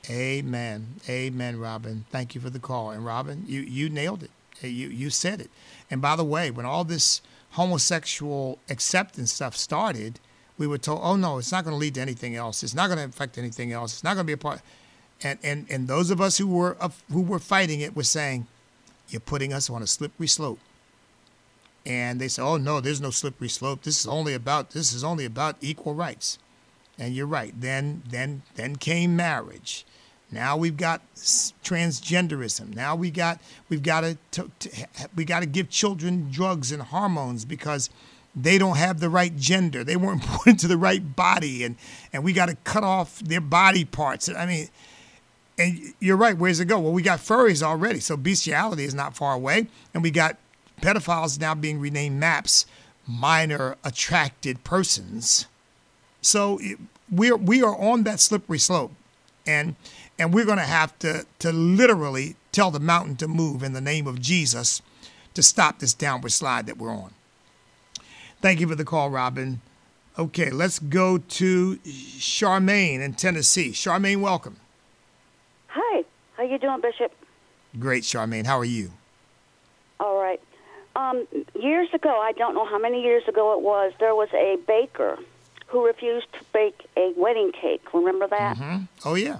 Amen. 0.09 0.95
Amen, 1.09 1.59
Robin. 1.59 2.05
Thank 2.11 2.35
you 2.35 2.41
for 2.41 2.49
the 2.49 2.59
call. 2.59 2.91
And 2.91 3.05
Robin, 3.05 3.43
you, 3.47 3.61
you 3.61 3.89
nailed 3.89 4.23
it. 4.23 4.31
You, 4.61 4.89
you 4.89 5.09
said 5.09 5.41
it. 5.41 5.49
And 5.91 6.01
by 6.01 6.15
the 6.15 6.23
way, 6.25 6.51
when 6.51 6.65
all 6.65 6.83
this 6.83 7.21
homosexual 7.51 8.59
acceptance 8.69 9.33
stuff 9.33 9.55
started, 9.57 10.19
we 10.57 10.67
were 10.67 10.77
told, 10.77 11.01
oh 11.03 11.15
no, 11.15 11.37
it's 11.39 11.51
not 11.51 11.63
going 11.65 11.73
to 11.73 11.79
lead 11.79 11.95
to 11.95 12.01
anything 12.01 12.35
else. 12.35 12.63
It's 12.63 12.75
not 12.75 12.87
going 12.87 12.99
to 12.99 13.05
affect 13.05 13.37
anything 13.37 13.71
else. 13.71 13.93
It's 13.93 14.03
not 14.03 14.15
going 14.15 14.25
to 14.25 14.29
be 14.29 14.33
a 14.33 14.37
part. 14.37 14.61
And, 15.23 15.39
and, 15.43 15.65
and 15.69 15.87
those 15.87 16.11
of 16.11 16.21
us 16.21 16.37
who 16.37 16.47
were 16.47 16.77
who 17.11 17.21
were 17.21 17.39
fighting 17.39 17.81
it 17.81 17.95
were 17.95 18.03
saying, 18.03 18.47
you're 19.09 19.21
putting 19.21 19.53
us 19.53 19.69
on 19.69 19.81
a 19.83 19.87
slippery 19.87 20.27
slope. 20.27 20.59
and 21.85 22.19
they 22.19 22.27
said, 22.27 22.43
"Oh 22.43 22.57
no, 22.57 22.81
there's 22.81 23.01
no 23.01 23.11
slippery 23.11 23.49
slope. 23.49 23.83
This 23.83 23.99
is 23.99 24.07
only 24.07 24.33
about 24.33 24.71
this 24.71 24.93
is 24.93 25.03
only 25.03 25.25
about 25.25 25.57
equal 25.61 25.93
rights." 25.93 26.39
And 26.97 27.15
you're 27.15 27.27
right. 27.27 27.53
Then 27.59 28.03
then 28.09 28.43
then 28.55 28.75
came 28.77 29.15
marriage. 29.15 29.85
Now 30.31 30.57
we've 30.57 30.77
got 30.77 31.01
transgenderism. 31.15 32.75
Now 32.75 32.95
we 32.95 33.11
got 33.11 33.39
we've 33.69 33.83
got 33.83 34.01
to, 34.01 34.17
to, 34.31 34.51
to 34.59 34.69
we 35.15 35.25
got 35.25 35.41
to 35.41 35.45
give 35.45 35.69
children 35.69 36.29
drugs 36.31 36.71
and 36.71 36.81
hormones 36.81 37.45
because 37.45 37.89
they 38.35 38.57
don't 38.57 38.77
have 38.77 38.99
the 38.99 39.09
right 39.09 39.35
gender. 39.35 39.83
They 39.83 39.95
weren't 39.95 40.25
born 40.27 40.39
into 40.47 40.67
the 40.67 40.77
right 40.77 41.15
body, 41.15 41.63
and 41.63 41.75
and 42.11 42.23
we 42.23 42.33
got 42.33 42.47
to 42.47 42.55
cut 42.63 42.83
off 42.83 43.19
their 43.19 43.41
body 43.41 43.85
parts. 43.85 44.27
I 44.29 44.45
mean, 44.45 44.69
and 45.57 45.93
you're 45.99 46.17
right. 46.17 46.37
Where's 46.37 46.59
it 46.59 46.65
go? 46.65 46.79
Well, 46.79 46.91
we 46.91 47.01
got 47.01 47.19
furries 47.19 47.63
already, 47.63 47.99
so 47.99 48.17
bestiality 48.17 48.83
is 48.83 48.93
not 48.93 49.15
far 49.15 49.33
away, 49.33 49.67
and 49.93 50.03
we 50.03 50.11
got 50.11 50.37
pedophiles 50.81 51.39
now 51.39 51.55
being 51.55 51.79
renamed 51.79 52.19
MAPS, 52.19 52.65
minor 53.07 53.77
attracted 53.83 54.63
persons. 54.63 55.45
So 56.21 56.59
it, 56.61 56.77
we're 57.09 57.37
we 57.37 57.63
are 57.63 57.77
on 57.77 58.03
that 58.03 58.19
slippery 58.19 58.59
slope, 58.59 58.91
and 59.47 59.75
and 60.17 60.33
we're 60.33 60.45
going 60.45 60.57
to 60.57 60.63
have 60.63 60.97
to 60.99 61.25
to 61.39 61.51
literally 61.51 62.35
tell 62.51 62.71
the 62.71 62.79
mountain 62.79 63.15
to 63.17 63.27
move 63.27 63.63
in 63.63 63.73
the 63.73 63.81
name 63.81 64.07
of 64.07 64.21
Jesus 64.21 64.81
to 65.33 65.43
stop 65.43 65.79
this 65.79 65.93
downward 65.93 66.31
slide 66.31 66.67
that 66.67 66.77
we're 66.77 66.93
on. 66.93 67.13
Thank 68.41 68.59
you 68.59 68.67
for 68.67 68.75
the 68.75 68.85
call, 68.85 69.09
Robin. 69.09 69.61
Okay, 70.17 70.49
let's 70.49 70.79
go 70.79 71.17
to 71.17 71.75
Charmaine 71.77 73.01
in 73.01 73.13
Tennessee. 73.13 73.71
Charmaine, 73.71 74.21
welcome. 74.21 74.57
Hi, 75.67 76.05
how 76.37 76.43
you 76.43 76.57
doing, 76.57 76.79
Bishop? 76.79 77.11
Great, 77.77 78.03
Charmaine. 78.03 78.45
How 78.45 78.57
are 78.57 78.65
you? 78.65 78.91
All 79.99 80.17
right. 80.17 80.39
Um, 80.95 81.27
years 81.59 81.89
ago, 81.93 82.21
I 82.21 82.31
don't 82.31 82.53
know 82.53 82.65
how 82.65 82.79
many 82.79 83.03
years 83.03 83.27
ago 83.27 83.53
it 83.57 83.61
was, 83.61 83.91
there 83.99 84.15
was 84.15 84.29
a 84.33 84.57
baker 84.65 85.17
who 85.67 85.85
refused 85.85 86.27
to 86.33 86.39
bake 86.53 86.87
a 86.95 87.13
wedding 87.17 87.51
cake. 87.51 87.93
Remember 87.93 88.27
that? 88.27 88.55
Mm-hmm. 88.57 88.83
Oh 89.03 89.15
yeah. 89.15 89.39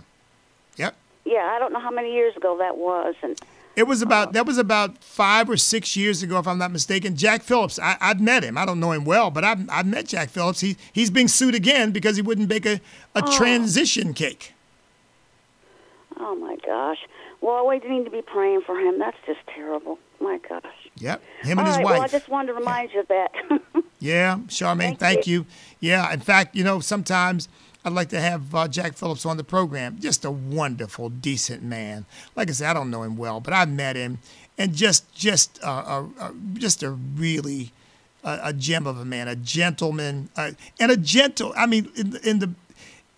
Yeah, 1.25 1.51
I 1.55 1.59
don't 1.59 1.73
know 1.73 1.79
how 1.79 1.91
many 1.91 2.13
years 2.13 2.35
ago 2.37 2.57
that 2.59 2.77
was, 2.77 3.15
and 3.23 3.39
it 3.75 3.87
was 3.87 4.01
about 4.01 4.29
uh, 4.29 4.31
that 4.31 4.45
was 4.45 4.57
about 4.57 5.03
five 5.03 5.49
or 5.49 5.57
six 5.57 5.97
years 5.97 6.23
ago, 6.23 6.39
if 6.39 6.47
I'm 6.47 6.57
not 6.57 6.71
mistaken. 6.71 7.15
Jack 7.15 7.43
Phillips, 7.43 7.77
I, 7.77 7.97
have 7.99 8.21
met 8.21 8.43
him. 8.43 8.57
I 8.57 8.65
don't 8.65 8.79
know 8.79 8.91
him 8.91 9.03
well, 9.05 9.31
but 9.31 9.43
I've, 9.43 9.69
I've 9.69 9.85
met 9.85 10.07
Jack 10.07 10.29
Phillips. 10.29 10.61
He 10.61 10.77
he's 10.93 11.09
being 11.09 11.27
sued 11.27 11.55
again 11.55 11.91
because 11.91 12.15
he 12.15 12.21
wouldn't 12.21 12.47
bake 12.47 12.65
a, 12.65 12.79
a 13.15 13.23
oh. 13.23 13.37
transition 13.37 14.13
cake. 14.13 14.53
Oh 16.17 16.35
my 16.35 16.55
gosh! 16.65 16.99
Well, 17.41 17.67
we 17.67 17.79
need 17.79 18.05
to 18.05 18.11
be 18.11 18.21
praying 18.21 18.61
for 18.61 18.79
him. 18.79 18.97
That's 18.97 19.17
just 19.25 19.39
terrible. 19.53 19.99
My 20.21 20.39
gosh. 20.47 20.63
Yep, 20.97 21.21
him 21.41 21.59
and 21.59 21.59
All 21.59 21.65
his 21.65 21.77
right, 21.77 21.85
wife. 21.85 21.93
Well, 21.93 22.01
I 22.03 22.07
just 22.07 22.29
wanted 22.29 22.47
to 22.47 22.53
remind 22.53 22.91
yeah. 22.91 22.95
you 22.95 23.01
of 23.01 23.07
that. 23.09 23.83
yeah, 23.99 24.37
Charmaine, 24.47 24.77
thank, 24.77 24.99
thank 24.99 25.27
you. 25.27 25.39
you. 25.39 25.45
Yeah, 25.81 26.13
in 26.13 26.21
fact, 26.21 26.55
you 26.55 26.63
know, 26.63 26.79
sometimes 26.79 27.49
I'd 27.85 27.93
like 27.93 28.09
to 28.09 28.19
have 28.19 28.55
uh, 28.55 28.67
Jack 28.67 28.93
Phillips 28.93 29.27
on 29.27 29.37
the 29.37 29.43
program. 29.43 29.99
Just 29.99 30.25
a 30.25 30.31
wonderful, 30.31 31.09
decent 31.09 31.61
man. 31.61 32.05
Like 32.35 32.49
I 32.49 32.53
said, 32.53 32.71
I 32.71 32.73
don't 32.73 32.89
know 32.89 33.03
him 33.03 33.15
well, 33.15 33.39
but 33.39 33.53
I've 33.53 33.69
met 33.69 33.95
him, 33.95 34.17
and 34.57 34.73
just 34.73 35.13
just 35.13 35.63
uh, 35.63 36.03
a, 36.19 36.23
a, 36.25 36.33
just 36.55 36.81
a 36.81 36.89
really 36.89 37.71
a, 38.23 38.39
a, 38.45 38.53
gem 38.53 38.87
of 38.87 38.99
a 38.99 39.05
man, 39.05 39.27
a 39.27 39.35
gentleman, 39.35 40.29
uh, 40.35 40.51
and 40.79 40.91
a 40.91 40.97
gentle. 40.97 41.53
I 41.55 41.67
mean, 41.67 41.91
in, 41.95 42.17
in 42.23 42.39
the 42.39 42.49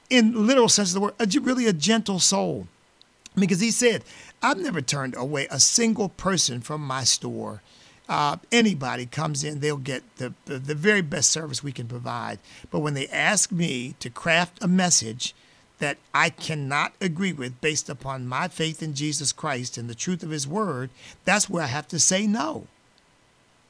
in 0.10 0.46
literal 0.46 0.70
sense 0.70 0.90
of 0.90 0.96
the 0.96 1.00
word, 1.00 1.14
a, 1.18 1.40
really 1.40 1.66
a 1.66 1.74
gentle 1.74 2.20
soul. 2.20 2.68
Because 3.36 3.60
he 3.60 3.72
said, 3.72 4.04
I've 4.42 4.58
never 4.58 4.82
turned 4.82 5.16
away 5.16 5.48
a 5.50 5.60
single 5.60 6.10
person 6.10 6.60
from 6.60 6.82
my 6.82 7.04
store. 7.04 7.62
Uh, 8.10 8.38
anybody 8.52 9.06
comes 9.06 9.44
in, 9.44 9.60
they'll 9.60 9.78
get 9.78 10.04
the, 10.18 10.34
the, 10.46 10.58
the 10.58 10.76
very 10.76 11.02
best 11.02 11.30
service 11.30 11.64
we 11.64 11.72
can 11.72 11.88
provide. 11.88 12.40
But 12.72 12.80
when 12.80 12.94
they 12.94 13.08
ask 13.08 13.52
me 13.52 13.96
to 14.00 14.10
craft 14.10 14.64
a 14.64 14.68
message 14.68 15.36
that 15.80 15.98
I 16.14 16.30
cannot 16.30 16.94
agree 17.02 17.34
with 17.34 17.60
based 17.62 17.90
upon 17.90 18.28
my 18.28 18.48
faith 18.48 18.82
in 18.82 18.94
Jesus 18.94 19.32
Christ 19.32 19.78
and 19.78 19.90
the 19.90 19.96
truth 19.96 20.24
of 20.24 20.30
his 20.30 20.48
word, 20.48 20.90
that's 21.26 21.50
where 21.50 21.64
I 21.64 21.68
have 21.68 21.88
to 21.90 22.00
say 22.00 22.26
no. 22.26 22.68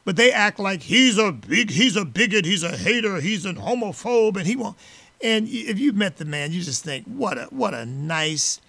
But 0.05 0.15
they 0.15 0.31
act 0.31 0.59
like 0.59 0.83
he's 0.83 1.17
a 1.17 1.33
big 1.33 1.71
he's 1.71 1.97
a 1.97 2.05
bigot, 2.05 2.45
he's 2.45 2.63
a 2.63 2.77
hater, 2.77 3.19
he's 3.19 3.43
an 3.45 3.57
homophobe, 3.57 4.37
and 4.37 4.47
he 4.47 4.55
won't 4.55 4.77
and 5.21 5.47
if 5.47 5.79
you've 5.79 5.95
met 5.95 6.17
the 6.17 6.25
man, 6.25 6.51
you 6.51 6.61
just 6.61 6.83
think, 6.83 7.05
what 7.05 7.37
a 7.37 7.45
what 7.45 7.73
a 7.73 7.85
nice, 7.85 8.61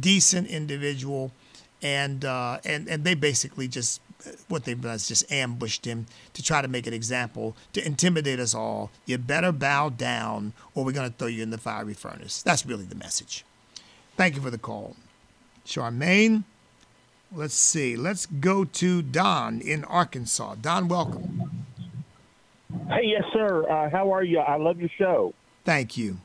decent 0.00 0.48
individual 0.48 1.32
and 1.82 2.24
uh, 2.24 2.58
and 2.64 2.88
and 2.88 3.04
they 3.04 3.14
basically 3.14 3.66
just 3.66 4.00
what 4.48 4.64
they've 4.64 4.80
done 4.80 4.94
is 4.94 5.08
just 5.08 5.30
ambushed 5.30 5.84
him 5.84 6.06
to 6.34 6.42
try 6.42 6.62
to 6.62 6.68
make 6.68 6.86
an 6.86 6.94
example 6.94 7.56
to 7.72 7.84
intimidate 7.84 8.40
us 8.40 8.54
all. 8.54 8.90
You 9.06 9.18
better 9.18 9.52
bow 9.52 9.90
down, 9.90 10.52
or 10.74 10.84
we're 10.84 10.92
going 10.92 11.10
to 11.10 11.16
throw 11.16 11.28
you 11.28 11.42
in 11.42 11.50
the 11.50 11.58
fiery 11.58 11.94
furnace. 11.94 12.42
That's 12.42 12.66
really 12.66 12.84
the 12.84 12.94
message. 12.94 13.44
Thank 14.16 14.36
you 14.36 14.42
for 14.42 14.50
the 14.50 14.58
call, 14.58 14.96
Charmaine. 15.64 16.44
Let's 17.32 17.54
see. 17.54 17.96
Let's 17.96 18.26
go 18.26 18.64
to 18.64 19.02
Don 19.02 19.60
in 19.60 19.84
Arkansas. 19.84 20.56
Don, 20.60 20.88
welcome. 20.88 21.64
Hey, 22.88 23.04
yes, 23.04 23.22
sir. 23.32 23.68
Uh, 23.70 23.88
how 23.88 24.12
are 24.12 24.24
you? 24.24 24.40
I 24.40 24.56
love 24.56 24.80
your 24.80 24.90
show. 24.98 25.32
Thank 25.64 25.96
you. 25.96 26.18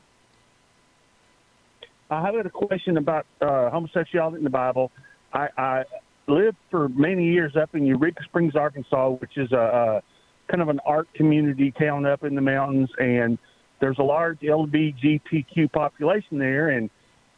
I 2.10 2.22
have 2.22 2.34
a 2.34 2.50
question 2.50 2.96
about 2.96 3.26
uh, 3.40 3.70
homosexuality 3.70 4.38
in 4.38 4.44
the 4.44 4.50
Bible. 4.50 4.90
I, 5.32 5.48
I 5.56 5.84
lived 6.26 6.56
for 6.70 6.88
many 6.88 7.24
years 7.24 7.54
up 7.56 7.74
in 7.74 7.86
Eureka 7.86 8.22
Springs, 8.24 8.56
Arkansas, 8.56 9.10
which 9.10 9.36
is 9.36 9.52
a, 9.52 9.56
a 9.56 10.02
kind 10.50 10.62
of 10.62 10.68
an 10.68 10.80
art 10.84 11.08
community 11.14 11.72
town 11.72 12.06
up 12.06 12.24
in 12.24 12.34
the 12.34 12.40
mountains, 12.40 12.90
and 12.98 13.38
there's 13.80 13.98
a 13.98 14.02
large 14.02 14.40
LGBTQ 14.40 15.72
population 15.72 16.38
there. 16.38 16.70
And 16.70 16.90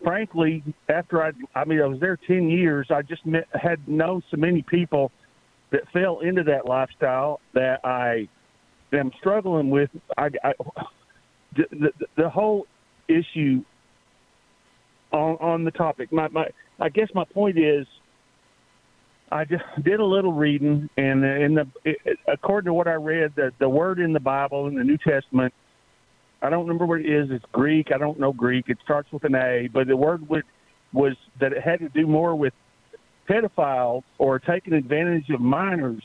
frankly, 0.03 0.63
after 0.89 1.23
I, 1.23 1.33
I 1.55 1.65
mean, 1.65 1.81
I 1.81 1.87
was 1.87 2.01
there 2.01 2.19
ten 2.27 2.49
years, 2.49 2.89
I 2.91 3.03
just 3.03 3.25
met, 3.27 3.47
had 3.53 3.87
known 3.89 4.23
so 4.31 4.37
many 4.37 4.63
people 4.63 5.11
that 5.71 5.83
fell 5.93 6.21
into 6.21 6.43
that 6.45 6.67
lifestyle 6.67 7.41
that 7.55 7.81
I 7.85 8.29
am 8.93 9.11
struggling 9.19 9.71
with. 9.71 9.91
I, 10.17 10.31
I 10.43 10.53
the, 11.57 11.65
the, 11.71 12.07
the 12.17 12.29
whole 12.29 12.67
issue 13.09 13.65
on 15.13 15.37
on 15.41 15.65
the 15.65 15.71
topic. 15.71 16.13
My 16.13 16.29
my 16.29 16.47
I 16.81 16.89
guess 16.89 17.09
my 17.15 17.25
point 17.25 17.59
is, 17.59 17.87
I 19.31 19.45
just 19.45 19.65
did 19.83 20.01
a 20.01 20.05
little 20.05 20.33
reading, 20.33 20.89
and 20.97 21.25
in 21.25 21.55
the 21.55 21.67
it, 21.85 22.19
according 22.27 22.67
to 22.67 22.75
what 22.75 22.89
I 22.89 22.95
read, 22.95 23.35
the 23.37 23.53
the 23.59 23.69
word 23.69 23.99
in 23.99 24.13
the 24.13 24.21
Bible 24.21 24.67
in 24.67 24.75
the 24.75 24.85
New 24.85 24.99
Testament, 24.99 25.53
I 26.41 26.51
don't 26.51 26.63
remember 26.63 26.87
what 26.87 27.01
it 27.01 27.07
is. 27.07 27.31
It's 27.31 27.45
Greek. 27.53 27.89
I 27.95 27.99
don't 27.99 28.19
know 28.19 28.33
Greek. 28.33 28.69
It 28.69 28.79
starts 28.83 29.11
with 29.13 29.25
an 29.25 29.35
A, 29.35 29.69
but 29.73 29.87
the 29.87 29.97
word 29.97 30.29
was, 30.29 30.43
was 30.93 31.15
that 31.41 31.53
it 31.53 31.63
had 31.63 31.81
to 31.81 31.89
do 31.89 32.07
more 32.07 32.35
with 32.37 32.55
pedophiles 33.29 34.05
or 34.19 34.39
taking 34.39 34.73
advantage 34.73 35.29
of 35.31 35.41
minors 35.41 36.03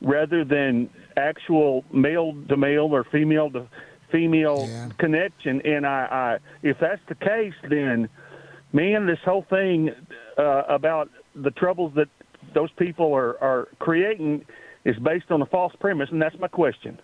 rather 0.00 0.44
than 0.44 0.88
actual 1.16 1.84
male 1.92 2.34
to 2.48 2.56
male 2.56 2.94
or 2.94 3.04
female 3.04 3.50
to 3.50 3.66
female 4.10 4.66
yeah. 4.68 4.90
connection. 4.98 5.60
And 5.62 5.86
I, 5.86 6.08
I, 6.10 6.38
if 6.62 6.78
that's 6.80 7.02
the 7.08 7.14
case, 7.14 7.54
then 7.68 8.08
man, 8.72 9.06
this 9.06 9.18
whole 9.24 9.46
thing 9.48 9.90
uh, 10.38 10.62
about 10.68 11.10
the 11.34 11.50
troubles 11.50 11.92
that 11.96 12.08
those 12.54 12.70
people 12.72 13.14
are, 13.14 13.42
are 13.42 13.68
creating 13.78 14.44
is 14.84 14.98
based 14.98 15.30
on 15.30 15.42
a 15.42 15.46
false 15.46 15.74
premise, 15.78 16.10
and 16.10 16.20
that's 16.20 16.38
my 16.38 16.48
question. 16.48 17.00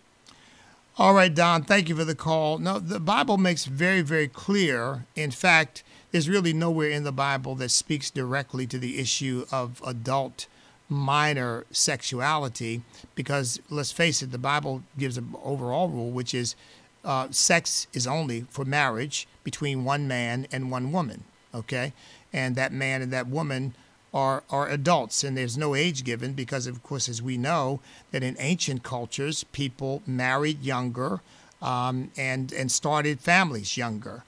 All 0.97 1.15
right, 1.15 1.33
Don, 1.33 1.63
thank 1.63 1.89
you 1.89 1.95
for 1.95 2.05
the 2.05 2.15
call. 2.15 2.59
No, 2.59 2.81
the 2.81 2.99
Bible 2.99 3.37
makes 3.37 3.67
very, 3.67 4.01
very 4.01 4.27
clear. 4.27 5.07
In 5.15 5.31
fact, 5.31 5.85
there's 6.11 6.29
really 6.29 6.53
nowhere 6.53 6.91
in 6.91 7.05
the 7.05 7.13
Bible 7.13 7.55
that 7.57 7.71
speaks 7.71 8.11
directly 8.11 8.67
to 8.67 8.79
the 8.79 8.99
issue 8.99 9.47
of 9.53 9.81
adult 9.87 10.49
minor 10.89 11.67
sexuality 11.71 12.83
because 13.15 13.61
let's 13.71 13.93
face 13.93 14.23
it, 14.23 14.33
the 14.33 14.39
Bible 14.39 14.83
gives 14.99 15.17
an 15.17 15.35
overall 15.45 15.89
rule, 15.89 16.11
which 16.11 16.35
is 16.35 16.57
uh, 17.05 17.29
sex 17.31 17.87
is 17.93 18.07
only 18.07 18.47
for 18.49 18.65
marriage 18.65 19.29
between 19.45 19.85
one 19.85 20.09
man 20.09 20.49
and 20.51 20.71
one 20.71 20.91
woman 20.91 21.23
okay? 21.55 21.93
And 22.33 22.57
that 22.57 22.73
man 22.73 23.03
and 23.03 23.13
that 23.13 23.29
woman 23.29 23.75
are, 24.13 24.43
are 24.51 24.69
adults, 24.69 25.23
and 25.23 25.37
there's 25.37 25.59
no 25.59 25.75
age 25.75 26.05
given 26.05 26.33
because, 26.33 26.67
of 26.67 26.83
course, 26.83 27.09
as 27.09 27.21
we 27.21 27.37
know, 27.37 27.81
that 28.11 28.23
in 28.23 28.37
ancient 28.39 28.83
cultures, 28.83 29.45
people 29.45 30.03
married 30.07 30.63
younger 30.63 31.21
um, 31.61 32.11
and, 32.17 32.53
and 32.53 32.73
started 32.73 33.21
families 33.21 33.77
younger. 33.77 34.25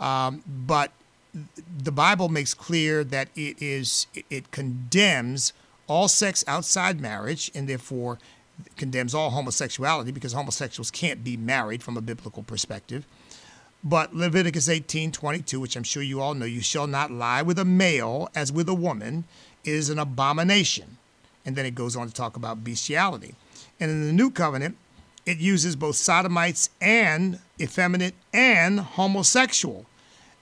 Um, 0.00 0.42
but 0.46 0.92
the 1.78 1.92
Bible 1.92 2.28
makes 2.28 2.54
clear 2.54 3.04
that 3.04 3.28
it 3.36 3.62
is 3.62 4.06
it 4.30 4.50
condemns 4.50 5.52
all 5.86 6.08
sex 6.08 6.44
outside 6.46 7.00
marriage, 7.00 7.50
and 7.54 7.68
therefore 7.68 8.18
condemns 8.76 9.14
all 9.14 9.30
homosexuality 9.30 10.12
because 10.12 10.32
homosexuals 10.32 10.90
can't 10.90 11.24
be 11.24 11.36
married 11.36 11.82
from 11.82 11.96
a 11.96 12.00
biblical 12.00 12.42
perspective. 12.42 13.04
But 13.82 14.14
Leviticus 14.14 14.68
18 14.68 15.12
22, 15.12 15.58
which 15.58 15.76
I'm 15.76 15.82
sure 15.82 16.02
you 16.02 16.20
all 16.20 16.34
know, 16.34 16.44
you 16.44 16.60
shall 16.60 16.86
not 16.86 17.10
lie 17.10 17.42
with 17.42 17.58
a 17.58 17.64
male 17.64 18.28
as 18.34 18.52
with 18.52 18.68
a 18.68 18.74
woman, 18.74 19.24
is 19.64 19.88
an 19.88 19.98
abomination. 19.98 20.98
And 21.46 21.56
then 21.56 21.64
it 21.64 21.74
goes 21.74 21.96
on 21.96 22.06
to 22.06 22.12
talk 22.12 22.36
about 22.36 22.62
bestiality. 22.62 23.34
And 23.78 23.90
in 23.90 24.06
the 24.06 24.12
new 24.12 24.30
covenant, 24.30 24.76
it 25.24 25.38
uses 25.38 25.76
both 25.76 25.96
sodomites 25.96 26.70
and 26.80 27.38
effeminate 27.58 28.14
and 28.32 28.80
homosexual. 28.80 29.86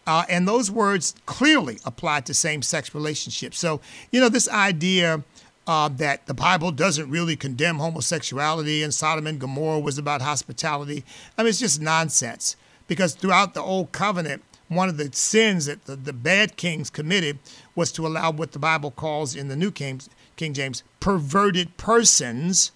Uh, 0.07 0.25
and 0.29 0.49
those 0.49 0.71
words 0.71 1.15
clearly 1.27 1.79
apply 1.85 2.23
to 2.23 2.35
same 2.35 2.63
sex 2.63 2.95
relationships. 2.95 3.59
So, 3.59 3.81
you 4.11 4.21
know, 4.21 4.29
this 4.29 4.49
idea 4.49 5.23
uh, 5.67 5.89
that 5.89 6.27
the 6.27 6.35
Bible 6.35 6.73
doesn't 6.73 7.11
really 7.11 7.37
condemn 7.37 7.77
homosexuality 7.77 8.83
and 8.83 8.93
Sodom 8.93 9.27
and 9.27 9.39
Gomorrah 9.39 9.81
was 9.81 9.99
about 9.99 10.23
hospitality, 10.23 11.05
I 11.37 11.43
mean, 11.43 11.51
it's 11.51 11.61
just 11.61 11.81
nonsense. 11.81 12.57
Because 12.89 13.15
throughout 13.15 13.55
the 13.55 13.63
Old 13.63 13.93
Covenant, 13.93 14.43
one 14.67 14.89
of 14.89 14.97
the 14.97 15.11
sins 15.13 15.67
that 15.67 15.85
the, 15.85 15.97
the 15.97 16.13
bad 16.13 16.57
kings 16.57 16.91
committed 16.91 17.39
was 17.75 17.93
to 17.93 18.07
allow 18.07 18.33
what 18.33 18.53
the 18.53 18.59
Bible 18.59 18.91
calls 18.91 19.37
in 19.37 19.49
the 19.49 19.57
New 19.57 19.71
King, 19.71 20.01
King 20.37 20.53
James 20.53 20.83
perverted 21.01 21.77
persons 21.77 22.73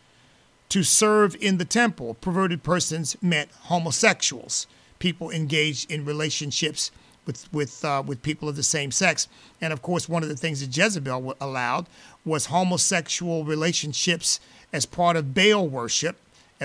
to 0.68 0.82
serve 0.82 1.36
in 1.40 1.58
the 1.58 1.64
temple. 1.64 2.14
Perverted 2.14 2.62
persons 2.62 3.16
meant 3.20 3.50
homosexuals, 3.64 4.66
people 4.98 5.30
engaged 5.30 5.90
in 5.90 6.04
relationships 6.04 6.90
with 7.26 7.52
with 7.52 7.84
uh, 7.84 8.02
with 8.04 8.22
people 8.22 8.48
of 8.48 8.56
the 8.56 8.62
same 8.62 8.90
sex. 8.90 9.28
And 9.60 9.72
of 9.72 9.82
course, 9.82 10.08
one 10.08 10.22
of 10.22 10.28
the 10.28 10.36
things 10.36 10.60
that 10.60 10.74
Jezebel 10.74 11.36
allowed 11.40 11.86
was 12.24 12.46
homosexual 12.46 13.44
relationships 13.44 14.40
as 14.72 14.86
part 14.86 15.16
of 15.16 15.34
Baal 15.34 15.68
worship, 15.68 16.16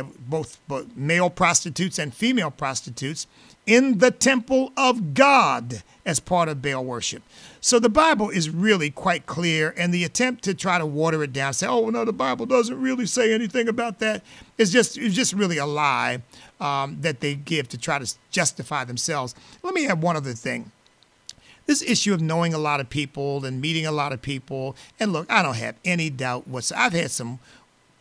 both, 0.04 0.60
both 0.68 0.96
male 0.96 1.30
prostitutes 1.30 2.00
and 2.00 2.14
female 2.14 2.52
prostitutes 2.52 3.28
in 3.66 3.98
the 3.98 4.12
temple 4.12 4.72
of 4.78 5.14
God 5.14 5.84
as 6.06 6.22
part 6.22 6.48
of 6.48 6.62
Baal 6.62 6.86
worship. 6.86 7.22
So 7.60 7.80
the 7.80 7.90
Bible 7.90 8.30
is 8.30 8.50
really 8.50 8.90
quite 8.90 9.26
clear, 9.26 9.74
and 9.78 9.94
the 9.94 10.06
attempt 10.06 10.44
to 10.46 10.54
try 10.54 10.78
to 10.78 10.86
water 10.86 11.22
it 11.22 11.34
down, 11.34 11.54
say, 11.54 11.68
"Oh 11.68 11.90
no, 11.90 12.06
the 12.06 12.14
Bible 12.14 12.46
doesn't 12.46 12.80
really 12.82 13.06
say 13.06 13.34
anything 13.34 13.68
about 13.68 14.00
that," 14.00 14.24
is 14.58 14.72
just 14.72 14.98
is 14.98 15.14
just 15.14 15.34
really 15.34 15.58
a 15.58 15.66
lie 15.66 16.22
um, 16.62 16.98
that 17.02 17.20
they 17.20 17.36
give 17.36 17.68
to 17.70 17.78
try 17.78 18.00
to 18.00 18.12
justify 18.32 18.86
themselves. 18.86 19.36
Let 19.64 19.74
me 19.74 19.86
add 19.88 20.02
one 20.02 20.16
other 20.16 20.34
thing. 20.34 20.72
This 21.66 21.82
issue 21.82 22.14
of 22.14 22.22
knowing 22.22 22.54
a 22.54 22.58
lot 22.58 22.80
of 22.80 22.90
people 22.90 23.44
and 23.44 23.60
meeting 23.60 23.86
a 23.86 23.92
lot 23.92 24.14
of 24.14 24.22
people, 24.22 24.78
and 25.02 25.12
look, 25.12 25.30
I 25.30 25.44
don't 25.44 25.58
have 25.58 25.76
any 25.84 26.10
doubt 26.10 26.48
whatsoever. 26.48 26.86
I've 26.86 26.94
had 26.94 27.12
some 27.12 27.40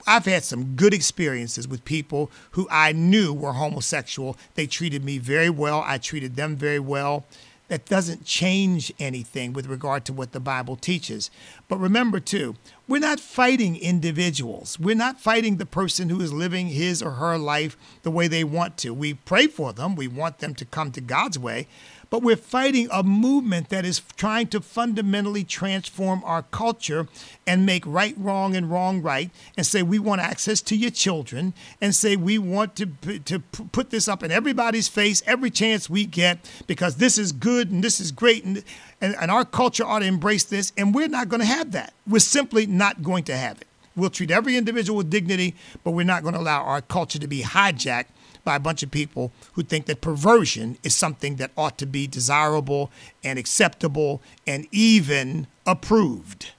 I've 0.07 0.25
had 0.25 0.45
some 0.45 0.77
good 0.77 0.95
experiences 0.95 1.67
with 1.67 1.85
people 1.85 2.31
who 2.53 2.69
I 2.71 2.93
knew 2.93 3.33
were 3.33 3.55
homosexual. 3.55 4.37
They 4.55 4.67
treated 4.67 5.05
me 5.05 5.19
very 5.19 5.51
well. 5.51 5.83
I 5.85 5.99
treated 5.99 6.37
them 6.37 6.57
very 6.57 6.79
well. 6.79 7.25
That 7.69 7.87
doesn't 7.87 8.25
change 8.25 8.93
anything 9.01 9.53
with 9.53 9.67
regard 9.67 10.05
to 10.05 10.13
what 10.13 10.31
the 10.31 10.39
Bible 10.39 10.77
teaches. 10.77 11.33
But 11.67 11.79
remember, 11.79 12.21
too, 12.21 12.55
we're 12.87 13.01
not 13.01 13.19
fighting 13.19 13.75
individuals. 13.75 14.79
We're 14.79 14.95
not 14.95 15.21
fighting 15.21 15.57
the 15.57 15.67
person 15.67 16.09
who 16.09 16.21
is 16.21 16.33
living 16.33 16.69
his 16.69 17.03
or 17.03 17.13
her 17.13 17.37
life 17.37 17.77
the 18.05 18.11
way 18.13 18.29
they 18.29 18.45
want 18.45 18.77
to. 18.79 18.95
We 18.95 19.15
pray 19.15 19.49
for 19.49 19.73
them, 19.73 19.97
we 19.97 20.07
want 20.07 20.39
them 20.39 20.55
to 20.55 20.65
come 20.65 20.93
to 20.93 21.01
God's 21.01 21.41
way 21.41 21.67
but 22.11 22.23
we're 22.23 22.37
fighting 22.37 22.89
a 22.93 23.03
movement 23.03 23.69
that 23.71 23.85
is 23.85 24.03
trying 24.17 24.47
to 24.49 24.61
fundamentally 24.61 25.45
transform 25.45 26.23
our 26.25 26.43
culture 26.43 27.09
and 27.47 27.67
make 27.67 27.85
right 27.87 28.15
wrong 28.17 28.55
and 28.57 28.71
wrong 28.71 29.03
right 29.03 29.31
and 29.57 29.67
say 29.67 29.83
we 29.83 29.99
want 29.99 30.21
access 30.21 30.61
to 30.61 30.77
your 30.77 30.91
children 30.91 31.55
and 31.81 31.95
say 31.95 32.17
we 32.17 32.39
want 32.39 32.77
to 32.77 32.87
to 33.19 33.39
put 33.41 33.91
this 33.91 34.09
up 34.09 34.23
in 34.23 34.31
everybody's 34.31 34.89
face 34.89 35.23
every 35.27 35.51
chance 35.51 35.91
we 35.91 36.05
get 36.05 36.39
because 36.67 36.97
this 36.97 37.19
is 37.19 37.33
good 37.33 37.71
and 37.71 37.83
this 37.83 38.01
is 38.01 38.13
great 38.13 38.45
and 38.45 38.63
and, 39.01 39.15
and 39.21 39.31
our 39.31 39.45
culture 39.45 39.85
ought 39.85 40.01
to 40.01 40.07
embrace 40.07 40.45
this 40.45 40.73
and 40.77 40.95
we're 40.95 41.09
not 41.09 41.29
going 41.29 41.41
to 41.41 41.47
have 41.47 41.73
that. 41.73 41.93
We're 42.07 42.19
simply 42.19 42.67
not 42.67 43.03
going 43.03 43.25
to 43.25 43.37
have 43.37 43.61
it. 43.61 43.67
We'll 43.95 44.11
treat 44.11 44.31
every 44.31 44.57
individual 44.57 44.97
with 44.99 45.11
dignity 45.11 45.55
but 45.85 45.93
we're 45.93 46.05
not 46.05 46.23
going 46.23 46.35
to 46.35 46.41
allow 46.41 46.63
our 46.63 46.83
culture 46.83 47.19
to 47.19 47.27
be 47.27 47.43
hijacked 47.43 48.07
by 48.47 48.57
a 48.57 48.61
bunch 48.61 48.83
of 48.83 48.91
people 48.91 49.33
who 49.53 49.63
think 49.63 49.85
that 49.85 50.01
perversion 50.01 50.79
is 50.83 50.95
something 50.95 51.37
that 51.37 51.51
ought 51.59 51.77
to 51.77 51.85
be 51.85 52.07
desirable 52.07 52.91
and 53.23 53.39
acceptable 53.39 54.23
and 54.47 54.67
even 54.73 55.47
approved. 55.67 56.53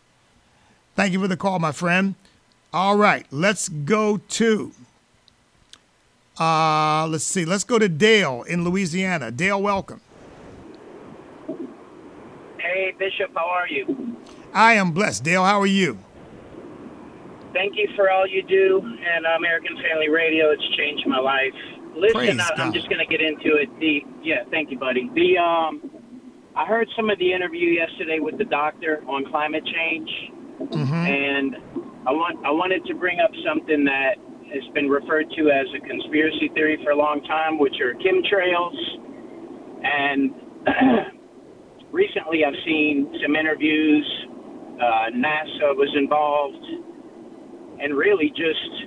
Thank 0.95 1.13
you 1.13 1.19
for 1.19 1.27
the 1.27 1.37
call, 1.37 1.57
my 1.57 1.71
friend. 1.71 2.13
All 2.71 2.97
right, 2.97 3.25
let's 3.31 3.69
go 3.69 4.17
to 4.17 4.71
uh, 6.39 7.07
let's 7.09 7.23
see, 7.23 7.45
let's 7.45 7.63
go 7.63 7.79
to 7.79 7.89
Dale 7.89 8.43
in 8.43 8.63
Louisiana. 8.63 9.31
Dale, 9.31 9.59
welcome. 9.61 10.01
Hey, 12.59 12.93
Bishop, 12.99 13.31
how 13.33 13.47
are 13.47 13.67
you? 13.67 14.15
I 14.53 14.73
am 14.73 14.91
blessed. 14.91 15.23
Dale, 15.23 15.43
how 15.43 15.59
are 15.59 15.65
you? 15.65 15.97
Thank 17.53 17.75
you 17.75 17.89
for 17.95 18.11
all 18.11 18.27
you 18.27 18.43
do 18.43 18.81
and 18.81 19.25
American 19.25 19.77
Family 19.77 20.09
Radio. 20.09 20.51
It's 20.51 20.75
changed 20.75 21.07
my 21.07 21.17
life. 21.17 21.76
Listen, 21.97 22.39
I, 22.39 22.49
I'm 22.57 22.73
just 22.73 22.89
going 22.89 22.99
to 22.99 23.09
get 23.09 23.21
into 23.21 23.57
it. 23.57 23.69
The 23.79 24.01
yeah, 24.21 24.43
thank 24.51 24.69
you, 24.69 24.77
buddy. 24.77 25.09
The 25.15 25.37
um, 25.37 25.81
I 26.55 26.65
heard 26.65 26.87
some 26.95 27.09
of 27.09 27.17
the 27.19 27.33
interview 27.33 27.69
yesterday 27.69 28.19
with 28.19 28.37
the 28.37 28.45
doctor 28.45 29.03
on 29.07 29.25
climate 29.29 29.63
change, 29.65 30.09
mm-hmm. 30.61 30.93
and 30.93 31.55
I 32.07 32.11
want 32.11 32.37
I 32.45 32.51
wanted 32.51 32.85
to 32.85 32.93
bring 32.93 33.19
up 33.19 33.31
something 33.45 33.83
that 33.85 34.17
has 34.53 34.63
been 34.73 34.89
referred 34.89 35.25
to 35.37 35.49
as 35.49 35.65
a 35.75 35.81
conspiracy 35.85 36.49
theory 36.53 36.77
for 36.83 36.91
a 36.91 36.95
long 36.95 37.21
time, 37.23 37.59
which 37.59 37.75
are 37.81 37.93
chemtrails. 37.97 38.77
And 39.83 40.31
recently, 41.91 42.45
I've 42.45 42.57
seen 42.65 43.13
some 43.23 43.35
interviews. 43.35 44.05
Uh, 44.77 45.09
NASA 45.17 45.73
was 45.73 45.89
involved, 45.97 46.63
and 47.81 47.97
really 47.97 48.29
just 48.29 48.85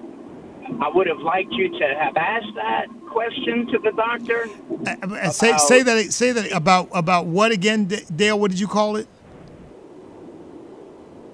I 0.78 0.88
would 0.94 1.08
have 1.08 1.18
liked 1.18 1.50
you 1.50 1.68
to 1.68 1.86
have 1.98 2.16
asked 2.16 2.54
that 2.54 2.86
question 3.10 3.66
to 3.66 3.78
the 3.78 3.92
doctor. 3.92 4.48
Uh, 4.86 5.14
uh 5.14 5.30
say 5.30 5.56
say 5.58 5.82
that 5.82 6.12
say 6.12 6.32
that 6.32 6.52
about 6.52 6.88
about 6.92 7.26
what 7.26 7.52
again, 7.52 7.84
Dale? 7.86 8.38
What 8.38 8.50
did 8.50 8.60
you 8.60 8.68
call 8.68 8.96
it? 8.96 9.06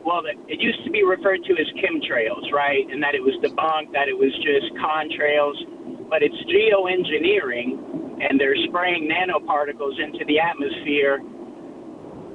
Well, 0.05 0.23
it 0.27 0.61
used 0.61 0.85
to 0.85 0.91
be 0.91 1.03
referred 1.03 1.43
to 1.45 1.53
as 1.55 1.67
chemtrails, 1.83 2.53
right? 2.53 2.87
And 2.91 3.03
that 3.03 3.15
it 3.17 3.23
was 3.23 3.35
debunked, 3.43 3.93
that 3.93 4.07
it 4.07 4.17
was 4.17 4.31
just 4.39 4.71
contrails, 4.79 6.09
but 6.09 6.23
it's 6.23 6.39
geoengineering, 6.47 8.23
and 8.23 8.39
they're 8.39 8.55
spraying 8.69 9.11
nanoparticles 9.11 9.99
into 9.99 10.25
the 10.27 10.39
atmosphere 10.39 11.19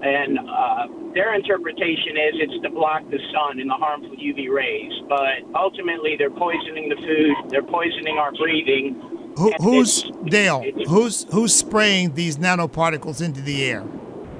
and 0.01 0.39
uh, 0.39 0.87
their 1.13 1.35
interpretation 1.35 2.17
is 2.17 2.33
it's 2.41 2.63
to 2.63 2.69
block 2.71 3.03
the 3.11 3.19
sun 3.31 3.59
and 3.59 3.69
the 3.69 3.77
harmful 3.77 4.17
UV 4.17 4.49
rays. 4.49 4.91
But 5.07 5.45
ultimately, 5.53 6.15
they're 6.17 6.33
poisoning 6.33 6.89
the 6.89 6.97
food, 6.97 7.35
they're 7.49 7.61
poisoning 7.61 8.17
our 8.17 8.31
breathing. 8.33 8.97
Who, 9.37 9.51
who's 9.59 10.03
Dale? 10.25 10.63
Who's 10.87 11.25
who's 11.31 11.53
spraying 11.53 12.13
these 12.13 12.37
nanoparticles 12.37 13.21
into 13.21 13.41
the 13.41 13.63
air? 13.63 13.83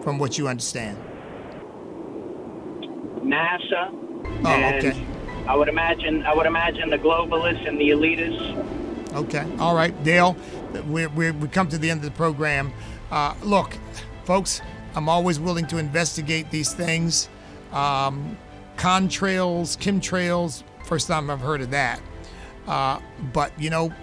From 0.04 0.18
what 0.18 0.38
you 0.38 0.48
understand, 0.48 0.98
NASA. 3.24 3.94
Oh, 4.44 4.78
okay. 4.78 5.06
I 5.48 5.56
would 5.56 5.68
imagine. 5.68 6.24
I 6.24 6.34
would 6.34 6.48
imagine 6.48 6.90
the 6.90 6.98
globalists 6.98 7.68
and 7.68 7.80
the 7.80 7.90
elitists. 7.90 9.14
Okay. 9.14 9.46
All 9.60 9.76
right, 9.76 10.04
Dale. 10.04 10.36
We 10.88 11.08
we 11.08 11.32
we 11.32 11.48
come 11.48 11.70
to 11.70 11.78
the 11.78 11.90
end 11.90 12.00
of 12.00 12.06
the 12.06 12.18
program. 12.18 12.74
Uh, 13.12 13.36
look, 13.44 13.78
folks 14.24 14.62
I'm 14.96 15.08
always 15.08 15.40
willing 15.40 15.68
to 15.68 15.78
investigate 15.78 16.52
these 16.52 16.74
things. 16.74 17.30
Um, 17.72 18.38
contrails, 18.76 19.78
chemtrails, 19.78 20.64
first 20.86 21.08
time 21.08 21.30
I've 21.30 21.40
heard 21.40 21.62
of 21.62 21.72
that. 21.72 22.02
Uh, 22.68 23.00
but, 23.34 23.58
you 23.60 23.70
know, 23.70 23.94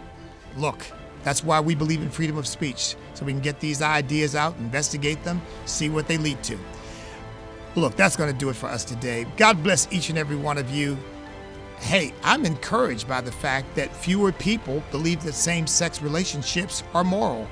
look, 0.57 0.85
that's 1.25 1.45
why 1.45 1.61
we 1.61 1.75
believe 1.75 2.03
in 2.03 2.11
freedom 2.11 2.39
of 2.39 2.47
speech. 2.47 2.97
So 3.15 3.25
we 3.25 3.33
can 3.33 3.41
get 3.41 3.61
these 3.61 3.83
ideas 3.83 4.35
out, 4.35 4.57
investigate 4.59 5.23
them, 5.25 5.43
see 5.67 5.89
what 5.89 6.09
they 6.09 6.17
lead 6.17 6.43
to. 6.45 6.59
Look, 7.75 7.97
that's 7.97 8.17
going 8.17 8.33
to 8.33 8.39
do 8.39 8.49
it 8.49 8.57
for 8.57 8.67
us 8.67 8.85
today. 8.85 9.27
God 9.37 9.63
bless 9.63 9.93
each 9.93 10.09
and 10.09 10.19
every 10.19 10.37
one 10.37 10.59
of 10.59 10.71
you. 10.71 10.97
Hey, 11.81 12.13
I'm 12.25 12.45
encouraged 12.45 13.07
by 13.07 13.21
the 13.21 13.31
fact 13.31 13.75
that 13.77 13.95
fewer 13.95 14.33
people 14.33 14.83
believe 14.91 15.23
that 15.23 15.35
same 15.35 15.67
sex 15.67 16.03
relationships 16.03 16.83
are 16.95 17.05
moral. 17.05 17.49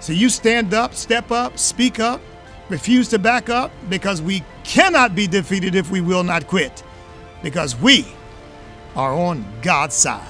So 0.00 0.12
you 0.12 0.28
stand 0.28 0.74
up, 0.74 0.94
step 0.94 1.30
up, 1.30 1.58
speak 1.58 2.00
up, 2.00 2.20
refuse 2.68 3.08
to 3.08 3.18
back 3.18 3.48
up 3.50 3.70
because 3.88 4.22
we 4.22 4.42
cannot 4.64 5.14
be 5.14 5.26
defeated 5.26 5.74
if 5.74 5.90
we 5.90 6.00
will 6.00 6.24
not 6.24 6.46
quit, 6.46 6.82
because 7.42 7.76
we 7.76 8.06
are 8.96 9.12
on 9.12 9.44
God's 9.62 9.94
side. 9.94 10.29